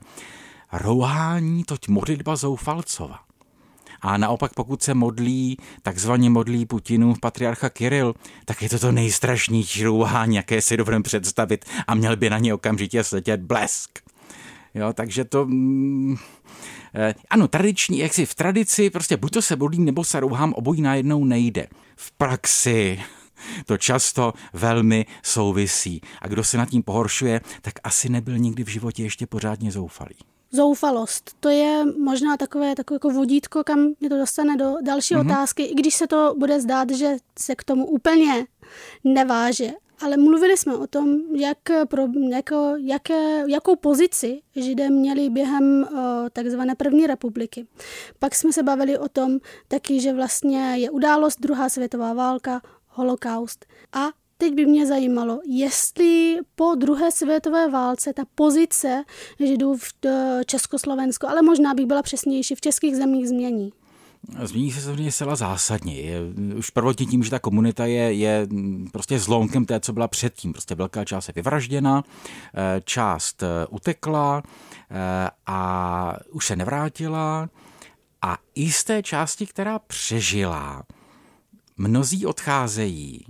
rouhání 0.72 1.64
toť 1.64 1.88
modlitba 1.88 2.36
zoufalcova. 2.36 3.29
A 4.02 4.16
naopak, 4.16 4.54
pokud 4.54 4.82
se 4.82 4.94
modlí, 4.94 5.56
takzvaně 5.82 6.30
modlí 6.30 6.66
Putinův 6.66 7.20
patriarcha 7.20 7.68
Kiril, 7.68 8.14
tak 8.44 8.62
je 8.62 8.68
to 8.68 8.78
to 8.78 8.92
nejstrašnější 8.92 9.84
rouhání, 9.84 10.36
jaké 10.36 10.62
si 10.62 10.76
dovedeme 10.76 11.02
představit 11.02 11.64
a 11.86 11.94
měl 11.94 12.16
by 12.16 12.30
na 12.30 12.38
ně 12.38 12.54
okamžitě 12.54 13.04
sletět 13.04 13.40
blesk. 13.40 13.98
Jo, 14.74 14.92
takže 14.92 15.24
to... 15.24 15.46
Mm, 15.46 16.16
eh, 16.94 17.14
ano, 17.30 17.48
tradiční, 17.48 17.98
jak 17.98 18.14
si 18.14 18.26
v 18.26 18.34
tradici, 18.34 18.90
prostě 18.90 19.16
buď 19.16 19.32
to 19.32 19.42
se 19.42 19.56
modlím, 19.56 19.84
nebo 19.84 20.04
se 20.04 20.20
rouhám, 20.20 20.52
obojí 20.52 20.82
najednou 20.82 21.24
nejde. 21.24 21.66
V 21.96 22.12
praxi 22.12 23.00
to 23.66 23.78
často 23.78 24.32
velmi 24.52 25.06
souvisí. 25.22 26.00
A 26.22 26.28
kdo 26.28 26.44
se 26.44 26.58
nad 26.58 26.68
tím 26.68 26.82
pohoršuje, 26.82 27.40
tak 27.62 27.74
asi 27.84 28.08
nebyl 28.08 28.38
nikdy 28.38 28.64
v 28.64 28.68
životě 28.68 29.02
ještě 29.02 29.26
pořádně 29.26 29.72
zoufalý. 29.72 30.16
Zoufalost, 30.52 31.30
to 31.40 31.48
je 31.48 31.84
možná 31.84 32.36
takové, 32.36 32.74
takové 32.74 32.94
jako 32.94 33.10
vodítko, 33.10 33.64
kam 33.64 33.92
mě 34.00 34.08
to 34.08 34.18
dostane 34.18 34.56
do 34.56 34.76
další 34.82 35.14
mm-hmm. 35.14 35.26
otázky, 35.26 35.62
i 35.62 35.74
když 35.74 35.94
se 35.94 36.06
to 36.06 36.34
bude 36.38 36.60
zdát, 36.60 36.90
že 36.90 37.16
se 37.38 37.54
k 37.54 37.64
tomu 37.64 37.86
úplně 37.86 38.46
neváže. 39.04 39.70
Ale 40.02 40.16
mluvili 40.16 40.56
jsme 40.56 40.76
o 40.76 40.86
tom, 40.86 41.16
jak 41.34 41.58
pro, 41.88 42.06
jako, 42.30 42.74
jaké, 42.78 43.44
jakou 43.50 43.76
pozici 43.76 44.40
Židé 44.56 44.90
měli 44.90 45.30
během 45.30 45.84
o, 45.84 46.30
takzvané 46.30 46.74
první 46.74 47.06
republiky. 47.06 47.66
Pak 48.18 48.34
jsme 48.34 48.52
se 48.52 48.62
bavili 48.62 48.98
o 48.98 49.08
tom 49.08 49.38
taky, 49.68 50.00
že 50.00 50.12
vlastně 50.12 50.76
je 50.76 50.90
událost 50.90 51.40
druhá 51.40 51.68
světová 51.68 52.12
válka, 52.12 52.62
holokaust. 52.88 53.66
A 53.92 54.08
teď 54.40 54.54
by 54.54 54.66
mě 54.66 54.86
zajímalo, 54.86 55.40
jestli 55.46 56.36
po 56.54 56.74
druhé 56.74 57.10
světové 57.10 57.70
válce 57.70 58.12
ta 58.12 58.22
pozice 58.34 59.04
Židů 59.38 59.76
v 59.76 60.06
e, 60.06 60.40
Československu, 60.46 61.28
ale 61.28 61.42
možná 61.42 61.74
bych 61.74 61.86
byla 61.86 62.02
přesnější, 62.02 62.54
v 62.54 62.60
českých 62.60 62.96
zemích 62.96 63.28
změní. 63.28 63.72
Změní 64.42 64.72
se 64.72 64.80
samozřejmě 64.80 65.12
zcela 65.12 65.36
zásadně. 65.36 66.00
Je, 66.00 66.20
už 66.56 66.70
prvotně 66.70 67.06
tím, 67.06 67.22
že 67.22 67.30
ta 67.30 67.38
komunita 67.38 67.86
je, 67.86 68.12
je 68.12 68.48
prostě 68.92 69.18
zlomkem 69.18 69.64
té, 69.64 69.80
co 69.80 69.92
byla 69.92 70.08
předtím. 70.08 70.52
Prostě 70.52 70.74
velká 70.74 71.04
část 71.04 71.28
je 71.28 71.34
vyvražděna, 71.36 72.04
e, 72.54 72.80
část 72.84 73.42
e, 73.42 73.66
utekla 73.66 74.42
a 75.46 76.16
už 76.30 76.46
se 76.46 76.56
nevrátila. 76.56 77.48
A 78.22 78.38
i 78.54 78.72
z 78.72 78.84
té 78.84 79.02
části, 79.02 79.46
která 79.46 79.78
přežila, 79.78 80.82
mnozí 81.76 82.26
odcházejí. 82.26 83.26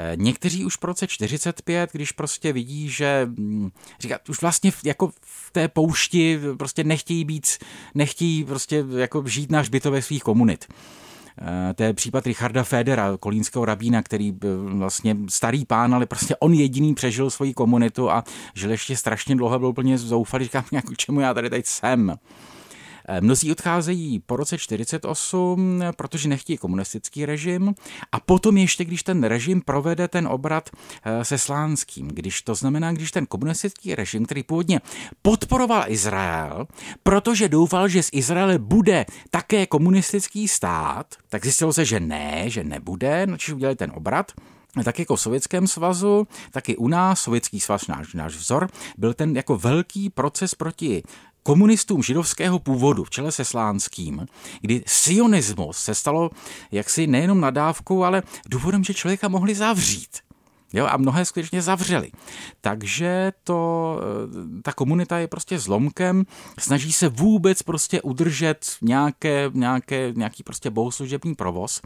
Eh, 0.00 0.12
někteří 0.16 0.64
už 0.64 0.76
v 0.76 0.84
roce 0.84 1.06
45, 1.06 1.90
když 1.92 2.12
prostě 2.12 2.52
vidí, 2.52 2.88
že 2.88 3.26
hm, 3.38 3.70
říká, 4.00 4.18
už 4.28 4.40
vlastně 4.40 4.72
jako 4.84 5.12
v 5.20 5.50
té 5.52 5.68
poušti 5.68 6.40
prostě 6.58 6.84
nechtějí 6.84 7.24
být, 7.24 7.46
nechtějí 7.94 8.44
prostě 8.44 8.84
jako 8.96 9.24
žít 9.26 9.50
na 9.50 9.60
hřbitovech 9.60 10.04
svých 10.04 10.22
komunit. 10.22 10.66
Eh, 11.42 11.74
to 11.74 11.82
je 11.82 11.94
případ 11.94 12.26
Richarda 12.26 12.64
Federa, 12.64 13.16
kolínského 13.20 13.64
rabína, 13.64 14.02
který 14.02 14.32
byl 14.32 14.76
vlastně 14.78 15.16
starý 15.28 15.64
pán, 15.64 15.94
ale 15.94 16.06
prostě 16.06 16.36
on 16.36 16.54
jediný 16.54 16.94
přežil 16.94 17.30
svoji 17.30 17.54
komunitu 17.54 18.10
a 18.10 18.24
žil 18.54 18.70
ještě 18.70 18.96
strašně 18.96 19.36
dlouho, 19.36 19.58
byl 19.58 19.68
úplně 19.68 19.98
zoufalý, 19.98 20.44
říkám, 20.44 20.64
jak 20.72 20.84
čemu 20.96 21.20
já 21.20 21.34
tady 21.34 21.50
teď 21.50 21.66
jsem. 21.66 22.18
Eh, 23.10 23.20
mnozí 23.20 23.52
odcházejí 23.52 24.20
po 24.20 24.36
roce 24.36 24.58
48, 24.58 25.82
protože 25.96 26.28
nechtějí 26.28 26.56
komunistický 26.58 27.26
režim. 27.26 27.74
A 28.12 28.20
potom 28.20 28.56
ještě, 28.56 28.84
když 28.84 29.02
ten 29.02 29.24
režim 29.24 29.60
provede 29.60 30.08
ten 30.08 30.28
obrat 30.28 30.70
eh, 31.04 31.24
se 31.24 31.38
Slánským, 31.38 32.08
když 32.08 32.42
to 32.42 32.54
znamená, 32.54 32.92
když 32.92 33.12
ten 33.12 33.26
komunistický 33.26 33.94
režim, 33.94 34.24
který 34.24 34.42
původně 34.42 34.80
podporoval 35.22 35.84
Izrael, 35.86 36.66
protože 37.02 37.48
doufal, 37.48 37.88
že 37.88 38.02
z 38.02 38.10
Izraele 38.12 38.58
bude 38.58 39.06
také 39.30 39.66
komunistický 39.66 40.48
stát, 40.48 41.14
tak 41.28 41.42
zjistilo 41.42 41.72
se, 41.72 41.84
že 41.84 42.00
ne, 42.00 42.44
že 42.46 42.64
nebude, 42.64 43.26
načež 43.26 43.54
udělali 43.54 43.76
ten 43.76 43.92
obrat, 43.94 44.32
tak 44.84 44.98
jako 44.98 45.16
v 45.16 45.20
Sovětském 45.20 45.66
svazu, 45.66 46.26
tak 46.50 46.68
i 46.68 46.76
u 46.76 46.88
nás, 46.88 47.20
Sovětský 47.20 47.60
svaz, 47.60 47.86
náš, 47.86 48.14
náš 48.14 48.36
vzor, 48.36 48.68
byl 48.98 49.14
ten 49.14 49.36
jako 49.36 49.56
velký 49.58 50.10
proces 50.10 50.54
proti 50.54 51.02
komunistům 51.48 52.02
židovského 52.02 52.58
původu 52.58 53.04
v 53.04 53.10
čele 53.10 53.32
se 53.32 53.44
Slánským, 53.44 54.26
kdy 54.60 54.82
sionismus 54.86 55.78
se 55.78 55.94
stalo 55.94 56.30
jaksi 56.72 57.06
nejenom 57.06 57.40
nadávkou, 57.40 58.04
ale 58.04 58.22
důvodem, 58.48 58.84
že 58.84 58.94
člověka 58.94 59.28
mohli 59.28 59.54
zavřít. 59.54 60.18
Jo, 60.72 60.86
a 60.86 60.96
mnohé 60.96 61.24
skutečně 61.24 61.62
zavřeli. 61.62 62.10
Takže 62.60 63.32
to, 63.44 64.00
eh, 64.00 64.62
ta 64.62 64.72
komunita 64.72 65.18
je 65.18 65.28
prostě 65.28 65.58
zlomkem, 65.58 66.24
snaží 66.58 66.92
se 66.92 67.08
vůbec 67.08 67.62
prostě 67.62 68.02
udržet 68.02 68.66
nějaké, 68.82 69.50
nějaké, 69.54 70.12
nějaký 70.16 70.42
prostě 70.42 70.70
bohoslužební 70.70 71.34
provoz. 71.34 71.80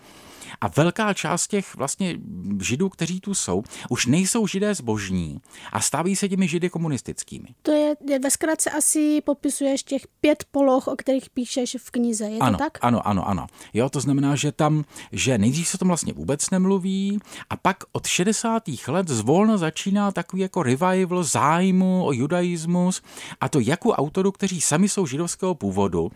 A 0.60 0.68
velká 0.68 1.14
část 1.14 1.46
těch 1.46 1.74
vlastně 1.74 2.18
židů, 2.60 2.88
kteří 2.88 3.20
tu 3.20 3.34
jsou, 3.34 3.62
už 3.88 4.06
nejsou 4.06 4.46
židé 4.46 4.74
zbožní 4.74 5.40
a 5.72 5.80
stávají 5.80 6.16
se 6.16 6.28
těmi 6.28 6.48
židy 6.48 6.70
komunistickými. 6.70 7.48
To 7.62 7.72
je, 7.72 7.94
je 8.08 8.18
ve 8.18 8.30
zkratce 8.30 8.70
asi 8.70 9.20
popisuješ 9.20 9.82
těch 9.82 10.06
pět 10.20 10.44
poloh, 10.50 10.88
o 10.88 10.96
kterých 10.96 11.30
píšeš 11.30 11.76
v 11.80 11.90
knize, 11.90 12.24
je 12.24 12.38
ano, 12.38 12.58
to 12.58 12.64
tak? 12.64 12.78
Ano, 12.80 13.06
ano, 13.06 13.28
ano. 13.28 13.46
Jo, 13.74 13.88
to 13.88 14.00
znamená, 14.00 14.36
že 14.36 14.52
tam, 14.52 14.84
že 15.12 15.38
nejdřív 15.38 15.68
se 15.68 15.78
tom 15.78 15.88
vlastně 15.88 16.12
vůbec 16.12 16.50
nemluví 16.50 17.18
a 17.50 17.56
pak 17.56 17.76
od 17.92 18.06
60. 18.06 18.62
let 18.88 19.08
zvolna 19.08 19.56
začíná 19.56 20.12
takový 20.12 20.42
jako 20.42 20.62
revival 20.62 21.24
zájmu 21.24 22.04
o 22.04 22.12
judaismus 22.12 23.02
a 23.40 23.48
to 23.48 23.60
jak 23.60 23.86
u 23.86 23.90
autorů, 23.90 24.32
kteří 24.32 24.60
sami 24.60 24.88
jsou 24.88 25.06
židovského 25.06 25.54
původu, 25.54 26.10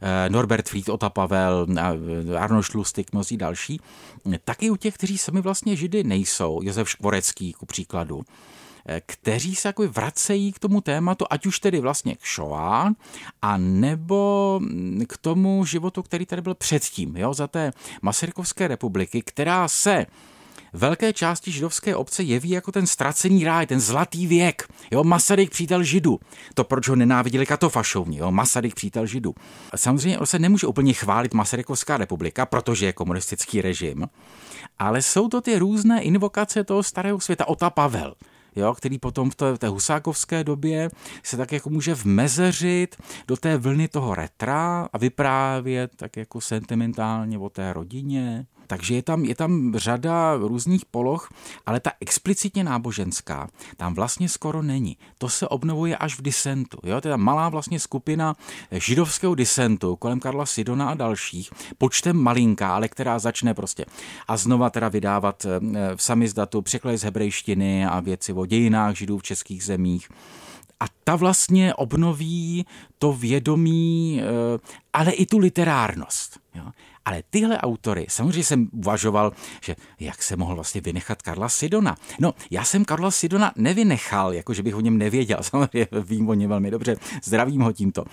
eh, 0.00 0.30
Norbert 0.30 0.68
Fried, 0.68 0.88
Ota 0.88 1.10
Pavel, 1.10 1.66
eh, 1.76 2.38
Arnold 2.38 2.64
Šlustik, 2.64 3.12
mnozí 3.12 3.36
další, 3.36 3.79
taky 4.44 4.70
u 4.70 4.76
těch, 4.76 4.94
kteří 4.94 5.18
sami 5.18 5.40
vlastně 5.40 5.76
židy 5.76 6.04
nejsou, 6.04 6.60
Josef 6.62 6.90
Škvorecký 6.90 7.52
ku 7.52 7.66
příkladu, 7.66 8.22
eh, 8.86 9.00
kteří 9.06 9.54
se 9.54 9.68
jako 9.68 9.88
vracejí 9.88 10.52
k 10.52 10.58
tomu 10.58 10.80
tématu, 10.80 11.24
ať 11.30 11.46
už 11.46 11.60
tedy 11.60 11.80
vlastně 11.80 12.16
k 12.16 12.26
Shoah, 12.34 12.92
a 13.42 13.56
nebo 13.56 14.60
k 15.08 15.16
tomu 15.16 15.64
životu, 15.64 16.02
který 16.02 16.26
tady 16.26 16.42
byl 16.42 16.54
předtím, 16.54 17.16
jo, 17.16 17.34
za 17.34 17.46
té 17.46 17.72
Masarykovské 18.02 18.68
republiky, 18.68 19.22
která 19.22 19.68
se 19.68 20.06
velké 20.72 21.12
části 21.12 21.52
židovské 21.52 21.96
obce 21.96 22.22
jeví 22.22 22.50
jako 22.50 22.72
ten 22.72 22.86
ztracený 22.86 23.44
ráj, 23.44 23.66
ten 23.66 23.80
zlatý 23.80 24.26
věk. 24.26 24.68
Jo, 24.90 25.04
Masaryk 25.04 25.50
přítel 25.50 25.82
židu. 25.82 26.20
To, 26.54 26.64
proč 26.64 26.88
ho 26.88 26.96
nenáviděli 26.96 27.46
katofašovní, 27.46 28.16
jo, 28.16 28.30
Masaryk 28.30 28.74
přítel 28.74 29.06
židu. 29.06 29.34
Samozřejmě 29.76 30.18
on 30.18 30.26
se 30.26 30.38
nemůže 30.38 30.66
úplně 30.66 30.92
chválit 30.92 31.34
Masarykovská 31.34 31.96
republika, 31.96 32.46
protože 32.46 32.86
je 32.86 32.92
komunistický 32.92 33.62
režim, 33.62 34.06
ale 34.78 35.02
jsou 35.02 35.28
to 35.28 35.40
ty 35.40 35.58
různé 35.58 36.02
invokace 36.02 36.64
toho 36.64 36.82
starého 36.82 37.20
světa. 37.20 37.48
Ota 37.48 37.70
Pavel, 37.70 38.14
jo, 38.56 38.74
který 38.74 38.98
potom 38.98 39.30
v 39.30 39.34
té, 39.34 39.52
v 39.52 39.58
té 39.58 39.68
husákovské 39.68 40.44
době 40.44 40.90
se 41.22 41.36
tak 41.36 41.52
jako 41.52 41.70
může 41.70 41.94
vmezeřit 41.94 42.96
do 43.28 43.36
té 43.36 43.56
vlny 43.56 43.88
toho 43.88 44.14
retra 44.14 44.88
a 44.92 44.98
vyprávět 44.98 45.90
tak 45.96 46.16
jako 46.16 46.40
sentimentálně 46.40 47.38
o 47.38 47.48
té 47.48 47.72
rodině, 47.72 48.46
takže 48.70 48.94
je 48.94 49.02
tam, 49.02 49.24
je 49.24 49.34
tam 49.34 49.72
řada 49.76 50.36
různých 50.36 50.84
poloh, 50.84 51.28
ale 51.66 51.80
ta 51.80 51.90
explicitně 52.00 52.64
náboženská 52.64 53.48
tam 53.76 53.94
vlastně 53.94 54.28
skoro 54.28 54.62
není. 54.62 54.96
To 55.18 55.28
se 55.28 55.48
obnovuje 55.48 55.96
až 55.96 56.18
v 56.18 56.22
disentu. 56.22 56.78
Jo? 56.82 57.00
To 57.00 57.08
je 57.08 57.12
ta 57.12 57.16
malá 57.16 57.48
vlastně 57.48 57.80
skupina 57.80 58.36
židovského 58.72 59.34
disentu 59.34 59.96
kolem 59.96 60.20
Karla 60.20 60.46
Sidona 60.46 60.88
a 60.88 60.94
dalších, 60.94 61.50
počtem 61.78 62.16
malinká, 62.16 62.74
ale 62.74 62.88
která 62.88 63.18
začne 63.18 63.54
prostě 63.54 63.86
a 64.28 64.36
znova 64.36 64.70
teda 64.70 64.88
vydávat 64.88 65.46
eh, 65.46 65.60
v 65.96 66.02
samizdatu 66.02 66.62
překlady 66.62 66.98
z 66.98 67.02
hebrejštiny 67.02 67.86
a 67.86 68.00
věci 68.00 68.32
o 68.32 68.46
dějinách 68.46 68.96
židů 68.96 69.18
v 69.18 69.22
českých 69.22 69.64
zemích 69.64 70.08
a 70.80 70.84
ta 71.04 71.16
vlastně 71.16 71.74
obnoví 71.74 72.66
to 72.98 73.12
vědomí, 73.12 74.20
eh, 74.22 74.58
ale 74.92 75.12
i 75.12 75.26
tu 75.26 75.38
literárnost. 75.38 76.40
Ale 77.04 77.22
tyhle 77.30 77.58
autory, 77.58 78.06
samozřejmě 78.08 78.44
jsem 78.44 78.68
uvažoval, 78.72 79.32
že 79.62 79.76
jak 80.00 80.22
se 80.22 80.36
mohl 80.36 80.54
vlastně 80.54 80.80
vynechat 80.80 81.22
Karla 81.22 81.48
Sidona. 81.48 81.96
No, 82.20 82.34
já 82.50 82.64
jsem 82.64 82.84
Karla 82.84 83.10
Sidona 83.10 83.52
nevynechal, 83.56 84.34
jako 84.34 84.54
že 84.54 84.62
bych 84.62 84.74
o 84.74 84.80
něm 84.80 84.98
nevěděl, 84.98 85.38
samozřejmě 85.42 85.86
vím 86.04 86.28
o 86.28 86.34
něm 86.34 86.50
velmi 86.50 86.70
dobře, 86.70 86.96
zdravím 87.24 87.60
ho 87.60 87.72
tímto. 87.72 88.04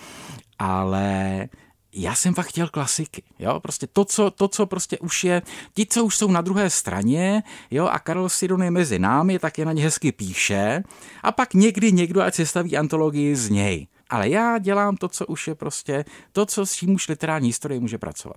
Ale 0.58 1.48
já 1.92 2.14
jsem 2.14 2.34
fakt 2.34 2.46
chtěl 2.46 2.68
klasiky, 2.68 3.22
jo, 3.38 3.60
prostě 3.60 3.86
to, 3.86 4.04
co, 4.04 4.30
to, 4.30 4.48
co 4.48 4.66
prostě 4.66 4.98
už 4.98 5.24
je, 5.24 5.42
ti, 5.74 5.86
co 5.86 6.04
už 6.04 6.16
jsou 6.16 6.30
na 6.30 6.40
druhé 6.40 6.70
straně, 6.70 7.42
jo, 7.70 7.86
a 7.86 7.98
Karel 7.98 8.28
Sidon 8.28 8.62
je 8.62 8.70
mezi 8.70 8.98
námi, 8.98 9.38
tak 9.38 9.58
je 9.58 9.64
na 9.64 9.72
ně 9.72 9.82
hezky 9.82 10.12
píše 10.12 10.82
a 11.22 11.32
pak 11.32 11.54
někdy 11.54 11.92
někdo 11.92 12.22
ať 12.22 12.34
sestaví 12.34 12.76
antologii 12.76 13.36
z 13.36 13.50
něj. 13.50 13.86
Ale 14.10 14.28
já 14.28 14.58
dělám 14.58 14.96
to, 14.96 15.08
co 15.08 15.26
už 15.26 15.48
je 15.48 15.54
prostě, 15.54 16.04
to, 16.32 16.46
co 16.46 16.66
s 16.66 16.72
čím 16.72 16.94
už 16.94 17.08
literární 17.08 17.48
historie 17.48 17.80
může 17.80 17.98
pracovat. 17.98 18.36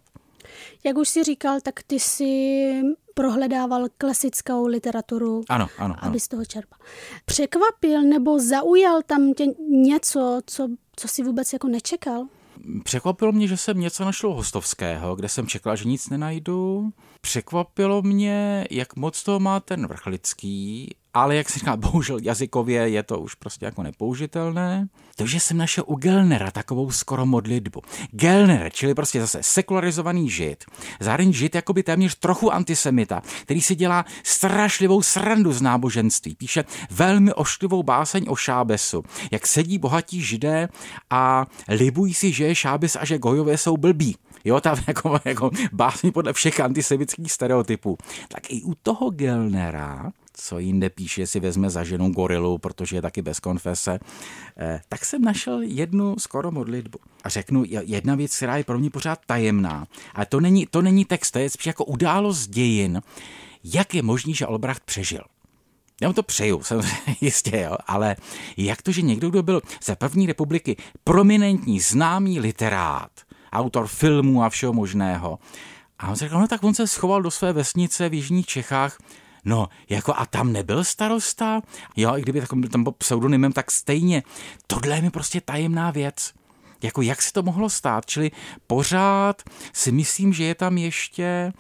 Jak 0.84 0.98
už 0.98 1.10
si 1.10 1.24
říkal, 1.24 1.62
tak 1.62 1.84
ty 1.84 2.00
si 2.00 2.72
prohledával 3.14 3.88
klasickou 3.98 4.68
literaturu, 4.68 5.42
ano, 5.50 5.68
ano, 5.78 5.96
ano. 6.00 6.10
aby 6.10 6.20
z 6.20 6.28
toho 6.28 6.46
čerpal. 6.46 6.80
Překvapil 7.26 8.02
nebo 8.02 8.40
zaujal 8.40 9.02
tam 9.06 9.34
tě 9.34 9.46
něco, 9.70 10.42
co, 10.46 10.70
co 10.96 11.08
si 11.08 11.24
vůbec 11.24 11.54
jako 11.54 11.68
nečekal? 11.68 12.28
Překvapilo 12.84 13.32
mě, 13.32 13.48
že 13.48 13.58
jsem 13.58 13.80
něco 13.80 14.06
našel 14.06 14.34
hostovského, 14.34 15.16
kde 15.16 15.30
jsem 15.30 15.48
čekal, 15.48 15.76
že 15.76 15.86
nic 15.86 16.10
nenajdu. 16.10 16.90
Překvapilo 17.22 18.02
mě, 18.02 18.68
jak 18.72 18.96
moc 18.96 19.24
to 19.24 19.40
má 19.40 19.60
ten 19.60 19.88
vrchlický 19.88 20.90
ale 21.14 21.36
jak 21.36 21.50
si 21.50 21.60
říká, 21.60 21.78
bohužel 21.78 22.20
jazykově 22.22 22.90
je 22.90 23.04
to 23.04 23.20
už 23.20 23.36
prostě 23.36 23.66
jako 23.66 23.84
nepoužitelné. 23.84 24.88
Takže 25.16 25.40
jsem 25.40 25.58
našel 25.58 25.84
u 25.88 25.96
Gelnera 25.96 26.52
takovou 26.52 26.92
skoro 26.92 27.26
modlitbu. 27.26 27.82
Gelner, 28.12 28.72
čili 28.72 28.94
prostě 28.94 29.22
zase 29.22 29.40
sekularizovaný 29.42 30.30
žid, 30.30 30.66
zároveň 31.00 31.34
žid 31.34 31.56
jakoby 31.56 31.84
téměř 31.84 32.16
trochu 32.16 32.54
antisemita, 32.54 33.22
který 33.42 33.62
si 33.62 33.76
dělá 33.76 34.06
strašlivou 34.24 35.02
srandu 35.02 35.54
z 35.54 35.62
náboženství. 35.62 36.36
Píše 36.36 36.64
velmi 36.92 37.34
ošklivou 37.34 37.84
báseň 37.84 38.26
o 38.28 38.36
šábesu, 38.36 39.04
jak 39.32 39.48
sedí 39.48 39.78
bohatí 39.78 40.22
židé 40.22 40.70
a 41.10 41.46
libují 41.70 42.14
si, 42.14 42.32
že 42.32 42.46
je 42.46 42.56
šábes 42.56 42.96
a 42.96 43.06
že 43.06 43.18
gojové 43.18 43.58
jsou 43.58 43.78
blbí. 43.78 44.16
Jo, 44.46 44.62
ta 44.62 44.76
jako, 44.88 45.20
jako 45.26 45.52
básně 45.72 46.12
podle 46.12 46.34
všech 46.34 46.60
antisemických 46.60 47.32
stereotypů. 47.32 47.98
Tak 48.28 48.52
i 48.52 48.62
u 48.62 48.76
toho 48.76 49.10
Gelnera 49.10 50.12
co 50.44 50.60
jinde 50.60 50.90
píše, 50.90 51.28
si 51.28 51.40
vezme 51.40 51.70
za 51.70 51.84
ženu 51.84 52.10
gorilu, 52.10 52.58
protože 52.58 52.96
je 52.96 53.02
taky 53.02 53.22
bez 53.22 53.40
konfese, 53.40 54.00
eh, 54.58 54.82
tak 54.90 55.06
jsem 55.06 55.22
našel 55.22 55.62
jednu 55.62 56.16
skoro 56.20 56.52
modlitbu. 56.52 57.00
A 57.24 57.30
řeknu, 57.30 57.64
jedna 57.68 58.16
věc, 58.16 58.36
která 58.36 58.58
je 58.58 58.64
pro 58.64 58.80
mě 58.80 58.90
pořád 58.90 59.20
tajemná, 59.26 59.88
ale 60.14 60.26
to 60.26 60.40
není, 60.40 60.68
to 60.68 60.82
není 60.82 61.06
text, 61.06 61.32
to 61.32 61.40
je 61.40 61.50
spíš 61.50 61.66
jako 61.66 61.86
událost 61.86 62.48
dějin, 62.48 63.02
jak 63.64 63.96
je 63.96 64.02
možný, 64.02 64.34
že 64.34 64.48
Olbracht 64.48 64.84
přežil. 64.84 65.22
Já 66.02 66.08
mu 66.08 66.14
to 66.14 66.24
přeju, 66.24 66.64
samozřejmě, 66.64 67.16
jistě, 67.22 67.60
jo, 67.60 67.78
ale 67.88 68.16
jak 68.58 68.82
to, 68.82 68.92
že 68.92 69.02
někdo, 69.02 69.30
kdo 69.30 69.44
byl 69.44 69.62
ze 69.84 69.96
první 69.96 70.28
republiky 70.28 70.78
prominentní, 71.04 71.80
známý 71.80 72.40
literát, 72.40 73.12
autor 73.54 73.88
filmů 73.88 74.44
a 74.44 74.50
všeho 74.50 74.74
možného, 74.74 75.40
a 76.00 76.10
on 76.10 76.16
se 76.16 76.26
řekl, 76.26 76.40
no 76.40 76.48
tak 76.48 76.64
on 76.64 76.74
se 76.74 76.88
schoval 76.88 77.22
do 77.22 77.32
své 77.32 77.54
vesnice 77.54 78.10
v 78.10 78.14
Jižních 78.14 78.46
Čechách, 78.46 78.98
No, 79.46 79.70
jako 79.90 80.14
a 80.18 80.26
tam 80.26 80.54
nebyl 80.54 80.84
starosta? 80.84 81.62
Jo, 81.96 82.18
i 82.18 82.22
kdyby 82.22 82.42
tam 82.72 82.84
byl 82.84 82.92
pseudonymem, 82.92 83.52
tak 83.52 83.72
stejně. 83.72 84.24
Tohle 84.68 84.96
je 84.96 85.02
mi 85.02 85.10
prostě 85.10 85.42
tajemná 85.42 85.92
věc. 85.92 86.34
Jako 86.84 87.02
jak 87.02 87.22
se 87.22 87.34
to 87.34 87.44
mohlo 87.44 87.70
stát? 87.70 88.06
Čili 88.06 88.32
pořád 88.68 89.42
si 89.74 89.92
myslím, 89.92 90.34
že 90.34 90.44
je 90.44 90.56
tam 90.56 90.78
ještě 90.78 91.54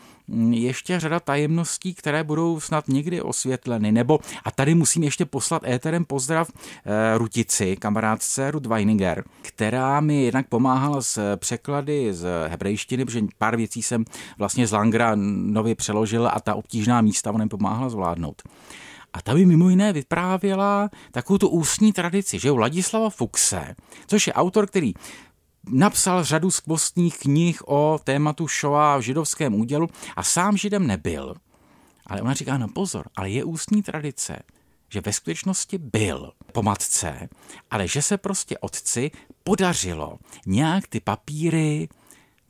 ještě 0.52 1.00
řada 1.00 1.20
tajemností, 1.20 1.94
které 1.94 2.24
budou 2.24 2.60
snad 2.60 2.88
někdy 2.88 3.22
osvětleny. 3.22 3.92
Nebo, 3.92 4.20
a 4.44 4.52
tady 4.52 4.76
musím 4.76 5.04
ještě 5.04 5.26
poslat 5.26 5.64
éterem 5.68 6.06
pozdrav 6.06 6.52
e, 6.86 7.18
Rutici, 7.18 7.76
kamarádce 7.76 8.52
Ruth 8.52 8.66
Weininger, 8.66 9.24
která 9.42 10.02
mi 10.02 10.24
jednak 10.24 10.48
pomáhala 10.48 11.02
s 11.02 11.38
překlady 11.38 12.14
z 12.14 12.48
hebrejštiny, 12.48 13.06
protože 13.06 13.22
pár 13.38 13.58
věcí 13.58 13.82
jsem 13.82 14.06
vlastně 14.38 14.68
z 14.68 14.72
Langra 14.72 15.12
nově 15.16 15.76
přeložil 15.76 16.28
a 16.34 16.40
ta 16.40 16.56
obtížná 16.56 17.02
místa 17.02 17.32
ona 17.32 17.48
pomáhala 17.48 17.90
zvládnout. 17.90 18.42
A 19.14 19.22
ta 19.22 19.34
by 19.34 19.46
mimo 19.46 19.70
jiné 19.70 19.94
vyprávěla 19.94 20.90
takovou 21.12 21.38
tu 21.38 21.50
ústní 21.50 21.94
tradici, 21.94 22.40
že 22.40 22.52
u 22.52 22.58
Ladislava 22.58 23.10
Fuxe, 23.10 23.76
což 24.08 24.28
je 24.28 24.34
autor, 24.34 24.68
který 24.68 24.94
napsal 25.70 26.24
řadu 26.24 26.52
skvostných 26.52 27.20
knih 27.20 27.68
o 27.68 28.00
tématu 28.04 28.48
Shoah 28.48 29.00
v 29.00 29.02
židovském 29.02 29.56
údělu 29.56 29.90
a 30.16 30.24
sám 30.24 30.58
židem 30.58 30.88
nebyl. 30.88 31.36
Ale 32.08 32.22
ona 32.22 32.34
říká, 32.34 32.58
no 32.58 32.68
pozor, 32.68 33.06
ale 33.16 33.30
je 33.30 33.44
ústní 33.44 33.84
tradice, 33.84 34.40
že 34.90 35.02
ve 35.02 35.14
skutečnosti 35.14 35.78
byl 35.78 36.32
po 36.52 36.64
matce, 36.64 37.30
ale 37.72 37.88
že 37.88 38.02
se 38.02 38.18
prostě 38.18 38.58
otci 38.58 39.12
podařilo 39.44 40.18
nějak 40.46 40.88
ty 40.88 41.00
papíry 41.00 41.90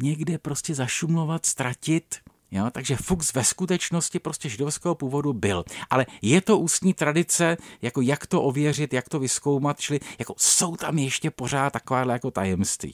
někde 0.01 0.38
prostě 0.38 0.76
zašumlovat, 0.76 1.45
ztratit 1.45 2.16
Jo, 2.52 2.70
takže 2.72 2.95
Fuchs 2.95 3.34
ve 3.34 3.43
skutečnosti 3.43 4.20
prostě 4.20 4.49
židovského 4.49 4.95
původu 4.95 5.34
byl. 5.34 5.64
Ale 5.89 6.06
je 6.22 6.41
to 6.41 6.58
ústní 6.58 6.93
tradice, 6.93 7.58
jako 7.82 8.02
jak 8.02 8.28
to 8.28 8.41
ověřit, 8.41 8.93
jak 8.93 9.10
to 9.10 9.20
vyskoumat, 9.20 9.80
čili 9.80 9.99
jako 10.20 10.34
jsou 10.38 10.76
tam 10.76 10.97
ještě 10.97 11.32
pořád 11.32 11.74
takováhle 11.74 12.14
jako 12.14 12.32
tajemství. 12.32 12.93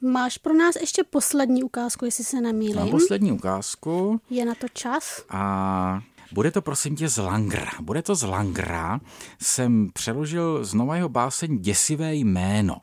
Máš 0.00 0.38
pro 0.38 0.54
nás 0.54 0.76
ještě 0.76 1.04
poslední 1.04 1.62
ukázku, 1.62 2.04
jestli 2.04 2.24
se 2.24 2.40
nemýlím. 2.40 2.76
Mám 2.76 2.90
poslední 2.90 3.32
ukázku. 3.32 4.20
Je 4.30 4.44
na 4.44 4.54
to 4.54 4.68
čas. 4.68 5.24
A 5.30 6.02
bude 6.32 6.50
to 6.50 6.62
prosím 6.62 6.96
tě 6.96 7.08
z 7.08 7.16
Langra. 7.16 7.70
Bude 7.80 8.02
to 8.02 8.14
z 8.14 8.22
Langra. 8.22 9.00
Jsem 9.42 9.90
přeložil 9.92 10.64
znova 10.64 10.96
jeho 10.96 11.08
báseň 11.08 11.58
Děsivé 11.58 12.14
jméno, 12.14 12.76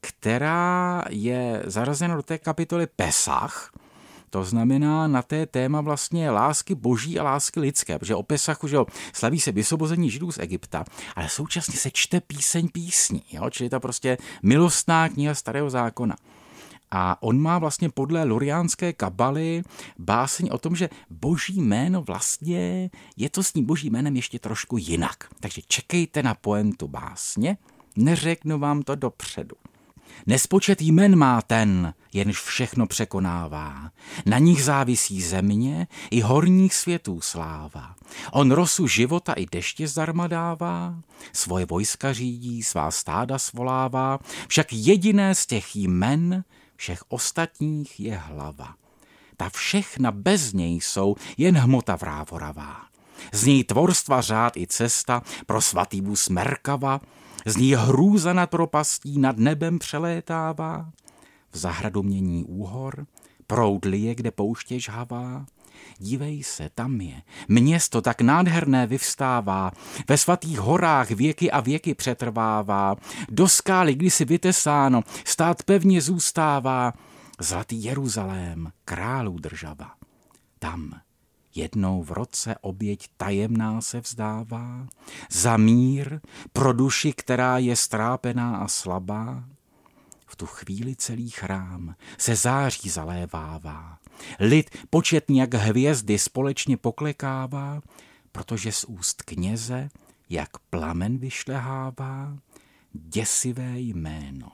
která 0.00 1.02
je 1.10 1.62
zařazena 1.66 2.16
do 2.16 2.22
té 2.22 2.38
kapitoly 2.38 2.86
Pesach, 2.86 3.72
to 4.36 4.44
znamená 4.44 5.08
na 5.08 5.22
té 5.22 5.46
téma 5.46 5.80
vlastně 5.80 6.30
lásky 6.30 6.74
boží 6.74 7.18
a 7.18 7.22
lásky 7.22 7.60
lidské, 7.60 7.98
protože 7.98 8.14
o 8.14 8.22
Pesachu, 8.22 8.68
že 8.68 8.76
jo, 8.76 8.86
slaví 9.12 9.40
se 9.40 9.52
vysobození 9.52 10.10
židů 10.10 10.32
z 10.32 10.38
Egypta, 10.38 10.84
ale 11.16 11.28
současně 11.28 11.74
se 11.74 11.90
čte 11.92 12.20
píseň 12.20 12.68
písní, 12.68 13.22
jo, 13.32 13.50
čili 13.50 13.70
to 13.70 13.80
prostě 13.80 14.18
milostná 14.42 15.08
kniha 15.08 15.34
starého 15.34 15.70
zákona. 15.70 16.16
A 16.90 17.22
on 17.22 17.40
má 17.40 17.58
vlastně 17.58 17.90
podle 17.90 18.24
luriánské 18.24 18.92
kabaly 18.92 19.62
báseň 19.98 20.48
o 20.52 20.58
tom, 20.58 20.76
že 20.76 20.88
boží 21.10 21.60
jméno 21.60 22.02
vlastně 22.02 22.90
je 23.16 23.30
to 23.30 23.42
s 23.42 23.52
tím 23.52 23.64
boží 23.64 23.90
jménem 23.90 24.16
ještě 24.16 24.38
trošku 24.38 24.76
jinak. 24.76 25.24
Takže 25.40 25.62
čekejte 25.68 26.22
na 26.22 26.34
poentu 26.34 26.88
básně, 26.88 27.56
neřeknu 27.96 28.58
vám 28.58 28.82
to 28.82 28.94
dopředu. 28.94 29.56
Nespočet 30.26 30.82
jmen 30.82 31.16
má 31.16 31.42
ten, 31.42 31.94
jenž 32.12 32.40
všechno 32.40 32.86
překonává. 32.86 33.90
Na 34.26 34.38
nich 34.38 34.64
závisí 34.64 35.22
země 35.22 35.86
i 36.10 36.20
horních 36.20 36.74
světů 36.74 37.20
sláva. 37.20 37.94
On 38.32 38.50
rosu 38.50 38.86
života 38.86 39.32
i 39.32 39.46
deště 39.46 39.88
zdarma 39.88 40.26
dává, 40.26 40.94
svoje 41.32 41.66
vojska 41.66 42.12
řídí, 42.12 42.62
svá 42.62 42.90
stáda 42.90 43.38
svolává, 43.38 44.18
však 44.48 44.66
jediné 44.72 45.34
z 45.34 45.46
těch 45.46 45.76
jmen 45.76 46.44
všech 46.76 47.02
ostatních 47.08 48.00
je 48.00 48.16
hlava. 48.16 48.74
Ta 49.36 49.50
všechna 49.50 50.10
bez 50.10 50.52
něj 50.52 50.74
jsou 50.80 51.16
jen 51.36 51.56
hmota 51.56 51.96
vrávoravá. 51.96 52.76
Z 53.32 53.46
něj 53.46 53.64
tvorstva 53.64 54.20
řád 54.20 54.56
i 54.56 54.66
cesta 54.66 55.22
pro 55.46 55.60
svatý 55.60 56.00
vůz 56.00 56.28
Merkava, 56.28 57.00
z 57.46 57.56
ní 57.56 57.74
hrůza 57.74 58.32
nad 58.32 58.50
propastí 58.50 59.18
nad 59.18 59.38
nebem 59.38 59.78
přelétává, 59.78 60.90
v 61.52 61.58
zahradu 61.58 62.02
mění 62.02 62.44
úhor, 62.44 63.06
proudli 63.46 63.98
je, 63.98 64.14
kde 64.14 64.30
pouště 64.30 64.80
žhavá. 64.80 65.46
Dívej 65.98 66.42
se, 66.42 66.70
tam 66.74 67.00
je. 67.00 67.22
Město 67.48 68.02
tak 68.02 68.20
nádherné 68.20 68.86
vyvstává, 68.86 69.70
ve 70.08 70.18
svatých 70.18 70.58
horách 70.58 71.10
věky 71.10 71.50
a 71.50 71.60
věky 71.60 71.94
přetrvává, 71.94 72.96
do 73.30 73.48
skály 73.48 73.94
kdysi 73.94 74.24
vytesáno, 74.24 75.02
stát 75.24 75.62
pevně 75.62 76.02
zůstává, 76.02 76.92
zlatý 77.40 77.84
Jeruzalém, 77.84 78.72
králů 78.84 79.38
država. 79.38 79.90
Tam 80.58 81.00
Jednou 81.56 82.02
v 82.02 82.10
roce 82.10 82.56
oběť 82.60 83.08
tajemná 83.16 83.80
se 83.80 84.00
vzdává, 84.00 84.86
za 85.30 85.56
mír, 85.56 86.20
pro 86.52 86.72
duši, 86.72 87.12
která 87.12 87.58
je 87.58 87.76
strápená 87.76 88.56
a 88.56 88.68
slabá. 88.68 89.44
V 90.26 90.36
tu 90.36 90.46
chvíli 90.46 90.96
celý 90.96 91.30
chrám 91.30 91.94
se 92.18 92.36
září 92.36 92.88
zalévává. 92.88 93.98
Lid 94.40 94.70
početný 94.90 95.38
jak 95.38 95.54
hvězdy 95.54 96.18
společně 96.18 96.76
poklekává, 96.76 97.80
protože 98.32 98.72
z 98.72 98.84
úst 98.84 99.22
kněze, 99.22 99.88
jak 100.30 100.58
plamen 100.58 101.18
vyšlehává, 101.18 102.36
děsivé 102.92 103.80
jméno, 103.80 104.48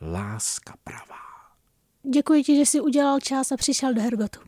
láska 0.00 0.74
pravá. 0.84 1.26
Děkuji 2.14 2.44
ti, 2.44 2.56
že 2.56 2.62
jsi 2.62 2.80
udělal 2.80 3.20
čas 3.20 3.52
a 3.52 3.56
přišel 3.56 3.94
do 3.94 4.02
Hergotu. 4.02 4.40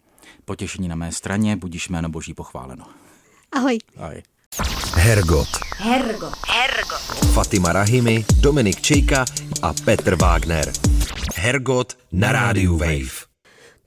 Potěšení 0.44 0.88
na 0.88 0.96
mé 0.96 1.12
straně, 1.12 1.56
budíš 1.56 1.88
jméno 1.88 2.08
Boží 2.08 2.34
pochváleno. 2.34 2.84
Ahoj. 3.52 3.78
Ahoj. 3.96 4.22
Hergot. 4.94 5.48
Hergot. 5.76 6.34
Hergot. 6.48 7.32
Fatima 7.32 7.72
Rahimi, 7.72 8.24
Dominik 8.40 8.80
Čejka 8.80 9.24
a 9.62 9.72
Petr 9.84 10.14
Wagner. 10.14 10.72
Hergot 11.34 11.98
na 12.12 12.32
rádiu 12.32 12.76
Wave. 12.76 13.27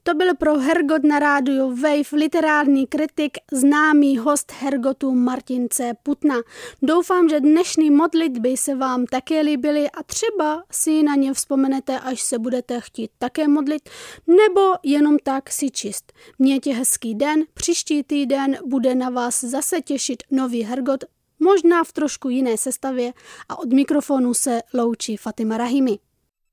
To 0.03 0.13
byl 0.13 0.35
pro 0.35 0.59
Hergot 0.59 1.03
na 1.03 1.19
rádiu 1.19 1.75
Wave 1.75 2.17
literární 2.17 2.87
kritik, 2.87 3.37
známý 3.51 4.17
host 4.17 4.51
Hergotu 4.51 5.15
Martin 5.15 5.67
C. 5.69 5.93
Putna. 6.03 6.35
Doufám, 6.81 7.29
že 7.29 7.39
dnešní 7.39 7.91
modlitby 7.91 8.57
se 8.57 8.75
vám 8.75 9.05
také 9.05 9.41
líbily 9.41 9.91
a 9.91 10.03
třeba 10.03 10.63
si 10.71 11.03
na 11.03 11.15
ně 11.15 11.33
vzpomenete, 11.33 11.99
až 11.99 12.21
se 12.21 12.39
budete 12.39 12.79
chtít 12.81 13.11
také 13.17 13.47
modlit, 13.47 13.89
nebo 14.27 14.61
jenom 14.83 15.17
tak 15.23 15.51
si 15.51 15.69
čist. 15.69 16.13
Mějte 16.39 16.69
hezký 16.69 17.15
den, 17.15 17.43
příští 17.53 18.03
týden 18.03 18.57
bude 18.65 18.95
na 18.95 19.09
vás 19.09 19.43
zase 19.43 19.81
těšit 19.81 20.23
nový 20.31 20.63
Hergot, 20.63 21.03
možná 21.39 21.83
v 21.83 21.91
trošku 21.91 22.29
jiné 22.29 22.57
sestavě 22.57 23.13
a 23.49 23.59
od 23.59 23.73
mikrofonu 23.73 24.33
se 24.33 24.61
loučí 24.73 25.17
Fatima 25.17 25.57
Rahimi. 25.57 25.99